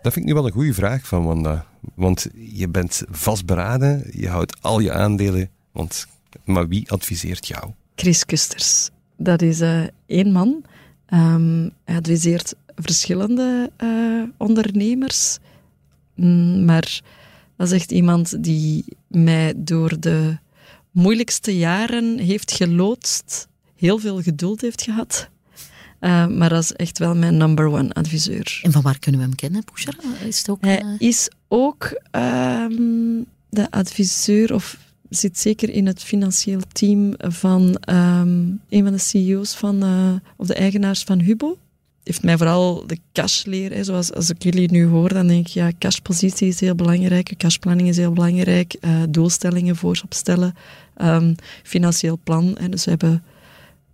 Dat 0.02 0.14
vind 0.14 0.16
ik 0.16 0.24
nu 0.26 0.34
wel 0.34 0.46
een 0.46 0.52
goede 0.52 0.74
vraag 0.74 1.08
van 1.08 1.26
Wanda. 1.26 1.66
Want 1.96 2.28
je 2.34 2.70
bent 2.70 3.04
vastberaden, 3.10 4.04
je 4.12 4.30
houdt 4.30 4.62
al 4.62 4.80
je 4.80 4.92
aandelen. 4.92 5.50
Want, 5.72 6.08
maar 6.46 6.68
wie 6.68 6.92
adviseert 6.92 7.48
jou? 7.48 7.72
Chris 7.96 8.26
Kusters. 8.26 8.90
Dat 9.18 9.42
is 9.42 9.60
eh, 9.60 9.84
één 10.06 10.32
man. 10.32 10.64
Ehm, 11.06 11.70
hij 11.84 11.96
adviseert 11.96 12.56
verschillende 12.76 13.72
eh, 13.78 14.24
ondernemers. 14.38 15.38
Mm, 16.16 16.66
maar 16.66 17.02
dat 17.58 17.68
is 17.68 17.74
echt 17.74 17.92
iemand 17.92 18.44
die 18.44 18.86
mij 19.08 19.54
door 19.58 20.00
de 20.00 20.38
moeilijkste 20.92 21.58
jaren 21.58 22.18
heeft 22.18 22.52
geloodst. 22.52 23.48
Heel 23.76 23.98
veel 23.98 24.22
geduld 24.22 24.62
heeft 24.62 24.82
gehad. 24.82 25.30
Eh, 26.00 26.28
maar 26.28 26.50
dat 26.50 26.64
is 26.64 26.74
echt 26.74 26.98
wel 26.98 27.16
mijn 27.16 27.38
number 27.38 27.66
one 27.66 27.94
adviseur. 27.94 28.60
En 28.64 28.72
van 28.72 28.82
waar 28.82 29.00
kunnen 29.00 29.22
we 29.22 29.28
hem 29.28 29.36
kennen, 29.36 29.64
Pushra? 29.64 29.94
Is 30.26 30.38
het 30.38 30.50
ook... 30.50 30.62
Hij 30.62 30.80
eh, 30.80 30.88
is 30.98 31.30
ook 31.48 32.02
ehm, 32.12 33.22
de 33.50 33.72
adviseur, 33.72 34.54
of 34.54 34.78
zit 35.10 35.40
zeker 35.40 35.70
in 35.70 35.86
het 35.86 36.04
financieel 36.04 36.60
team 36.72 37.14
van 37.18 37.76
ehm, 37.76 38.46
een 38.70 38.84
van 38.84 38.92
de 38.92 38.98
CEO's 38.98 39.54
van, 39.54 39.84
eh, 39.84 40.30
of 40.38 40.48
de 40.48 40.54
eigenaars 40.54 41.04
van 41.04 41.20
Hubo. 41.20 41.58
Heeft 42.04 42.24
mij 42.24 42.38
vooral 42.38 42.84
de 42.88 42.98
cash 43.12 43.44
leren. 43.46 43.78
Hè. 43.78 43.84
Zoals 43.84 44.14
als 44.14 44.30
ik 44.30 44.44
jullie 44.44 44.72
nu 44.72 44.86
hoor, 44.86 45.14
dan 45.14 45.28
denk 45.28 45.48
ik, 45.48 45.54
ja, 45.54 45.72
cashpositie 45.80 46.48
is 46.48 46.60
heel 46.60 46.76
belangrijk, 46.76 47.34
cashplanning 47.38 47.90
is 47.90 47.98
heel 47.98 48.12
belangrijk, 48.14 48.74
eh, 48.74 49.02
doelstellingen 49.10 49.76
vooropstellen, 49.76 50.54
ehm, 50.96 51.34
financieel 51.64 52.20
plan. 52.24 52.56
Hè. 52.60 52.70
Dus 52.70 52.84
we 52.84 52.90
hebben, 52.90 53.24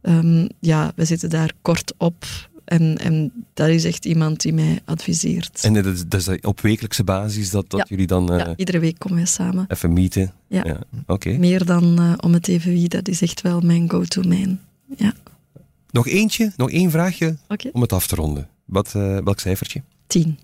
ehm, 0.01 0.47
ja, 0.59 0.91
we 0.95 1.05
zitten 1.05 1.29
daar 1.29 1.51
kort 1.61 1.93
op. 1.97 2.25
En, 2.65 2.97
en 2.97 3.31
dat 3.53 3.67
is 3.67 3.83
echt 3.85 4.05
iemand 4.05 4.41
die 4.41 4.53
mij 4.53 4.79
adviseert. 4.85 5.63
En 5.63 5.73
dat 5.73 5.85
is, 5.85 6.03
dat 6.07 6.27
is 6.27 6.39
op 6.41 6.61
wekelijkse 6.61 7.03
basis 7.03 7.49
dat, 7.49 7.69
dat 7.69 7.79
Ja. 7.79 7.85
jullie 7.89 8.07
dan 8.07 8.31
eh, 8.31 8.37
ja, 8.37 8.53
iedere 8.55 8.79
week 8.79 8.99
komen 8.99 9.17
wij 9.17 9.25
samen. 9.27 9.65
even 9.67 9.93
meeten? 9.93 10.31
Ja. 10.47 10.77
Oké. 11.07 11.29
Meer 11.37 11.65
dan 11.65 11.99
eh, 11.99 12.13
om 12.17 12.33
het 12.33 12.47
even 12.47 12.71
wie, 12.71 12.87
dat 12.89 13.07
is 13.07 13.21
echt 13.21 13.41
wel 13.41 13.59
mijn 13.61 13.89
go-to 13.89 14.21
man. 14.21 14.59
Ja, 14.97 15.13
Nog 15.91 16.07
eentje, 16.07 16.53
nog 16.57 16.71
één 16.71 16.91
vraagje 16.91 17.37
om 17.71 17.81
het 17.81 17.93
af 17.93 18.07
te 18.07 18.15
ronden. 18.15 18.49
Wat, 18.65 18.87
eh, 18.95 19.17
welk 19.23 19.39
cijfertje? 19.39 19.81
Tien. 20.07 20.39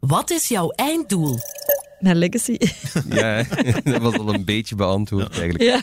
Wat 0.00 0.30
is 0.30 0.48
jouw 0.48 0.70
einddoel? 0.70 1.38
Mijn 2.00 2.16
legacy. 2.16 2.56
Ja, 3.08 3.42
dat 3.84 4.02
was 4.02 4.18
al 4.18 4.34
een 4.34 4.44
beetje 4.44 4.74
beantwoord 4.74 5.38
eigenlijk. 5.38 5.62
ja, 5.62 5.82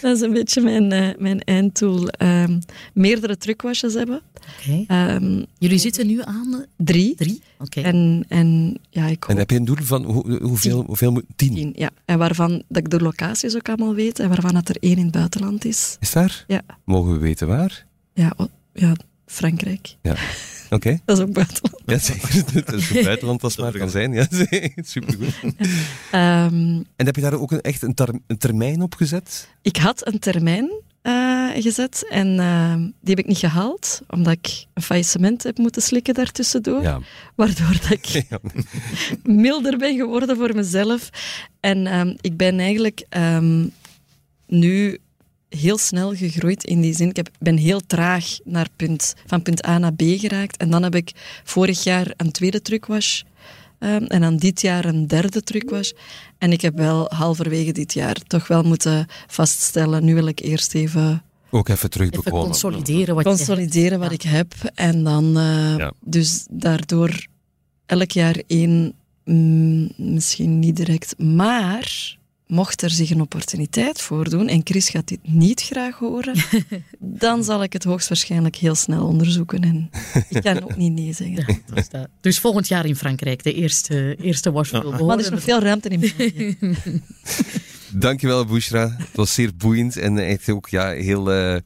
dat 0.00 0.16
is 0.16 0.22
een 0.22 0.32
beetje 0.32 0.60
mijn, 0.60 0.92
uh, 0.92 1.08
mijn 1.18 1.40
einddoel. 1.40 2.08
Um, 2.22 2.58
meerdere 2.94 3.36
truckwashes 3.36 3.94
hebben. 3.94 4.22
Okay. 4.60 5.14
Um, 5.14 5.46
Jullie 5.58 5.78
zitten 5.78 6.06
nu 6.06 6.22
aan? 6.22 6.64
Drie. 6.76 7.14
Drie, 7.14 7.42
oké. 7.58 7.78
Okay. 7.78 7.92
En, 7.92 8.24
en, 8.28 8.78
ja, 8.90 9.06
ik 9.06 9.24
en 9.24 9.36
heb 9.36 9.50
je 9.50 9.56
een 9.56 9.64
doel 9.64 9.76
van 9.80 10.04
hoe, 10.04 10.40
hoeveel, 10.42 10.76
tien. 10.78 10.86
hoeveel 10.86 11.12
moet... 11.12 11.24
Tien? 11.36 11.54
Tien, 11.54 11.72
ja. 11.76 11.90
En 12.04 12.18
waarvan 12.18 12.62
dat 12.68 12.82
ik 12.82 12.90
de 12.90 13.00
locaties 13.00 13.56
ook 13.56 13.68
allemaal 13.68 13.94
weet 13.94 14.18
en 14.18 14.28
waarvan 14.28 14.54
dat 14.54 14.68
er 14.68 14.76
één 14.80 14.96
in 14.96 15.02
het 15.02 15.12
buitenland 15.12 15.64
is. 15.64 15.96
Is 16.00 16.12
daar? 16.12 16.44
Ja. 16.46 16.62
Mogen 16.84 17.12
we 17.12 17.18
weten 17.18 17.46
waar? 17.46 17.86
Ja, 18.14 18.32
ja 18.72 18.94
Frankrijk. 19.26 19.96
Ja. 20.02 20.16
Oké. 20.66 20.74
Okay. 20.74 21.00
Dat 21.04 21.18
is 21.18 21.24
ook 21.24 21.32
buitenland. 21.32 21.82
Ja, 21.86 21.98
zeker. 21.98 22.64
Dat 22.64 22.74
is 22.74 23.02
buitenland 23.04 23.42
als 23.42 23.56
het 23.56 23.64
maar 23.64 23.78
kan 23.78 23.90
zijn. 23.90 24.12
Ja, 24.12 24.26
supergoed. 24.76 25.34
Um, 25.42 26.84
en 26.96 27.06
heb 27.06 27.16
je 27.16 27.22
daar 27.22 27.40
ook 27.40 27.52
een, 27.52 27.60
echt 27.60 27.82
een, 27.82 27.94
ter, 27.94 28.08
een 28.26 28.38
termijn 28.38 28.82
op 28.82 28.94
gezet? 28.94 29.48
Ik 29.62 29.76
had 29.76 30.06
een 30.06 30.18
termijn 30.18 30.70
uh, 31.02 31.50
gezet 31.54 32.06
en 32.10 32.38
uh, 32.38 32.74
die 32.74 33.14
heb 33.14 33.18
ik 33.18 33.26
niet 33.26 33.38
gehaald, 33.38 34.00
omdat 34.08 34.32
ik 34.32 34.66
een 34.74 34.82
faillissement 34.82 35.42
heb 35.42 35.58
moeten 35.58 35.82
slikken 35.82 36.14
daartussendoor. 36.14 36.82
Ja. 36.82 37.00
Waardoor 37.34 37.72
dat 37.80 37.90
ik 37.90 38.06
ja. 38.30 38.38
milder 39.22 39.78
ben 39.78 39.96
geworden 39.96 40.36
voor 40.36 40.54
mezelf. 40.54 41.10
En 41.60 41.98
um, 41.98 42.16
ik 42.20 42.36
ben 42.36 42.58
eigenlijk 42.58 43.06
um, 43.16 43.72
nu 44.46 44.98
heel 45.56 45.78
snel 45.78 46.14
gegroeid 46.14 46.64
in 46.64 46.80
die 46.80 46.94
zin. 46.94 47.08
Ik 47.08 47.16
heb, 47.16 47.28
ben 47.38 47.56
heel 47.56 47.80
traag 47.86 48.24
naar 48.44 48.68
punt, 48.76 49.14
van 49.26 49.42
punt 49.42 49.66
A 49.66 49.78
naar 49.78 49.94
B 49.94 50.02
geraakt. 50.02 50.56
En 50.56 50.70
dan 50.70 50.82
heb 50.82 50.94
ik 50.94 51.12
vorig 51.44 51.84
jaar 51.84 52.12
een 52.16 52.32
tweede 52.32 52.62
trucwash. 52.62 53.22
Um, 53.78 54.06
en 54.06 54.20
dan 54.20 54.36
dit 54.36 54.60
jaar 54.60 54.84
een 54.84 55.06
derde 55.06 55.42
trucwash. 55.42 55.90
En 56.38 56.52
ik 56.52 56.60
heb 56.60 56.76
wel 56.76 57.06
halverwege 57.08 57.72
dit 57.72 57.92
jaar 57.92 58.14
toch 58.14 58.46
wel 58.46 58.62
moeten 58.62 59.06
vaststellen. 59.26 60.04
Nu 60.04 60.14
wil 60.14 60.26
ik 60.26 60.40
eerst 60.40 60.74
even. 60.74 61.22
Ook 61.50 61.68
even 61.68 61.90
terugbekomen. 61.90 62.38
Even 62.40 62.46
consolideren 62.46 63.14
wat, 63.14 63.24
consolideren 63.24 63.98
wat 63.98 64.12
ik 64.12 64.22
heb. 64.22 64.54
En 64.74 65.04
dan, 65.04 65.38
uh, 65.38 65.76
ja. 65.76 65.92
dus 66.00 66.46
daardoor 66.50 67.26
elk 67.86 68.10
jaar 68.10 68.42
één, 68.46 68.94
mm, 69.24 69.90
misschien 69.96 70.58
niet 70.58 70.76
direct, 70.76 71.18
maar 71.18 72.15
mocht 72.46 72.82
er 72.82 72.90
zich 72.90 73.10
een 73.10 73.20
opportuniteit 73.20 74.00
voordoen, 74.00 74.48
en 74.48 74.60
Chris 74.64 74.88
gaat 74.88 75.08
dit 75.08 75.18
niet 75.22 75.62
graag 75.62 75.98
horen, 75.98 76.34
dan 76.98 77.44
zal 77.44 77.62
ik 77.62 77.72
het 77.72 77.84
hoogstwaarschijnlijk 77.84 78.56
heel 78.56 78.74
snel 78.74 79.06
onderzoeken. 79.06 79.62
En 79.62 79.90
ik 80.28 80.42
kan 80.42 80.62
ook 80.62 80.76
niet 80.76 80.92
nee 80.92 81.12
zeggen. 81.12 81.62
Ja, 81.90 82.06
dus 82.20 82.38
volgend 82.38 82.68
jaar 82.68 82.86
in 82.86 82.96
Frankrijk, 82.96 83.42
de 83.42 83.52
eerste, 83.52 84.16
eerste 84.20 84.52
washful. 84.52 84.90
Ja. 84.90 85.04
Maar 85.04 85.18
er 85.18 85.24
is 85.24 85.30
nog 85.30 85.42
veel 85.42 85.60
ruimte 85.60 85.88
in 85.88 86.00
België. 86.00 86.56
Dankjewel, 87.90 88.44
Bushra. 88.44 88.94
Het 88.98 89.08
was 89.16 89.34
zeer 89.34 89.56
boeiend 89.56 89.96
en 89.96 90.18
echt 90.18 90.48
ook 90.48 90.68
ja, 90.68 90.90
heel... 90.90 91.32
Uh, 91.32 91.56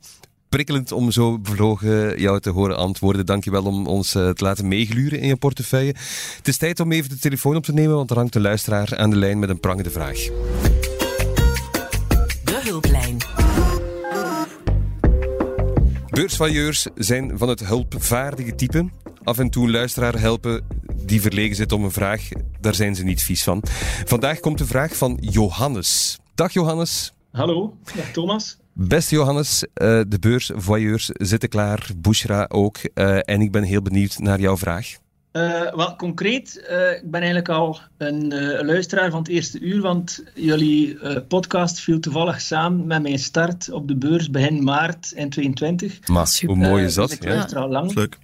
prikkelend 0.51 0.93
om 0.93 1.11
zo 1.11 1.39
bevlogen 1.39 2.21
jou 2.21 2.41
te 2.41 2.51
horen 2.51 2.77
antwoorden. 2.77 3.27
Dankjewel 3.27 3.65
om 3.65 3.87
ons 3.87 4.15
uh, 4.15 4.31
te 4.31 4.45
laten 4.45 4.69
meegluren 4.69 5.21
in 5.21 5.29
je 5.29 5.37
portefeuille. 5.37 5.95
Het 6.37 6.49
is 6.49 6.57
tijd 6.57 6.81
om 6.81 6.93
even 6.93 7.11
de 7.11 7.19
telefoon 7.19 7.57
op 7.57 7.65
te 7.65 7.73
nemen, 7.73 7.97
want 7.97 8.11
er 8.11 8.17
hangt 8.17 8.35
een 8.35 8.43
luisteraar 8.43 8.97
aan 8.97 9.11
de 9.11 9.17
lijn 9.17 9.39
met 9.39 9.49
een 9.49 9.61
prangende 9.61 9.91
vraag. 9.91 10.17
De 12.45 12.61
hulplijn. 12.63 13.17
Beursvailleurs 16.11 16.87
zijn 16.95 17.39
van 17.39 17.49
het 17.49 17.67
hulpvaardige 17.67 18.55
type. 18.55 18.89
Af 19.23 19.39
en 19.39 19.51
toe 19.51 19.65
een 19.65 19.71
luisteraar 19.71 20.21
helpen 20.21 20.67
die 21.05 21.21
verlegen 21.21 21.57
zit 21.57 21.73
om 21.73 21.85
een 21.85 21.91
vraag. 21.91 22.29
Daar 22.61 22.75
zijn 22.75 22.95
ze 22.95 23.05
niet 23.05 23.23
vies 23.23 23.43
van. 23.43 23.63
Vandaag 24.05 24.41
komt 24.41 24.59
de 24.59 24.67
vraag 24.67 24.97
van 24.97 25.19
Johannes. 25.21 26.19
Dag 26.35 26.53
Johannes. 26.53 27.13
Hallo, 27.31 27.77
dag 27.97 28.13
Thomas. 28.13 28.60
Beste 28.73 29.15
Johannes, 29.15 29.65
uh, 29.65 30.01
de 30.09 30.19
beursvoyeurs 30.21 31.11
zitten 31.13 31.49
klaar, 31.49 31.91
Bushra 31.97 32.47
ook. 32.49 32.79
Uh, 32.95 33.19
en 33.25 33.41
ik 33.41 33.53
ben 33.53 33.63
heel 33.63 33.83
benieuwd 33.83 34.19
naar 34.19 34.41
jouw 34.41 34.57
vraag. 34.57 34.99
Uh, 35.33 35.75
wel, 35.75 35.97
concreet, 35.97 36.57
ik 37.03 37.11
ben 37.11 37.21
eigenlijk 37.21 37.49
al 37.49 37.79
een 37.99 38.29
luisteraar 38.65 39.11
van 39.11 39.19
het 39.19 39.29
eerste 39.29 39.61
uur, 39.61 39.81
want 39.81 40.25
jullie 40.35 40.99
podcast 41.21 41.81
viel 41.81 42.01
toevallig 42.01 42.41
samen 42.41 42.87
met 42.87 43.03
mijn 43.03 43.19
start 43.19 43.71
op 43.73 43.89
de 43.89 43.97
beurs 43.97 44.31
begin 44.31 44.65
maart 44.65 45.13
in 45.13 45.31
2022. 45.31 46.09
Maar 46.09 46.41
hoe 46.47 46.57
mooi 46.57 46.85
is 46.85 46.95
dat? 46.95 47.09
Dus 47.09 47.19
ik 47.19 47.25
luister 47.25 47.59
al 47.59 47.69
lang. 47.69 47.95
Leuk. 47.95 48.19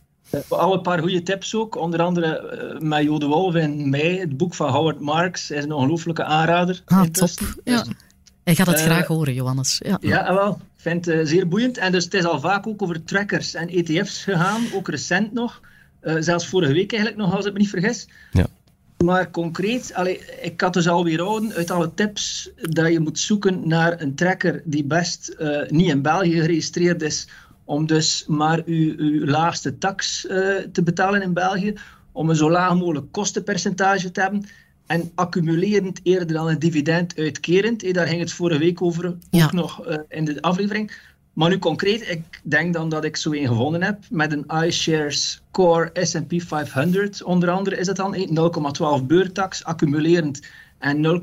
al 0.49 0.75
een 0.75 0.83
paar 0.83 0.99
goede 0.99 1.23
tips 1.23 1.55
ook, 1.55 1.77
onder 1.77 2.03
andere 2.03 2.79
met 2.79 3.03
Jode 3.03 3.27
Wolf 3.27 3.55
in 3.55 3.91
mei. 3.91 4.19
Het 4.19 4.37
boek 4.37 4.55
van 4.55 4.71
Howard 4.71 5.01
Marks 5.01 5.51
is 5.51 5.65
een 5.65 5.73
ongelooflijke 5.73 6.25
aanrader. 6.25 6.83
Ah, 6.85 7.03
top. 7.03 7.31
Ja. 7.65 7.85
Hij 8.47 8.55
gaat 8.55 8.67
het 8.67 8.79
uh, 8.79 8.85
graag 8.85 9.07
horen, 9.07 9.35
Johannes. 9.35 9.81
Ja, 9.85 9.99
ja 10.01 10.35
wel. 10.35 10.51
Ik 10.51 10.83
vind 10.83 11.05
het 11.05 11.15
uh, 11.15 11.27
zeer 11.27 11.49
boeiend. 11.49 11.79
En 11.79 11.93
dus 11.93 12.05
het 12.05 12.15
is 12.15 12.25
al 12.25 12.41
vaak 12.41 12.67
ook 12.67 12.83
over 12.83 13.05
trackers 13.05 13.55
en 13.55 13.69
ETF's 13.69 14.23
gegaan, 14.23 14.63
ook 14.75 14.89
recent 14.89 15.33
nog. 15.33 15.61
Uh, 16.03 16.15
zelfs 16.19 16.47
vorige 16.47 16.73
week 16.73 16.93
eigenlijk 16.93 17.23
nog, 17.23 17.37
als 17.37 17.47
ik 17.47 17.53
me 17.53 17.59
niet 17.59 17.69
vergis. 17.69 18.09
Ja. 18.33 18.47
Maar 19.05 19.31
concreet, 19.31 19.95
allee, 19.95 20.21
ik 20.41 20.61
had 20.61 20.73
dus 20.73 20.89
alweer 20.89 21.21
houden 21.21 21.53
uit 21.53 21.71
alle 21.71 21.95
tips 21.95 22.51
dat 22.57 22.93
je 22.93 23.01
moet 23.01 23.19
zoeken 23.19 23.69
naar 23.69 24.01
een 24.01 24.15
tracker 24.15 24.63
die 24.65 24.85
best 24.85 25.37
niet 25.69 25.89
in 25.89 26.03
België 26.03 26.41
geregistreerd 26.41 27.03
is, 27.03 27.29
om 27.65 27.87
dus 27.87 28.25
maar 28.27 28.63
uw, 28.65 28.95
uw 28.97 29.27
laagste 29.27 29.79
tax 29.79 30.21
te 30.73 30.83
betalen 30.85 31.23
in 31.23 31.33
België, 31.33 31.75
om 32.13 32.31
een 32.31 32.37
zo 32.37 32.51
laag 32.51 32.75
mogelijk 32.75 33.13
kostenpercentage 33.13 34.11
te 34.11 34.21
hebben. 34.21 34.47
En 34.87 35.11
accumulerend 35.15 36.01
eerder 36.03 36.33
dan 36.37 36.49
een 36.49 36.59
dividend 36.59 37.17
uitkerend. 37.17 37.95
Daar 37.95 38.07
ging 38.07 38.21
het 38.21 38.33
vorige 38.33 38.59
week 38.59 38.83
over, 38.83 39.17
ook 39.31 39.53
nog 39.53 39.89
uh, 39.89 39.97
in 40.09 40.25
de 40.25 40.43
aflevering. 40.43 40.93
Maar 41.33 41.49
nu 41.49 41.59
concreet, 41.59 42.11
ik 42.11 42.41
denk 42.43 42.73
dan 42.73 42.89
dat 42.89 43.05
ik 43.05 43.17
zo 43.17 43.33
een 43.33 43.47
gevonden 43.47 43.83
heb 43.83 43.99
met 44.11 44.33
een 44.33 44.65
iShares 44.65 45.43
Core 45.51 45.91
S&P 45.93 46.43
500. 46.43 47.23
Onder 47.23 47.51
andere 47.51 47.77
is 47.77 47.87
het 47.87 47.97
dan 47.97 48.17
0,12 49.01 49.07
beurtax, 49.07 49.65
accumulerend 49.65 50.41
en 50.79 51.21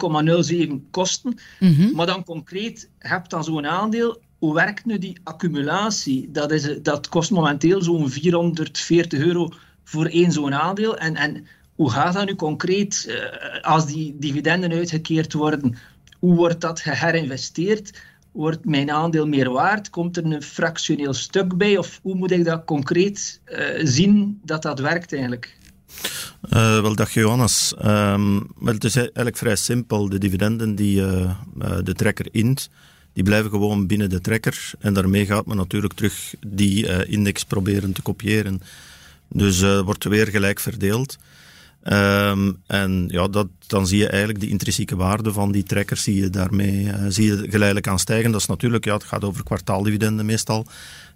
0,07 0.79 0.89
kosten. 0.91 1.37
Mm 1.59 1.73
-hmm. 1.73 1.95
Maar 1.95 2.05
dan 2.05 2.23
concreet, 2.23 2.89
heb 2.97 3.29
dan 3.29 3.43
zo'n 3.43 3.67
aandeel. 3.67 4.21
Hoe 4.37 4.53
werkt 4.53 4.85
nu 4.85 4.97
die 4.97 5.17
accumulatie? 5.23 6.31
Dat, 6.31 6.51
is, 6.51 6.81
dat 6.81 7.09
kost 7.09 7.31
momenteel 7.31 7.81
zo'n 7.81 8.09
440 8.09 9.19
euro 9.19 9.49
voor 9.83 10.05
één 10.05 10.31
zo'n 10.31 10.53
aandeel. 10.53 10.97
En, 10.97 11.15
en 11.15 11.47
hoe 11.75 11.91
gaat 11.91 12.13
dat 12.13 12.25
nu 12.25 12.35
concreet 12.35 13.05
uh, 13.07 13.61
als 13.61 13.85
die 13.85 14.15
dividenden 14.19 14.71
uitgekeerd 14.71 15.33
worden? 15.33 15.77
Hoe 16.19 16.35
wordt 16.35 16.61
dat 16.61 16.79
geherinvesteerd? 16.79 18.01
Wordt 18.31 18.65
mijn 18.65 18.91
aandeel 18.91 19.27
meer 19.27 19.51
waard? 19.51 19.89
Komt 19.89 20.17
er 20.17 20.25
een 20.25 20.41
fractioneel 20.41 21.13
stuk 21.13 21.57
bij? 21.57 21.77
Of 21.77 21.99
hoe 22.01 22.15
moet 22.15 22.31
ik 22.31 22.45
dat 22.45 22.65
concreet 22.65 23.41
uh, 23.45 23.59
zien 23.83 24.39
dat 24.43 24.61
dat 24.61 24.79
werkt 24.79 25.13
eigenlijk? 25.13 25.57
Uh, 26.49 26.81
wel, 26.81 26.95
dag 26.95 27.13
Johannes. 27.13 27.73
Um, 27.85 28.47
het 28.65 28.83
is 28.83 28.95
eigenlijk 28.95 29.37
vrij 29.37 29.55
simpel. 29.55 30.09
De 30.09 30.17
dividenden 30.17 30.75
die 30.75 30.95
de 31.83 31.93
trekker 31.93 32.27
int, 32.31 32.69
die 33.13 33.23
blijven 33.23 33.49
gewoon 33.49 33.87
binnen 33.87 34.09
de 34.09 34.21
trekker. 34.21 34.71
En 34.79 34.93
daarmee 34.93 35.25
gaat 35.25 35.45
men 35.45 35.57
natuurlijk 35.57 35.93
terug 35.93 36.33
die 36.47 37.07
index 37.07 37.43
proberen 37.43 37.93
te 37.93 38.01
kopiëren. 38.01 38.61
Dus 39.27 39.61
wordt 39.61 40.03
weer 40.03 40.27
gelijk 40.27 40.59
verdeeld. 40.59 41.17
Um, 41.91 42.57
en 42.67 43.05
ja, 43.07 43.27
dat, 43.27 43.47
dan 43.67 43.87
zie 43.87 43.97
je 43.97 44.07
eigenlijk 44.07 44.39
de 44.39 44.47
intrinsieke 44.47 44.95
waarde 44.95 45.33
van 45.33 45.51
die 45.51 45.63
trekkers 45.63 46.03
zie 46.03 46.15
je 46.15 46.29
daarmee 46.29 46.83
uh, 46.83 46.93
zie 47.07 47.25
je 47.25 47.45
geleidelijk 47.49 47.87
aan 47.87 47.99
stijgen. 47.99 48.31
Dat 48.31 48.41
is 48.41 48.47
natuurlijk, 48.47 48.85
ja, 48.85 48.93
het 48.93 49.03
gaat 49.03 49.23
over 49.23 49.43
kwartaaldividenden 49.43 50.25
meestal 50.25 50.65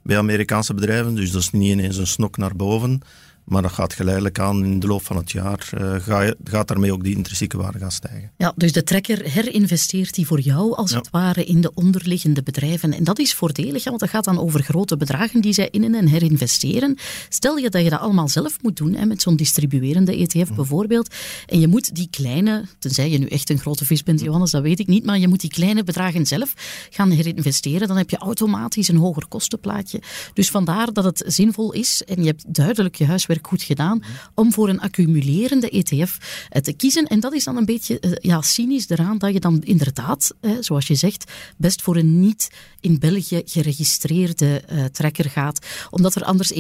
bij 0.03 0.17
Amerikaanse 0.17 0.73
bedrijven, 0.73 1.15
dus 1.15 1.31
dat 1.31 1.41
is 1.41 1.51
niet 1.51 1.71
ineens 1.71 1.97
een 1.97 2.07
snok 2.07 2.37
naar 2.37 2.55
boven. 2.55 3.01
Maar 3.47 3.61
dat 3.61 3.71
gaat 3.71 3.93
geleidelijk 3.93 4.39
aan 4.39 4.63
in 4.63 4.79
de 4.79 4.87
loop 4.87 5.05
van 5.05 5.17
het 5.17 5.31
jaar, 5.31 5.69
uh, 5.77 5.95
ga, 5.99 6.33
gaat 6.43 6.67
daarmee 6.67 6.93
ook 6.93 7.03
die 7.03 7.15
intrinsieke 7.15 7.57
waarde 7.57 7.79
gaan 7.79 7.91
stijgen. 7.91 8.31
Ja, 8.37 8.53
dus 8.55 8.71
de 8.71 8.83
trekker 8.83 9.23
herinvesteert 9.23 10.13
die 10.13 10.27
voor 10.27 10.39
jou 10.39 10.75
als 10.75 10.91
ja. 10.91 10.97
het 10.97 11.09
ware 11.09 11.43
in 11.43 11.61
de 11.61 11.71
onderliggende 11.73 12.43
bedrijven. 12.43 12.93
En 12.93 13.03
dat 13.03 13.19
is 13.19 13.33
voordelig, 13.33 13.83
want 13.83 13.99
dat 13.99 14.09
gaat 14.09 14.23
dan 14.23 14.39
over 14.39 14.63
grote 14.63 14.97
bedragen 14.97 15.41
die 15.41 15.53
zij 15.53 15.69
innen 15.69 15.95
en 15.95 16.07
herinvesteren. 16.07 16.97
Stel 17.29 17.57
je 17.57 17.69
dat 17.69 17.83
je 17.83 17.89
dat 17.89 17.99
allemaal 17.99 18.27
zelf 18.27 18.61
moet 18.61 18.77
doen, 18.77 18.93
hè, 18.93 19.05
met 19.05 19.21
zo'n 19.21 19.35
distribuerende 19.35 20.15
ETF 20.15 20.53
bijvoorbeeld. 20.55 21.15
En 21.45 21.59
je 21.59 21.67
moet 21.67 21.95
die 21.95 22.07
kleine, 22.09 22.65
tenzij 22.79 23.09
je 23.09 23.17
nu 23.17 23.25
echt 23.25 23.49
een 23.49 23.59
grote 23.59 23.85
vis 23.85 24.03
bent, 24.03 24.21
Johannes, 24.21 24.51
dat 24.51 24.61
weet 24.61 24.79
ik 24.79 24.87
niet, 24.87 25.05
maar 25.05 25.19
je 25.19 25.27
moet 25.27 25.41
die 25.41 25.49
kleine 25.49 25.83
bedragen 25.83 26.25
zelf 26.25 26.53
gaan 26.89 27.11
herinvesteren. 27.11 27.87
Dan 27.87 27.97
heb 27.97 28.09
je 28.09 28.17
automatisch 28.17 28.87
een 28.87 28.97
hoger 28.97 29.27
kostenplaatje. 29.27 30.01
Dus 30.33 30.49
vandaar 30.49 30.93
dat 30.93 31.03
het 31.03 31.23
zinvol 31.27 31.73
is 31.73 32.03
en 32.03 32.21
je 32.21 32.27
hebt 32.27 32.53
duidelijk 32.53 32.95
je 32.95 33.05
huiswerk 33.05 33.36
werk 33.37 33.47
goed 33.47 33.63
gedaan 33.63 34.03
om 34.33 34.53
voor 34.53 34.69
een 34.69 34.79
accumulerende 34.79 35.69
ETF 35.69 36.17
eh, 36.49 36.61
te 36.61 36.73
kiezen. 36.73 37.05
En 37.07 37.19
dat 37.19 37.33
is 37.33 37.43
dan 37.43 37.57
een 37.57 37.65
beetje 37.65 37.99
eh, 37.99 38.11
ja, 38.19 38.41
cynisch 38.41 38.89
eraan 38.89 39.17
dat 39.17 39.33
je 39.33 39.39
dan 39.39 39.61
inderdaad, 39.63 40.35
zoals 40.59 40.87
je 40.87 40.95
zegt, 40.95 41.31
best 41.57 41.81
voor 41.81 41.95
een 41.95 42.19
niet 42.19 42.51
in 42.79 42.99
België 42.99 43.41
geregistreerde 43.45 44.63
trekker 44.91 45.29
gaat. 45.29 45.65
Omdat 45.89 46.15
er 46.15 46.23
anders 46.23 46.53
1,32% 46.53 46.59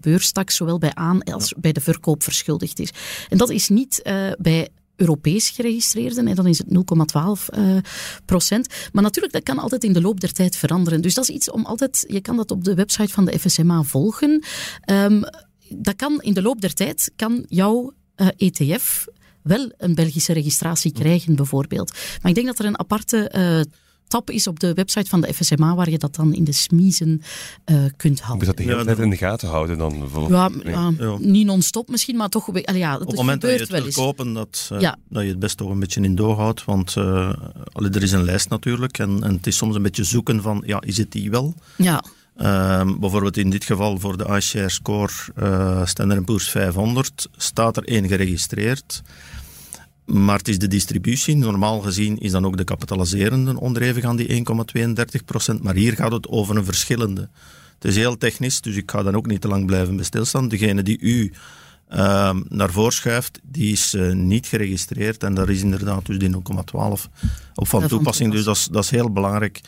beurstaks 0.00 0.56
zowel 0.56 0.78
bij 0.78 0.94
aan- 0.94 1.22
als 1.22 1.54
bij 1.56 1.72
de 1.72 1.80
verkoop 1.80 2.22
verschuldigd 2.22 2.78
is. 2.78 2.90
En 3.28 3.38
dat 3.38 3.50
is 3.50 3.68
niet 3.68 4.02
bij 4.38 4.68
Europees 4.96 5.50
geregistreerden. 5.50 6.28
En 6.28 6.34
dan 6.34 6.46
is 6.46 6.58
het 6.58 6.66
0,12 6.66 7.58
uh, 7.58 7.76
procent. 8.24 8.68
Maar 8.92 9.02
natuurlijk, 9.02 9.34
dat 9.34 9.42
kan 9.42 9.58
altijd 9.58 9.84
in 9.84 9.92
de 9.92 10.00
loop 10.00 10.20
der 10.20 10.32
tijd 10.32 10.56
veranderen. 10.56 11.00
Dus 11.00 11.14
dat 11.14 11.28
is 11.28 11.34
iets 11.34 11.50
om 11.50 11.64
altijd... 11.64 12.04
Je 12.08 12.20
kan 12.20 12.36
dat 12.36 12.50
op 12.50 12.64
de 12.64 12.74
website 12.74 13.12
van 13.12 13.24
de 13.24 13.38
FSMA 13.38 13.82
volgen. 13.82 14.44
Um, 14.90 15.24
dat 15.68 15.96
kan 15.96 16.22
in 16.22 16.34
de 16.34 16.42
loop 16.42 16.60
der 16.60 16.74
tijd, 16.74 17.12
kan 17.16 17.44
jouw 17.48 17.92
ETF 18.36 19.06
wel 19.42 19.72
een 19.76 19.94
Belgische 19.94 20.32
registratie 20.32 20.92
krijgen, 20.92 21.36
bijvoorbeeld. 21.36 21.92
Maar 21.92 22.30
ik 22.30 22.34
denk 22.34 22.46
dat 22.46 22.58
er 22.58 22.64
een 22.64 22.78
aparte 22.78 23.32
uh, 23.36 23.60
tab 24.14 24.30
is 24.30 24.46
op 24.46 24.60
de 24.60 24.72
website 24.74 25.08
van 25.08 25.20
de 25.20 25.34
FSMA 25.34 25.74
waar 25.74 25.90
je 25.90 25.98
dat 25.98 26.14
dan 26.14 26.34
in 26.34 26.44
de 26.44 26.52
smiezen 26.52 27.22
uh, 27.66 27.84
kunt 27.96 28.20
houden. 28.20 28.46
Moet 28.46 28.56
dat 28.56 28.66
de 28.66 28.72
hele 28.72 28.84
tijd 28.84 28.98
in 28.98 29.10
de 29.10 29.16
gaten 29.16 29.48
houden 29.48 29.78
dan? 29.78 30.08
Ja, 30.28 30.50
ja, 30.64 30.92
ja. 30.98 31.16
niet 31.18 31.46
non-stop 31.46 31.88
misschien, 31.88 32.16
maar 32.16 32.28
toch... 32.28 32.50
Ja, 32.74 32.94
op 32.94 33.06
het 33.06 33.16
moment 33.16 33.40
dat 33.40 33.50
je 33.50 33.58
het 33.58 33.68
wilt 33.68 33.94
kopen, 33.94 34.32
dat, 34.32 34.70
uh, 34.72 34.80
ja. 34.80 34.96
dat 35.08 35.22
je 35.22 35.28
het 35.28 35.38
best 35.38 35.56
toch 35.56 35.70
een 35.70 35.78
beetje 35.78 36.00
in 36.00 36.14
doorhoudt. 36.14 36.64
Want 36.64 36.94
uh, 36.96 37.32
er 37.74 38.02
is 38.02 38.12
een 38.12 38.24
lijst 38.24 38.48
natuurlijk 38.48 38.98
en, 38.98 39.22
en 39.22 39.32
het 39.34 39.46
is 39.46 39.56
soms 39.56 39.74
een 39.74 39.82
beetje 39.82 40.04
zoeken 40.04 40.42
van, 40.42 40.62
ja, 40.66 40.80
is 40.80 40.96
het 40.96 41.12
die 41.12 41.30
wel? 41.30 41.54
Ja. 41.76 42.04
Um, 42.80 43.00
bijvoorbeeld 43.00 43.36
in 43.36 43.50
dit 43.50 43.64
geval 43.64 43.98
voor 43.98 44.16
de 44.16 44.36
iShare 44.36 44.68
Score 44.68 45.12
uh, 45.38 45.86
Standard 45.86 46.24
Poor's 46.24 46.50
500 46.50 47.28
staat 47.36 47.76
er 47.76 47.84
één 47.84 48.08
geregistreerd. 48.08 49.02
Maar 50.04 50.38
het 50.38 50.48
is 50.48 50.58
de 50.58 50.68
distributie. 50.68 51.36
Normaal 51.36 51.80
gezien 51.80 52.18
is 52.18 52.30
dan 52.30 52.46
ook 52.46 52.56
de 52.56 52.64
kapitaliserende 52.64 53.60
onderhevig 53.60 54.04
aan 54.04 54.16
die 54.16 54.44
1,32%. 55.54 55.62
Maar 55.62 55.74
hier 55.74 55.92
gaat 55.92 56.12
het 56.12 56.28
over 56.28 56.56
een 56.56 56.64
verschillende. 56.64 57.28
Het 57.74 57.84
is 57.84 57.96
heel 57.96 58.18
technisch, 58.18 58.60
dus 58.60 58.76
ik 58.76 58.90
ga 58.90 59.02
dan 59.02 59.16
ook 59.16 59.26
niet 59.26 59.40
te 59.40 59.48
lang 59.48 59.66
blijven 59.66 59.96
bij 59.96 60.04
stilstaan. 60.04 60.48
Degene 60.48 60.82
die 60.82 60.98
u 61.00 61.32
uh, 61.92 62.30
naar 62.48 62.70
voren 62.70 62.92
schuift, 62.92 63.40
die 63.42 63.72
is 63.72 63.94
uh, 63.94 64.12
niet 64.12 64.46
geregistreerd. 64.46 65.22
En 65.22 65.34
daar 65.34 65.48
is 65.48 65.62
inderdaad 65.62 66.06
dus 66.06 66.18
die 66.18 66.30
0,12 66.30 66.38
op 67.54 67.68
van 67.68 67.86
toepassing. 67.86 68.32
Dus 68.32 68.44
dat 68.44 68.56
is, 68.56 68.68
dat 68.70 68.84
is 68.84 68.90
heel 68.90 69.12
belangrijk. 69.12 69.60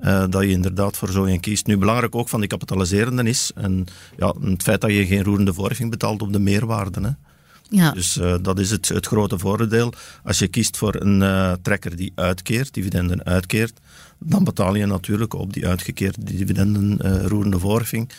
Uh, 0.00 0.24
dat 0.30 0.42
je 0.42 0.48
inderdaad 0.48 0.96
voor 0.96 1.10
zo 1.10 1.24
een 1.24 1.40
kiest. 1.40 1.66
Nu, 1.66 1.78
belangrijk 1.78 2.14
ook 2.14 2.28
van 2.28 2.40
die 2.40 2.48
kapitaliserende 2.48 3.22
is 3.22 3.50
en, 3.54 3.86
ja, 4.16 4.34
het 4.40 4.62
feit 4.62 4.80
dat 4.80 4.90
je 4.90 5.06
geen 5.06 5.22
roerende 5.22 5.54
voorheffing 5.54 5.90
betaalt 5.90 6.22
op 6.22 6.32
de 6.32 6.38
meerwaarde. 6.38 7.00
Hè. 7.00 7.10
Ja. 7.68 7.90
Dus 7.90 8.16
uh, 8.16 8.34
dat 8.42 8.58
is 8.58 8.70
het, 8.70 8.88
het 8.88 9.06
grote 9.06 9.38
voordeel. 9.38 9.92
Als 10.24 10.38
je 10.38 10.48
kiest 10.48 10.76
voor 10.76 10.94
een 10.94 11.20
uh, 11.20 11.52
trekker 11.62 11.96
die 11.96 12.12
uitkeert, 12.14 12.74
dividenden 12.74 13.24
uitkeert, 13.24 13.80
dan 14.18 14.44
betaal 14.44 14.74
je 14.74 14.86
natuurlijk 14.86 15.34
op 15.34 15.52
die 15.52 15.66
uitgekeerde 15.66 16.24
dividenden 16.24 16.98
uh, 17.04 17.24
roerende 17.24 17.58
voorheffing. 17.58 18.10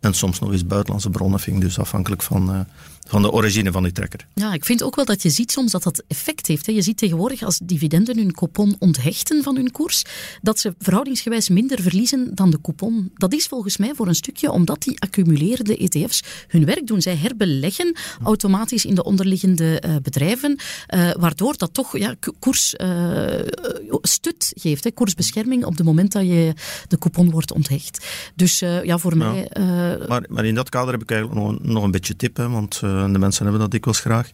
En 0.00 0.14
soms 0.14 0.38
nog 0.38 0.52
eens 0.52 0.66
buitenlandse 0.66 1.10
bronnenving, 1.10 1.60
dus 1.60 1.78
afhankelijk 1.78 2.22
van, 2.22 2.66
van 3.08 3.22
de 3.22 3.30
origine 3.30 3.72
van 3.72 3.82
die 3.82 3.92
trekker. 3.92 4.26
Ja, 4.34 4.52
ik 4.52 4.64
vind 4.64 4.82
ook 4.82 4.96
wel 4.96 5.04
dat 5.04 5.22
je 5.22 5.30
ziet 5.30 5.52
soms 5.52 5.72
dat 5.72 5.82
dat 5.82 6.02
effect 6.08 6.46
heeft. 6.46 6.66
Hè. 6.66 6.72
Je 6.72 6.82
ziet 6.82 6.96
tegenwoordig 6.96 7.42
als 7.42 7.60
dividenden 7.62 8.16
hun 8.16 8.32
coupon 8.32 8.76
onthechten 8.78 9.42
van 9.42 9.56
hun 9.56 9.70
koers, 9.70 10.04
dat 10.42 10.58
ze 10.58 10.74
verhoudingsgewijs 10.78 11.48
minder 11.48 11.82
verliezen 11.82 12.34
dan 12.34 12.50
de 12.50 12.60
coupon. 12.60 13.10
Dat 13.14 13.32
is 13.32 13.46
volgens 13.46 13.76
mij 13.76 13.94
voor 13.94 14.08
een 14.08 14.14
stukje 14.14 14.50
omdat 14.50 14.82
die 14.82 15.00
accumulerende 15.00 15.76
ETF's 15.76 16.22
hun 16.48 16.64
werk 16.64 16.86
doen. 16.86 17.02
Zij 17.02 17.16
herbeleggen 17.16 17.96
automatisch 18.22 18.84
in 18.84 18.94
de 18.94 19.04
onderliggende 19.04 19.82
uh, 19.86 19.96
bedrijven, 20.02 20.58
uh, 20.94 21.10
waardoor 21.18 21.56
dat 21.56 21.74
toch 21.74 21.98
ja, 21.98 22.14
koers 22.38 22.74
uh, 22.80 23.26
stut 24.02 24.52
geeft, 24.56 24.84
hè, 24.84 24.90
koersbescherming 24.90 25.64
op 25.64 25.76
het 25.76 25.86
moment 25.86 26.12
dat 26.12 26.22
je 26.22 26.52
de 26.88 26.98
coupon 26.98 27.30
wordt 27.30 27.52
onthecht. 27.52 28.06
Dus 28.34 28.58
ja, 28.58 28.98
voor 28.98 29.16
ja. 29.16 29.32
mij... 29.32 29.50
Maar, 30.08 30.24
maar, 30.28 30.44
in 30.44 30.54
dat 30.54 30.68
kader 30.68 30.92
heb 30.92 31.02
ik 31.02 31.10
eigenlijk 31.10 31.40
nog, 31.40 31.58
nog 31.62 31.82
een 31.82 31.90
beetje 31.90 32.16
tip, 32.16 32.36
hè, 32.36 32.48
want 32.48 32.80
de 33.12 33.18
mensen 33.18 33.42
hebben 33.42 33.60
dat 33.60 33.70
dikwijls 33.70 34.00
graag. 34.00 34.30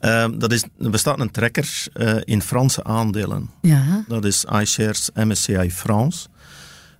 Uh, 0.00 0.26
dat 0.34 0.52
is, 0.52 0.64
er 0.78 0.90
bestaat 0.90 1.20
een 1.20 1.30
trekker 1.30 1.86
uh, 1.94 2.16
in 2.24 2.42
Franse 2.42 2.84
aandelen. 2.84 3.50
Ja. 3.60 4.04
Dat 4.08 4.24
is 4.24 4.44
iShares 4.44 5.10
MSCI 5.14 5.70
France. 5.70 6.28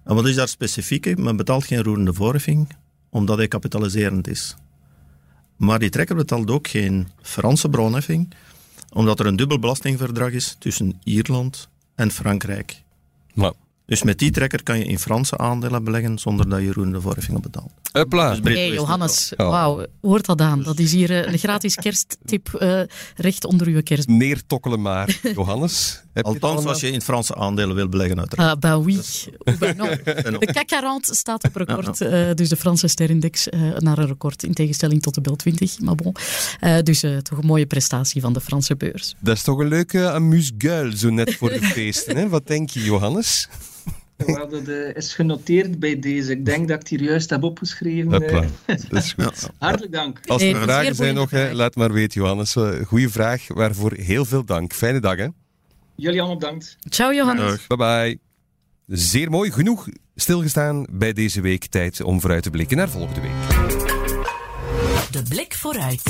En 0.05 0.15
wat 0.15 0.27
is 0.27 0.35
daar 0.35 0.49
specifiek? 0.49 1.19
Men 1.19 1.37
betaalt 1.37 1.65
geen 1.65 1.83
roerende 1.83 2.15
voorheffing, 2.15 2.77
omdat 3.11 3.37
hij 3.37 3.49
kapitaliserend 3.49 4.29
is. 4.29 4.57
Maar 5.57 5.79
die 5.79 5.91
trekker 5.91 6.17
betaalt 6.17 6.51
ook 6.51 6.69
geen 6.69 7.09
Franse 7.23 7.69
bronheffing, 7.69 8.35
omdat 8.93 9.21
er 9.21 9.27
een 9.27 9.37
dubbel 9.37 9.59
belastingverdrag 9.59 10.31
is 10.31 10.57
tussen 10.59 11.01
Ierland 11.05 11.69
en 11.95 12.11
Frankrijk. 12.11 12.83
Maar 13.35 13.53
dus 13.87 14.03
met 14.03 14.19
die 14.19 14.31
trekker 14.31 14.63
kan 14.63 14.79
je 14.79 14.85
in 14.85 14.99
Franse 14.99 15.39
aandelen 15.39 15.85
beleggen 15.85 16.19
zonder 16.19 16.49
dat 16.49 16.61
je 16.61 16.73
roerende 16.73 17.01
voorheffingen 17.01 17.41
betaalt. 17.41 17.73
Hopla. 17.93 18.35
Dus 18.35 18.55
hey, 18.55 18.73
Johannes, 18.73 19.33
oh. 19.37 19.49
wauw, 19.49 19.87
hoort 20.01 20.27
dat 20.27 20.41
aan? 20.41 20.63
Dat 20.63 20.79
is 20.79 20.93
hier 20.93 21.11
uh, 21.11 21.33
een 21.33 21.39
gratis 21.39 21.75
kersttip 21.75 22.59
uh, 22.61 22.81
recht 23.17 23.45
onder 23.45 23.67
uw 23.67 23.83
kerst. 23.83 24.09
Neertokkelen 24.09 24.83
maar, 24.83 25.19
Johannes. 25.35 26.03
Althans, 26.15 26.65
als 26.65 26.81
je 26.81 26.91
in 26.91 27.03
Franse 27.03 27.35
aandelen 27.35 27.75
wil 27.75 27.89
beleggen, 27.89 28.19
uiteraard. 28.19 28.55
Ah, 28.55 28.61
bah 28.61 28.85
oui. 28.85 28.95
De 29.45 30.51
CAC 30.53 30.69
40 30.69 31.15
staat 31.15 31.45
op 31.45 31.57
record, 31.57 32.01
uh, 32.01 32.31
dus 32.35 32.49
de 32.49 32.57
Franse 32.57 32.89
sterindex 32.89 33.49
naar 33.79 33.99
een 33.99 34.07
record, 34.07 34.43
in 34.43 34.55
tegenstelling 34.55 35.03
tot 35.03 35.15
de 35.15 35.21
Bel 35.21 35.37
20. 35.37 35.81
Maar 35.81 35.95
bon, 35.95 36.15
dus 36.83 37.01
toch 37.01 37.39
een 37.39 37.47
mooie 37.47 37.67
prestatie 37.67 38.21
van 38.21 38.33
de 38.33 38.41
Franse 38.41 38.77
beurs. 38.77 39.15
Dat 39.19 39.37
is 39.37 39.43
toch 39.43 39.59
een 39.59 39.69
leuke 39.69 40.11
amuse-gueule, 40.11 40.97
zo 40.97 41.11
net 41.11 41.35
voor 41.35 41.51
de 41.51 41.63
feesten. 41.75 42.17
Hè? 42.17 42.29
Wat 42.29 42.47
denk 42.47 42.71
je, 42.71 42.85
Johannes? 42.85 43.49
Wel, 44.17 44.49
dat 44.49 44.69
uh, 44.69 44.97
is 44.97 45.15
genoteerd 45.15 45.79
bij 45.79 45.99
deze. 45.99 46.31
Ik 46.33 46.45
denk 46.45 46.69
dat 46.69 46.71
ik 46.71 46.89
het 46.89 47.01
hier 47.01 47.09
juist 47.09 47.31
heb 47.31 47.43
opgeschreven. 47.43 48.13
Hopla, 48.13 48.45
dat 48.67 48.93
is 48.93 49.13
goed. 49.19 49.51
Hartelijk 49.59 49.93
dank. 49.93 50.21
Als 50.27 50.43
er 50.43 50.57
vragen 50.57 50.95
zijn 50.95 51.15
nog, 51.15 51.31
hè, 51.31 51.53
laat 51.53 51.75
maar 51.75 51.93
weten, 51.93 52.21
Johannes. 52.21 52.57
Goeie 52.87 53.09
vraag, 53.09 53.47
waarvoor 53.49 53.93
heel 53.93 54.25
veel 54.25 54.45
dank. 54.45 54.73
Fijne 54.73 55.01
dag, 55.01 55.17
hè? 55.17 55.29
Jullie 55.97 56.19
allemaal 56.19 56.39
bedankt. 56.39 56.77
Ciao, 56.89 57.13
Johannes. 57.13 57.67
Bye 57.67 57.77
bye. 57.77 58.19
Zeer 58.87 59.31
mooi. 59.31 59.51
Genoeg 59.51 59.89
stilgestaan 60.15 60.87
bij 60.91 61.13
deze 61.13 61.41
week. 61.41 61.67
Tijd 61.67 62.03
om 62.03 62.21
vooruit 62.21 62.43
te 62.43 62.51
blikken 62.51 62.77
naar 62.77 62.89
volgende 62.89 63.21
week. 63.21 63.49
De 65.11 65.23
blik 65.29 65.55
vooruit. 65.55 66.03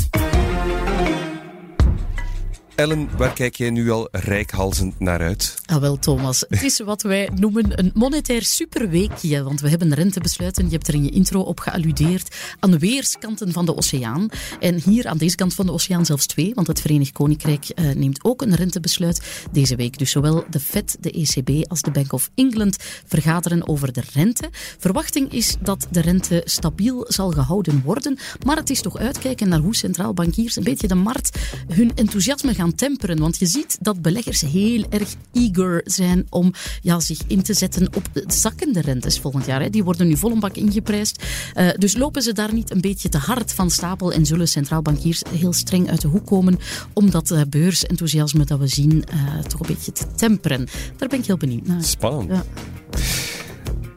Ellen, 2.75 3.09
waar 3.17 3.33
kijk 3.33 3.57
jij 3.57 3.71
nu 3.71 3.91
al 3.91 4.09
rijkhalzend 4.11 5.01
naar 5.01 5.21
uit? 5.21 5.55
Ah, 5.67 5.81
wel, 5.81 5.99
Thomas. 5.99 6.45
Het 6.49 6.63
is 6.63 6.81
wat 6.81 7.03
wij 7.03 7.31
noemen 7.35 7.79
een 7.79 7.91
monetair 7.95 8.43
superweekje. 8.43 9.43
Want 9.43 9.61
we 9.61 9.69
hebben 9.69 9.95
rentebesluiten, 9.95 10.65
je 10.65 10.71
hebt 10.71 10.89
er 10.89 10.95
in 10.95 11.05
je 11.05 11.11
intro 11.11 11.41
op 11.41 11.61
gealludeerd, 11.61 12.37
aan 12.61 12.79
weerskanten 12.79 13.53
van 13.53 13.67
de 13.67 13.77
oceaan. 13.77 14.29
En 14.61 14.81
hier 14.85 15.07
aan 15.07 15.17
deze 15.17 15.37
kant 15.37 15.55
van 15.55 15.67
de 15.67 15.73
oceaan 15.73 16.07
zelfs 16.07 16.27
twee, 16.27 16.55
want 16.55 16.67
het 16.67 16.81
Verenigd 16.81 17.13
Koninkrijk 17.13 17.67
uh, 17.75 17.95
neemt 17.95 18.25
ook 18.25 18.43
een 18.43 18.55
rentebesluit 18.55 19.47
deze 19.53 19.77
week. 19.77 19.99
Dus 19.99 20.11
zowel 20.11 20.45
de 20.51 20.61
Fed, 20.61 20.97
de 21.01 21.11
ECB 21.11 21.71
als 21.71 21.83
de 21.83 21.91
Bank 21.91 22.13
of 22.13 22.31
England 22.35 22.77
vergaderen 23.07 23.69
over 23.69 23.93
de 23.93 24.03
rente. 24.13 24.49
Verwachting 24.79 25.33
is 25.33 25.57
dat 25.61 25.87
de 25.91 26.01
rente 26.01 26.43
stabiel 26.45 27.05
zal 27.09 27.31
gehouden 27.31 27.83
worden. 27.85 28.19
Maar 28.45 28.57
het 28.57 28.71
is 28.71 28.81
toch 28.81 28.97
uitkijken 28.99 29.49
naar 29.49 29.61
hoe 29.61 29.77
centraal 29.77 30.15
bankiers 30.15 30.57
een 30.57 30.65
beetje 30.65 30.89
de 30.89 30.95
markt 30.95 31.39
hun 31.69 31.93
enthousiasme 31.95 32.55
gaan 32.55 32.63
temperen. 32.73 33.19
Want 33.19 33.39
je 33.39 33.47
ziet 33.47 33.79
dat 33.81 34.03
beleggers 34.03 34.41
heel 34.41 34.85
erg 34.91 35.15
eager 35.33 35.81
zijn 35.85 36.27
om 36.31 36.53
ja, 36.83 37.01
zich 37.01 37.21
in 37.27 37.43
te 37.43 37.55
zetten 37.55 37.89
op 37.95 38.09
zakkende 38.27 38.81
rentes 38.81 39.19
volgend 39.19 39.47
jaar. 39.47 39.63
Hè. 39.63 39.71
Die 39.71 39.85
worden 39.85 40.07
nu 40.07 40.17
vol 40.17 40.31
een 40.31 40.41
bak 40.41 40.57
ingeprijsd. 40.57 41.23
Uh, 41.55 41.71
dus 41.79 41.97
lopen 41.97 42.23
ze 42.23 42.33
daar 42.33 42.55
niet 42.55 42.71
een 42.71 42.81
beetje 42.81 43.09
te 43.09 43.19
hard 43.19 43.53
van 43.53 43.71
stapel 43.71 44.13
en 44.13 44.27
zullen 44.27 44.49
centraalbankiers 44.49 45.23
heel 45.31 45.53
streng 45.53 45.91
uit 45.91 46.01
de 46.01 46.09
hoek 46.09 46.27
komen 46.27 46.59
om 46.93 47.11
dat 47.11 47.31
uh, 47.31 47.41
beursenthousiasme 47.49 48.45
dat 48.45 48.59
we 48.59 48.67
zien 48.67 49.05
uh, 49.15 49.39
toch 49.39 49.61
een 49.61 49.67
beetje 49.67 49.93
te 49.93 50.07
temperen. 50.15 50.67
Daar 50.97 51.09
ben 51.09 51.19
ik 51.19 51.27
heel 51.27 51.37
benieuwd 51.37 51.67
naar. 51.67 51.85
Spannend. 51.85 52.31
Ja. 52.31 52.45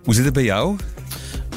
Hoe 0.03 0.13
zit 0.13 0.25
het 0.25 0.33
bij 0.33 0.43
jou? 0.43 0.75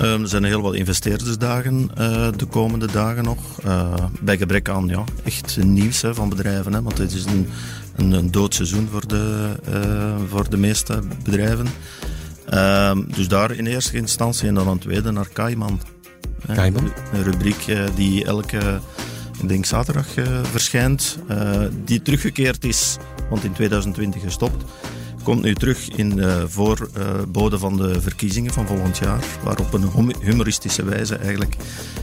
Um, 0.03 0.23
er 0.23 0.29
zijn 0.29 0.45
heel 0.45 0.61
wat 0.61 0.75
investeerdersdagen 0.75 1.91
uh, 1.99 2.29
de 2.37 2.47
komende 2.47 2.87
dagen 2.93 3.25
nog. 3.25 3.39
Uh, 3.67 3.95
bij 4.21 4.37
gebrek 4.37 4.69
aan 4.69 4.89
ja, 4.89 5.05
echt 5.25 5.59
nieuws 5.63 6.03
hè, 6.03 6.15
van 6.15 6.29
bedrijven. 6.29 6.73
Hè, 6.73 6.83
want 6.83 6.99
het 6.99 7.13
is 7.13 7.25
een, 7.25 7.49
een, 7.97 8.13
een 8.13 8.31
dood 8.31 8.55
seizoen 8.55 8.89
voor 8.91 9.07
de, 9.07 9.51
uh, 9.73 10.17
voor 10.29 10.51
de 10.51 10.57
meeste 10.57 10.99
bedrijven. 11.25 11.67
Ehm, 12.49 13.03
dus 13.15 13.29
daar 13.29 13.51
in 13.53 13.67
eerste 13.67 13.97
instantie 13.97 14.49
en 14.49 14.55
dan 14.55 14.69
een 14.69 14.79
tweede 14.79 15.11
naar 15.11 15.29
Kaiman. 15.33 15.81
Kaiman? 16.55 16.93
Een 17.13 17.23
rubriek 17.23 17.65
die 17.95 18.25
elke 18.25 18.81
ik 19.43 19.49
denk 19.49 19.65
zaterdag 19.65 20.07
verschijnt. 20.43 21.19
die 21.85 22.03
teruggekeerd 22.03 22.65
is, 22.65 22.97
want 23.31 23.45
in 23.45 23.53
2020 23.53 24.23
gestopt 24.23 24.65
komt 25.31 25.43
nu 25.43 25.55
terug 25.55 25.89
in 25.89 26.16
de 26.16 26.45
voorbode 26.49 27.59
van 27.59 27.76
de 27.76 28.01
verkiezingen 28.01 28.53
van 28.53 28.66
volgend 28.66 28.99
jaar, 28.99 29.24
waar 29.45 29.59
op 29.59 29.72
een 29.72 30.14
humoristische 30.20 30.85
wijze 30.85 31.16
eigenlijk 31.16 31.57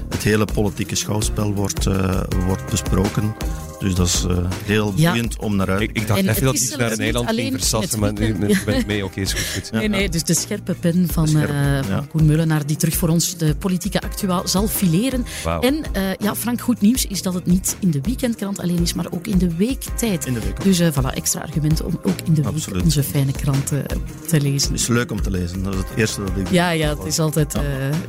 het 0.09 0.23
hele 0.23 0.45
politieke 0.53 0.95
schouwspel 0.95 1.53
wordt, 1.53 1.86
uh, 1.86 2.21
wordt 2.45 2.69
besproken. 2.69 3.36
Dus 3.80 3.95
dat 3.95 4.07
is 4.07 4.25
uh, 4.30 4.38
heel 4.63 4.93
Ja. 4.95 5.09
boeiend 5.11 5.39
om 5.39 5.55
naar 5.55 5.69
uit 5.69 5.82
Ik, 5.82 5.89
ik 5.93 6.07
dacht 6.07 6.19
En 6.19 6.30
even 6.30 6.34
het 6.36 6.43
dat 6.43 6.55
iets 6.55 6.75
naar 6.75 6.91
eiland 6.91 7.30
ging 7.30 7.51
versassen, 7.51 7.99
maar 7.99 8.13
nu 8.13 8.36
ben 8.65 8.75
ik 8.78 8.86
mee. 8.86 9.05
Oké, 9.05 9.19
is 9.21 9.34
goed. 9.34 9.45
goed. 9.63 9.71
Nee, 9.71 9.88
nee, 9.88 10.09
dus 10.09 10.23
de 10.23 10.34
scherpe 10.34 10.73
pen 10.73 11.07
van, 11.11 11.28
Scherp, 11.28 11.49
eh, 11.49 11.55
van 11.55 11.95
ja. 11.95 12.05
Koen 12.09 12.25
Meulenaar, 12.25 12.65
die 12.65 12.75
terug 12.75 12.95
voor 12.95 13.09
ons 13.09 13.38
de 13.38 13.55
politieke 13.55 14.01
actua 14.01 14.41
zal 14.45 14.67
fileren. 14.67 15.25
En 15.61 15.84
eh, 15.93 16.01
ja, 16.19 16.36
Frank, 16.36 16.61
goed 16.61 16.82
nieuws 16.82 17.05
is 17.05 17.21
dat 17.21 17.34
het 17.34 17.45
niet 17.45 17.75
in 17.80 17.91
de 17.91 17.99
weekendkrant 18.01 18.59
alleen 18.59 18.82
is, 18.82 18.93
maar 18.93 19.05
ook 19.09 19.28
in 19.28 19.38
de 19.38 19.55
weektijd. 19.55 20.25
in 20.25 20.34
de 20.34 20.39
week. 20.39 20.63
Dus 20.63 20.80
eh 20.80 20.88
voilà, 20.91 21.13
extra 21.15 21.41
argumenten 21.41 21.86
om 21.86 21.99
ook 22.03 22.19
in 22.23 22.34
de 22.34 22.41
week 22.41 22.53
Absoluut. 22.53 22.84
onze 22.84 23.03
fijne 23.03 23.32
kranten 23.32 23.86
te 24.28 24.41
lezen. 24.41 24.71
Het 24.71 24.80
is 24.82 24.88
leuk 24.88 25.11
om 25.11 25.21
te 25.21 25.32
lezen. 25.32 25.63
Dat 25.63 25.73
is 25.73 25.80
het 25.80 25.89
eerste 25.95 26.19
dat 26.23 26.32
ik 26.38 26.49
Ja, 26.51 26.69
ja, 26.69 26.89
het 26.89 27.05
is 27.05 27.19
altijd 27.19 27.55
eh, 27.55 27.61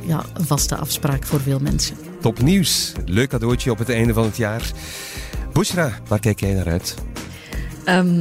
ja, 0.07 0.25
een 0.33 0.45
vaste 0.45 0.75
afspraak 0.75 1.25
voor 1.25 1.41
veel 1.41 1.59
mensen. 1.59 1.95
Top 2.21 2.41
nieuws. 2.41 2.91
Leuk 3.05 3.29
cadeautje 3.29 3.71
op 3.71 3.77
het 3.77 3.89
einde 3.89 4.13
van 4.13 4.23
het 4.23 4.37
jaar. 4.37 4.71
Bushra, 5.53 5.91
waar 6.07 6.19
kijk 6.19 6.39
jij 6.39 6.53
naar 6.53 6.67
uit? 6.67 6.95
Ehm, 7.85 8.19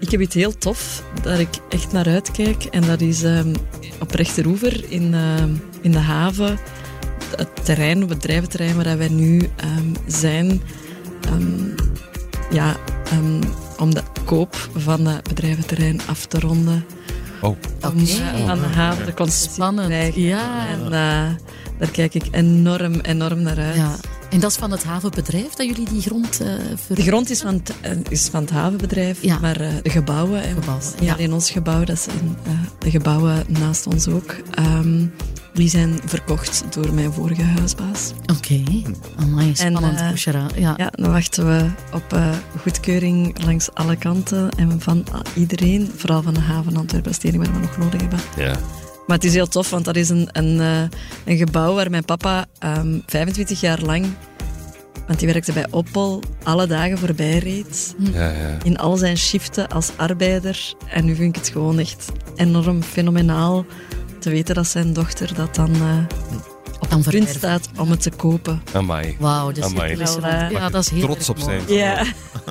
ik 0.00 0.10
heb 0.10 0.20
iets 0.20 0.34
heel 0.34 0.58
tof 0.58 1.02
dat 1.22 1.38
ik 1.38 1.48
echt 1.68 1.92
naar 1.92 2.06
uitkijk. 2.06 2.64
En 2.64 2.82
dat 2.82 3.00
is 3.00 3.22
ehm, 3.22 3.54
op 4.00 4.10
Rechteroever 4.10 4.84
in, 4.92 5.14
ehm, 5.14 5.50
in 5.80 5.90
de 5.92 5.98
haven. 5.98 6.58
Het 7.36 7.48
terrein, 7.64 7.98
het 7.98 8.08
bedrijventerrein 8.08 8.76
waar 8.82 8.98
wij 8.98 9.08
nu 9.08 9.50
ehm, 9.56 9.94
zijn. 10.06 10.60
ehm, 11.20 11.64
ja, 12.50 12.76
ehm, 13.10 13.42
om 13.78 13.94
de 13.94 14.02
koop 14.24 14.68
van 14.76 15.06
het 15.06 15.28
bedrijventerrein 15.28 16.00
af 16.06 16.26
te 16.26 16.40
ronden. 16.40 16.84
Oh, 17.40 17.48
Om 17.50 17.56
Oké. 17.80 18.02
eh, 18.10 18.50
aan 18.50 18.58
de 18.58 18.66
haven 18.66 19.06
de 19.06 19.14
concessie 19.14 19.50
te 19.64 19.82
krijgen. 19.86 20.22
Ja. 20.22 20.66
En 20.68 20.92
eh, 20.92 21.28
daar 21.78 21.90
kijk 21.90 22.14
ik 22.14 22.24
enorm, 22.30 23.00
enorm 23.00 23.42
naar 23.42 23.58
uit. 23.58 23.74
ja. 23.76 23.96
En 24.30 24.40
dat 24.40 24.50
is 24.50 24.56
van 24.56 24.70
het 24.70 24.84
havenbedrijf 24.84 25.54
dat 25.54 25.66
jullie 25.66 25.88
die 25.90 26.00
grond 26.02 26.40
eh 26.40 26.48
ver... 26.86 26.96
De 26.96 27.02
grond 27.02 27.30
is 27.30 27.40
van 27.40 27.54
het, 27.54 27.72
eh, 27.80 27.90
is 28.08 28.28
van 28.28 28.40
het 28.40 28.50
havenbedrijf, 28.50 29.22
Ja. 29.22 29.38
maar 29.38 29.60
eh, 29.60 29.68
de 29.82 29.90
gebouwen, 29.90 30.42
en 30.42 30.54
Gebouwen, 30.54 30.84
niet 31.00 31.08
ja. 31.08 31.14
alleen 31.14 31.32
ons 31.32 31.50
gebouw, 31.50 31.84
dat 31.84 31.98
zijn 31.98 32.36
eh, 32.44 32.52
de 32.78 32.90
gebouwen 32.90 33.44
naast 33.48 33.86
ons 33.86 34.08
ook, 34.08 34.36
ehm, 34.54 35.06
die 35.54 35.68
zijn 35.68 36.00
verkocht 36.04 36.64
door 36.70 36.94
mijn 36.94 37.12
vorige 37.12 37.42
huisbaas. 37.42 38.12
Oké, 38.36 38.62
amai, 39.16 39.54
spannend, 39.56 40.10
Bushra. 40.10 40.46
Ja. 40.56 40.74
Ja, 40.76 40.88
dan 40.94 41.10
wachten 41.10 41.46
we 41.46 41.70
op 41.92 42.12
eh, 42.12 42.28
goedkeuring 42.60 43.44
langs 43.44 43.74
alle 43.74 43.96
kanten 43.96 44.50
en 44.50 44.80
van 44.80 45.04
ah, 45.12 45.20
iedereen, 45.34 45.90
vooral 45.96 46.22
van 46.22 46.34
de 46.34 46.40
haven 46.40 46.76
Antwerpen, 46.76 47.12
waar 47.38 47.52
we 47.52 47.58
nog 47.58 47.76
nodig 47.78 48.00
hebben. 48.00 48.20
ja. 48.36 48.56
Maar 49.06 49.16
het 49.16 49.24
is 49.24 49.34
heel 49.34 49.46
tof, 49.48 49.70
want 49.70 49.84
dat 49.84 49.96
is 49.96 50.08
een, 50.08 50.28
een, 50.32 50.60
eh, 50.60 50.98
een 51.24 51.36
gebouw 51.36 51.74
waar 51.74 51.90
mijn 51.90 52.04
papa 52.04 52.46
ehm 52.58 52.98
25 53.06 53.60
jaar 53.60 53.80
lang, 53.80 54.06
want 55.06 55.18
die 55.18 55.28
werkte 55.32 55.52
bij 55.52 55.66
Opel, 55.70 56.22
alle 56.42 56.66
dagen 56.66 56.98
voorbij 56.98 57.38
reed. 57.38 57.94
ja, 58.12 58.30
ja. 58.30 58.56
In 58.64 58.78
al 58.78 58.96
zijn 58.96 59.16
shiften 59.18 59.68
als 59.68 59.90
arbeider. 59.96 60.74
En 60.88 61.04
nu 61.04 61.14
vind 61.14 61.36
ik 61.36 61.42
het 61.42 61.50
gewoon 61.52 61.78
echt 61.78 62.12
enorm 62.36 62.82
fenomenaal 62.82 63.64
te 64.20 64.30
weten 64.30 64.54
dat 64.54 64.66
zijn 64.66 64.92
dochter 64.92 65.34
dat 65.34 65.54
dan 65.54 65.74
eh, 65.74 66.16
op 66.80 66.90
Dan 66.90 67.02
punt 67.02 67.28
staat 67.28 67.68
om 67.78 67.90
het 67.90 68.02
te 68.02 68.10
kopen. 68.10 68.62
Amai. 68.72 69.16
Wauw, 69.18 69.52
Amai. 69.60 69.96
cirkel 69.96 70.00
is 70.00 70.14
Wel, 70.16 70.30
eh, 70.30 70.50
Ja, 70.50 70.68
dat 70.68 70.82
is 70.82 70.90
heel 70.90 71.00
Trots 71.00 71.18
erg 71.18 71.28
op 71.28 71.38
mooi. 71.38 71.60
zijn. 71.66 71.78
Ja, 71.78 72.04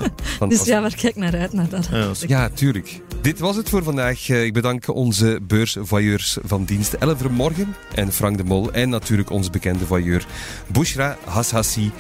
dus 0.48 0.64
ja, 0.64 0.82
waar 0.82 0.96
kijk 0.96 1.16
naar 1.16 1.36
uit 1.38 1.54
naar 1.54 1.70
dat. 1.70 1.90
Ja, 2.28 2.50
tuurlijk. 2.50 3.02
Dit 3.22 3.40
was 3.40 3.56
het 3.56 3.70
voor 3.70 3.84
vandaag. 3.84 4.30
Eh, 4.30 4.44
Ik 4.44 4.54
bedank 4.54 4.88
onze 4.96 5.40
beursvoyeurs 5.48 6.38
van 6.44 6.64
dienst 6.64 6.94
Elle 6.94 7.18
Vermorgen 7.18 7.76
en 7.94 8.12
Frank 8.14 8.38
de 8.38 8.44
Mol. 8.44 8.72
En 8.72 8.90
natuurlijk 8.90 9.30
onze 9.30 9.50
bekende 9.50 9.86
voyeur 9.86 10.26
Bushra 10.72 11.18
Hashassi. 11.24 11.92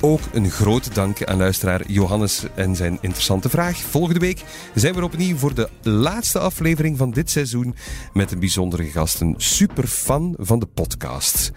Ook 0.00 0.20
een 0.32 0.50
grote 0.50 0.90
dank 0.90 1.24
aan 1.24 1.36
luisteraar 1.36 1.82
Johannes 1.86 2.42
en 2.54 2.76
zijn 2.76 2.98
interessante 3.00 3.48
vraag. 3.48 3.76
Volgende 3.76 4.20
week 4.20 4.42
zijn 4.74 4.94
we 4.94 5.04
opnieuw 5.04 5.36
voor 5.36 5.54
de 5.54 5.68
laatste 5.82 6.38
aflevering 6.38 6.98
van 6.98 7.10
dit 7.10 7.30
seizoen 7.30 7.74
met 8.12 8.32
een 8.32 8.38
bijzondere 8.38 8.84
gast, 8.84 9.20
een 9.20 9.34
superfan 9.36 10.34
van 10.38 10.58
de 10.58 10.66
podcast. 10.66 11.52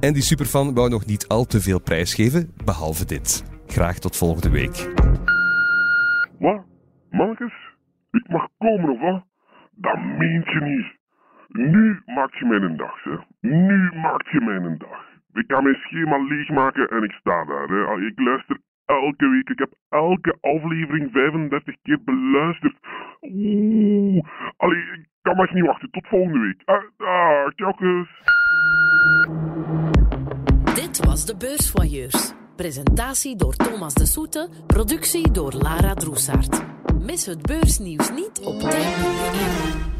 En 0.00 0.12
die 0.12 0.22
superfan 0.22 0.74
wou 0.74 0.88
nog 0.88 1.06
niet 1.06 1.28
al 1.28 1.44
te 1.44 1.60
veel 1.60 1.80
prijsgeven, 1.80 2.50
behalve 2.64 3.04
dit. 3.04 3.42
Graag 3.66 3.98
tot 3.98 4.16
volgende 4.16 4.50
week. 4.50 4.92
Wat? 6.38 6.64
Mannekes? 7.10 7.52
Ik 8.10 8.28
mag 8.28 8.48
komen 8.58 8.88
of 8.90 9.00
wat? 9.00 9.24
Dat 9.70 9.96
meent 10.18 10.46
je 10.50 10.60
niet. 10.60 10.86
Nu 11.48 12.02
maakt 12.06 12.38
je 12.38 12.44
mij 12.46 12.58
een 12.58 12.76
dag, 12.76 13.02
hè. 13.04 13.16
Nu 13.40 13.90
maakt 13.94 14.28
je 14.30 14.40
mij 14.40 14.56
een 14.56 14.78
dag. 14.78 15.02
Ik 15.32 15.46
kan 15.46 15.62
mijn 15.62 15.74
schema 15.74 16.18
leegmaken 16.18 16.88
en 16.88 17.02
ik 17.02 17.10
sta 17.12 17.44
daar. 17.44 17.68
Hè. 17.68 17.84
Al- 17.84 18.00
Ik 18.06 18.18
luister 18.20 18.58
elke 18.86 19.28
week. 19.28 19.48
Ik 19.48 19.58
heb 19.58 19.72
elke 19.88 20.36
aflevering 20.40 21.10
35 21.12 21.74
keer 21.82 21.98
beluisterd. 22.04 22.76
Oeh. 23.20 24.24
Allee, 24.56 24.82
ik 24.82 25.08
kan 25.22 25.36
maar 25.36 25.50
niet 25.54 25.66
wachten. 25.66 25.90
Tot 25.90 26.06
volgende 26.06 26.38
week. 26.38 26.62
Ah, 26.64 27.06
ah, 27.08 27.48
tjokkes. 27.54 28.08
Dit 30.74 31.04
was 31.04 31.26
de 31.26 31.36
Beursvoyeurs. 31.38 32.34
Presentatie 32.56 33.36
door 33.36 33.54
Thomas 33.54 33.94
de 33.94 34.06
Soete, 34.06 34.48
productie 34.66 35.30
door 35.30 35.52
Lara 35.52 35.94
Droesaert. 35.94 36.62
Mis 37.00 37.26
het 37.26 37.42
beursnieuws 37.42 38.10
niet 38.10 38.40
op 38.40 38.60
tijd.be. 38.60 39.93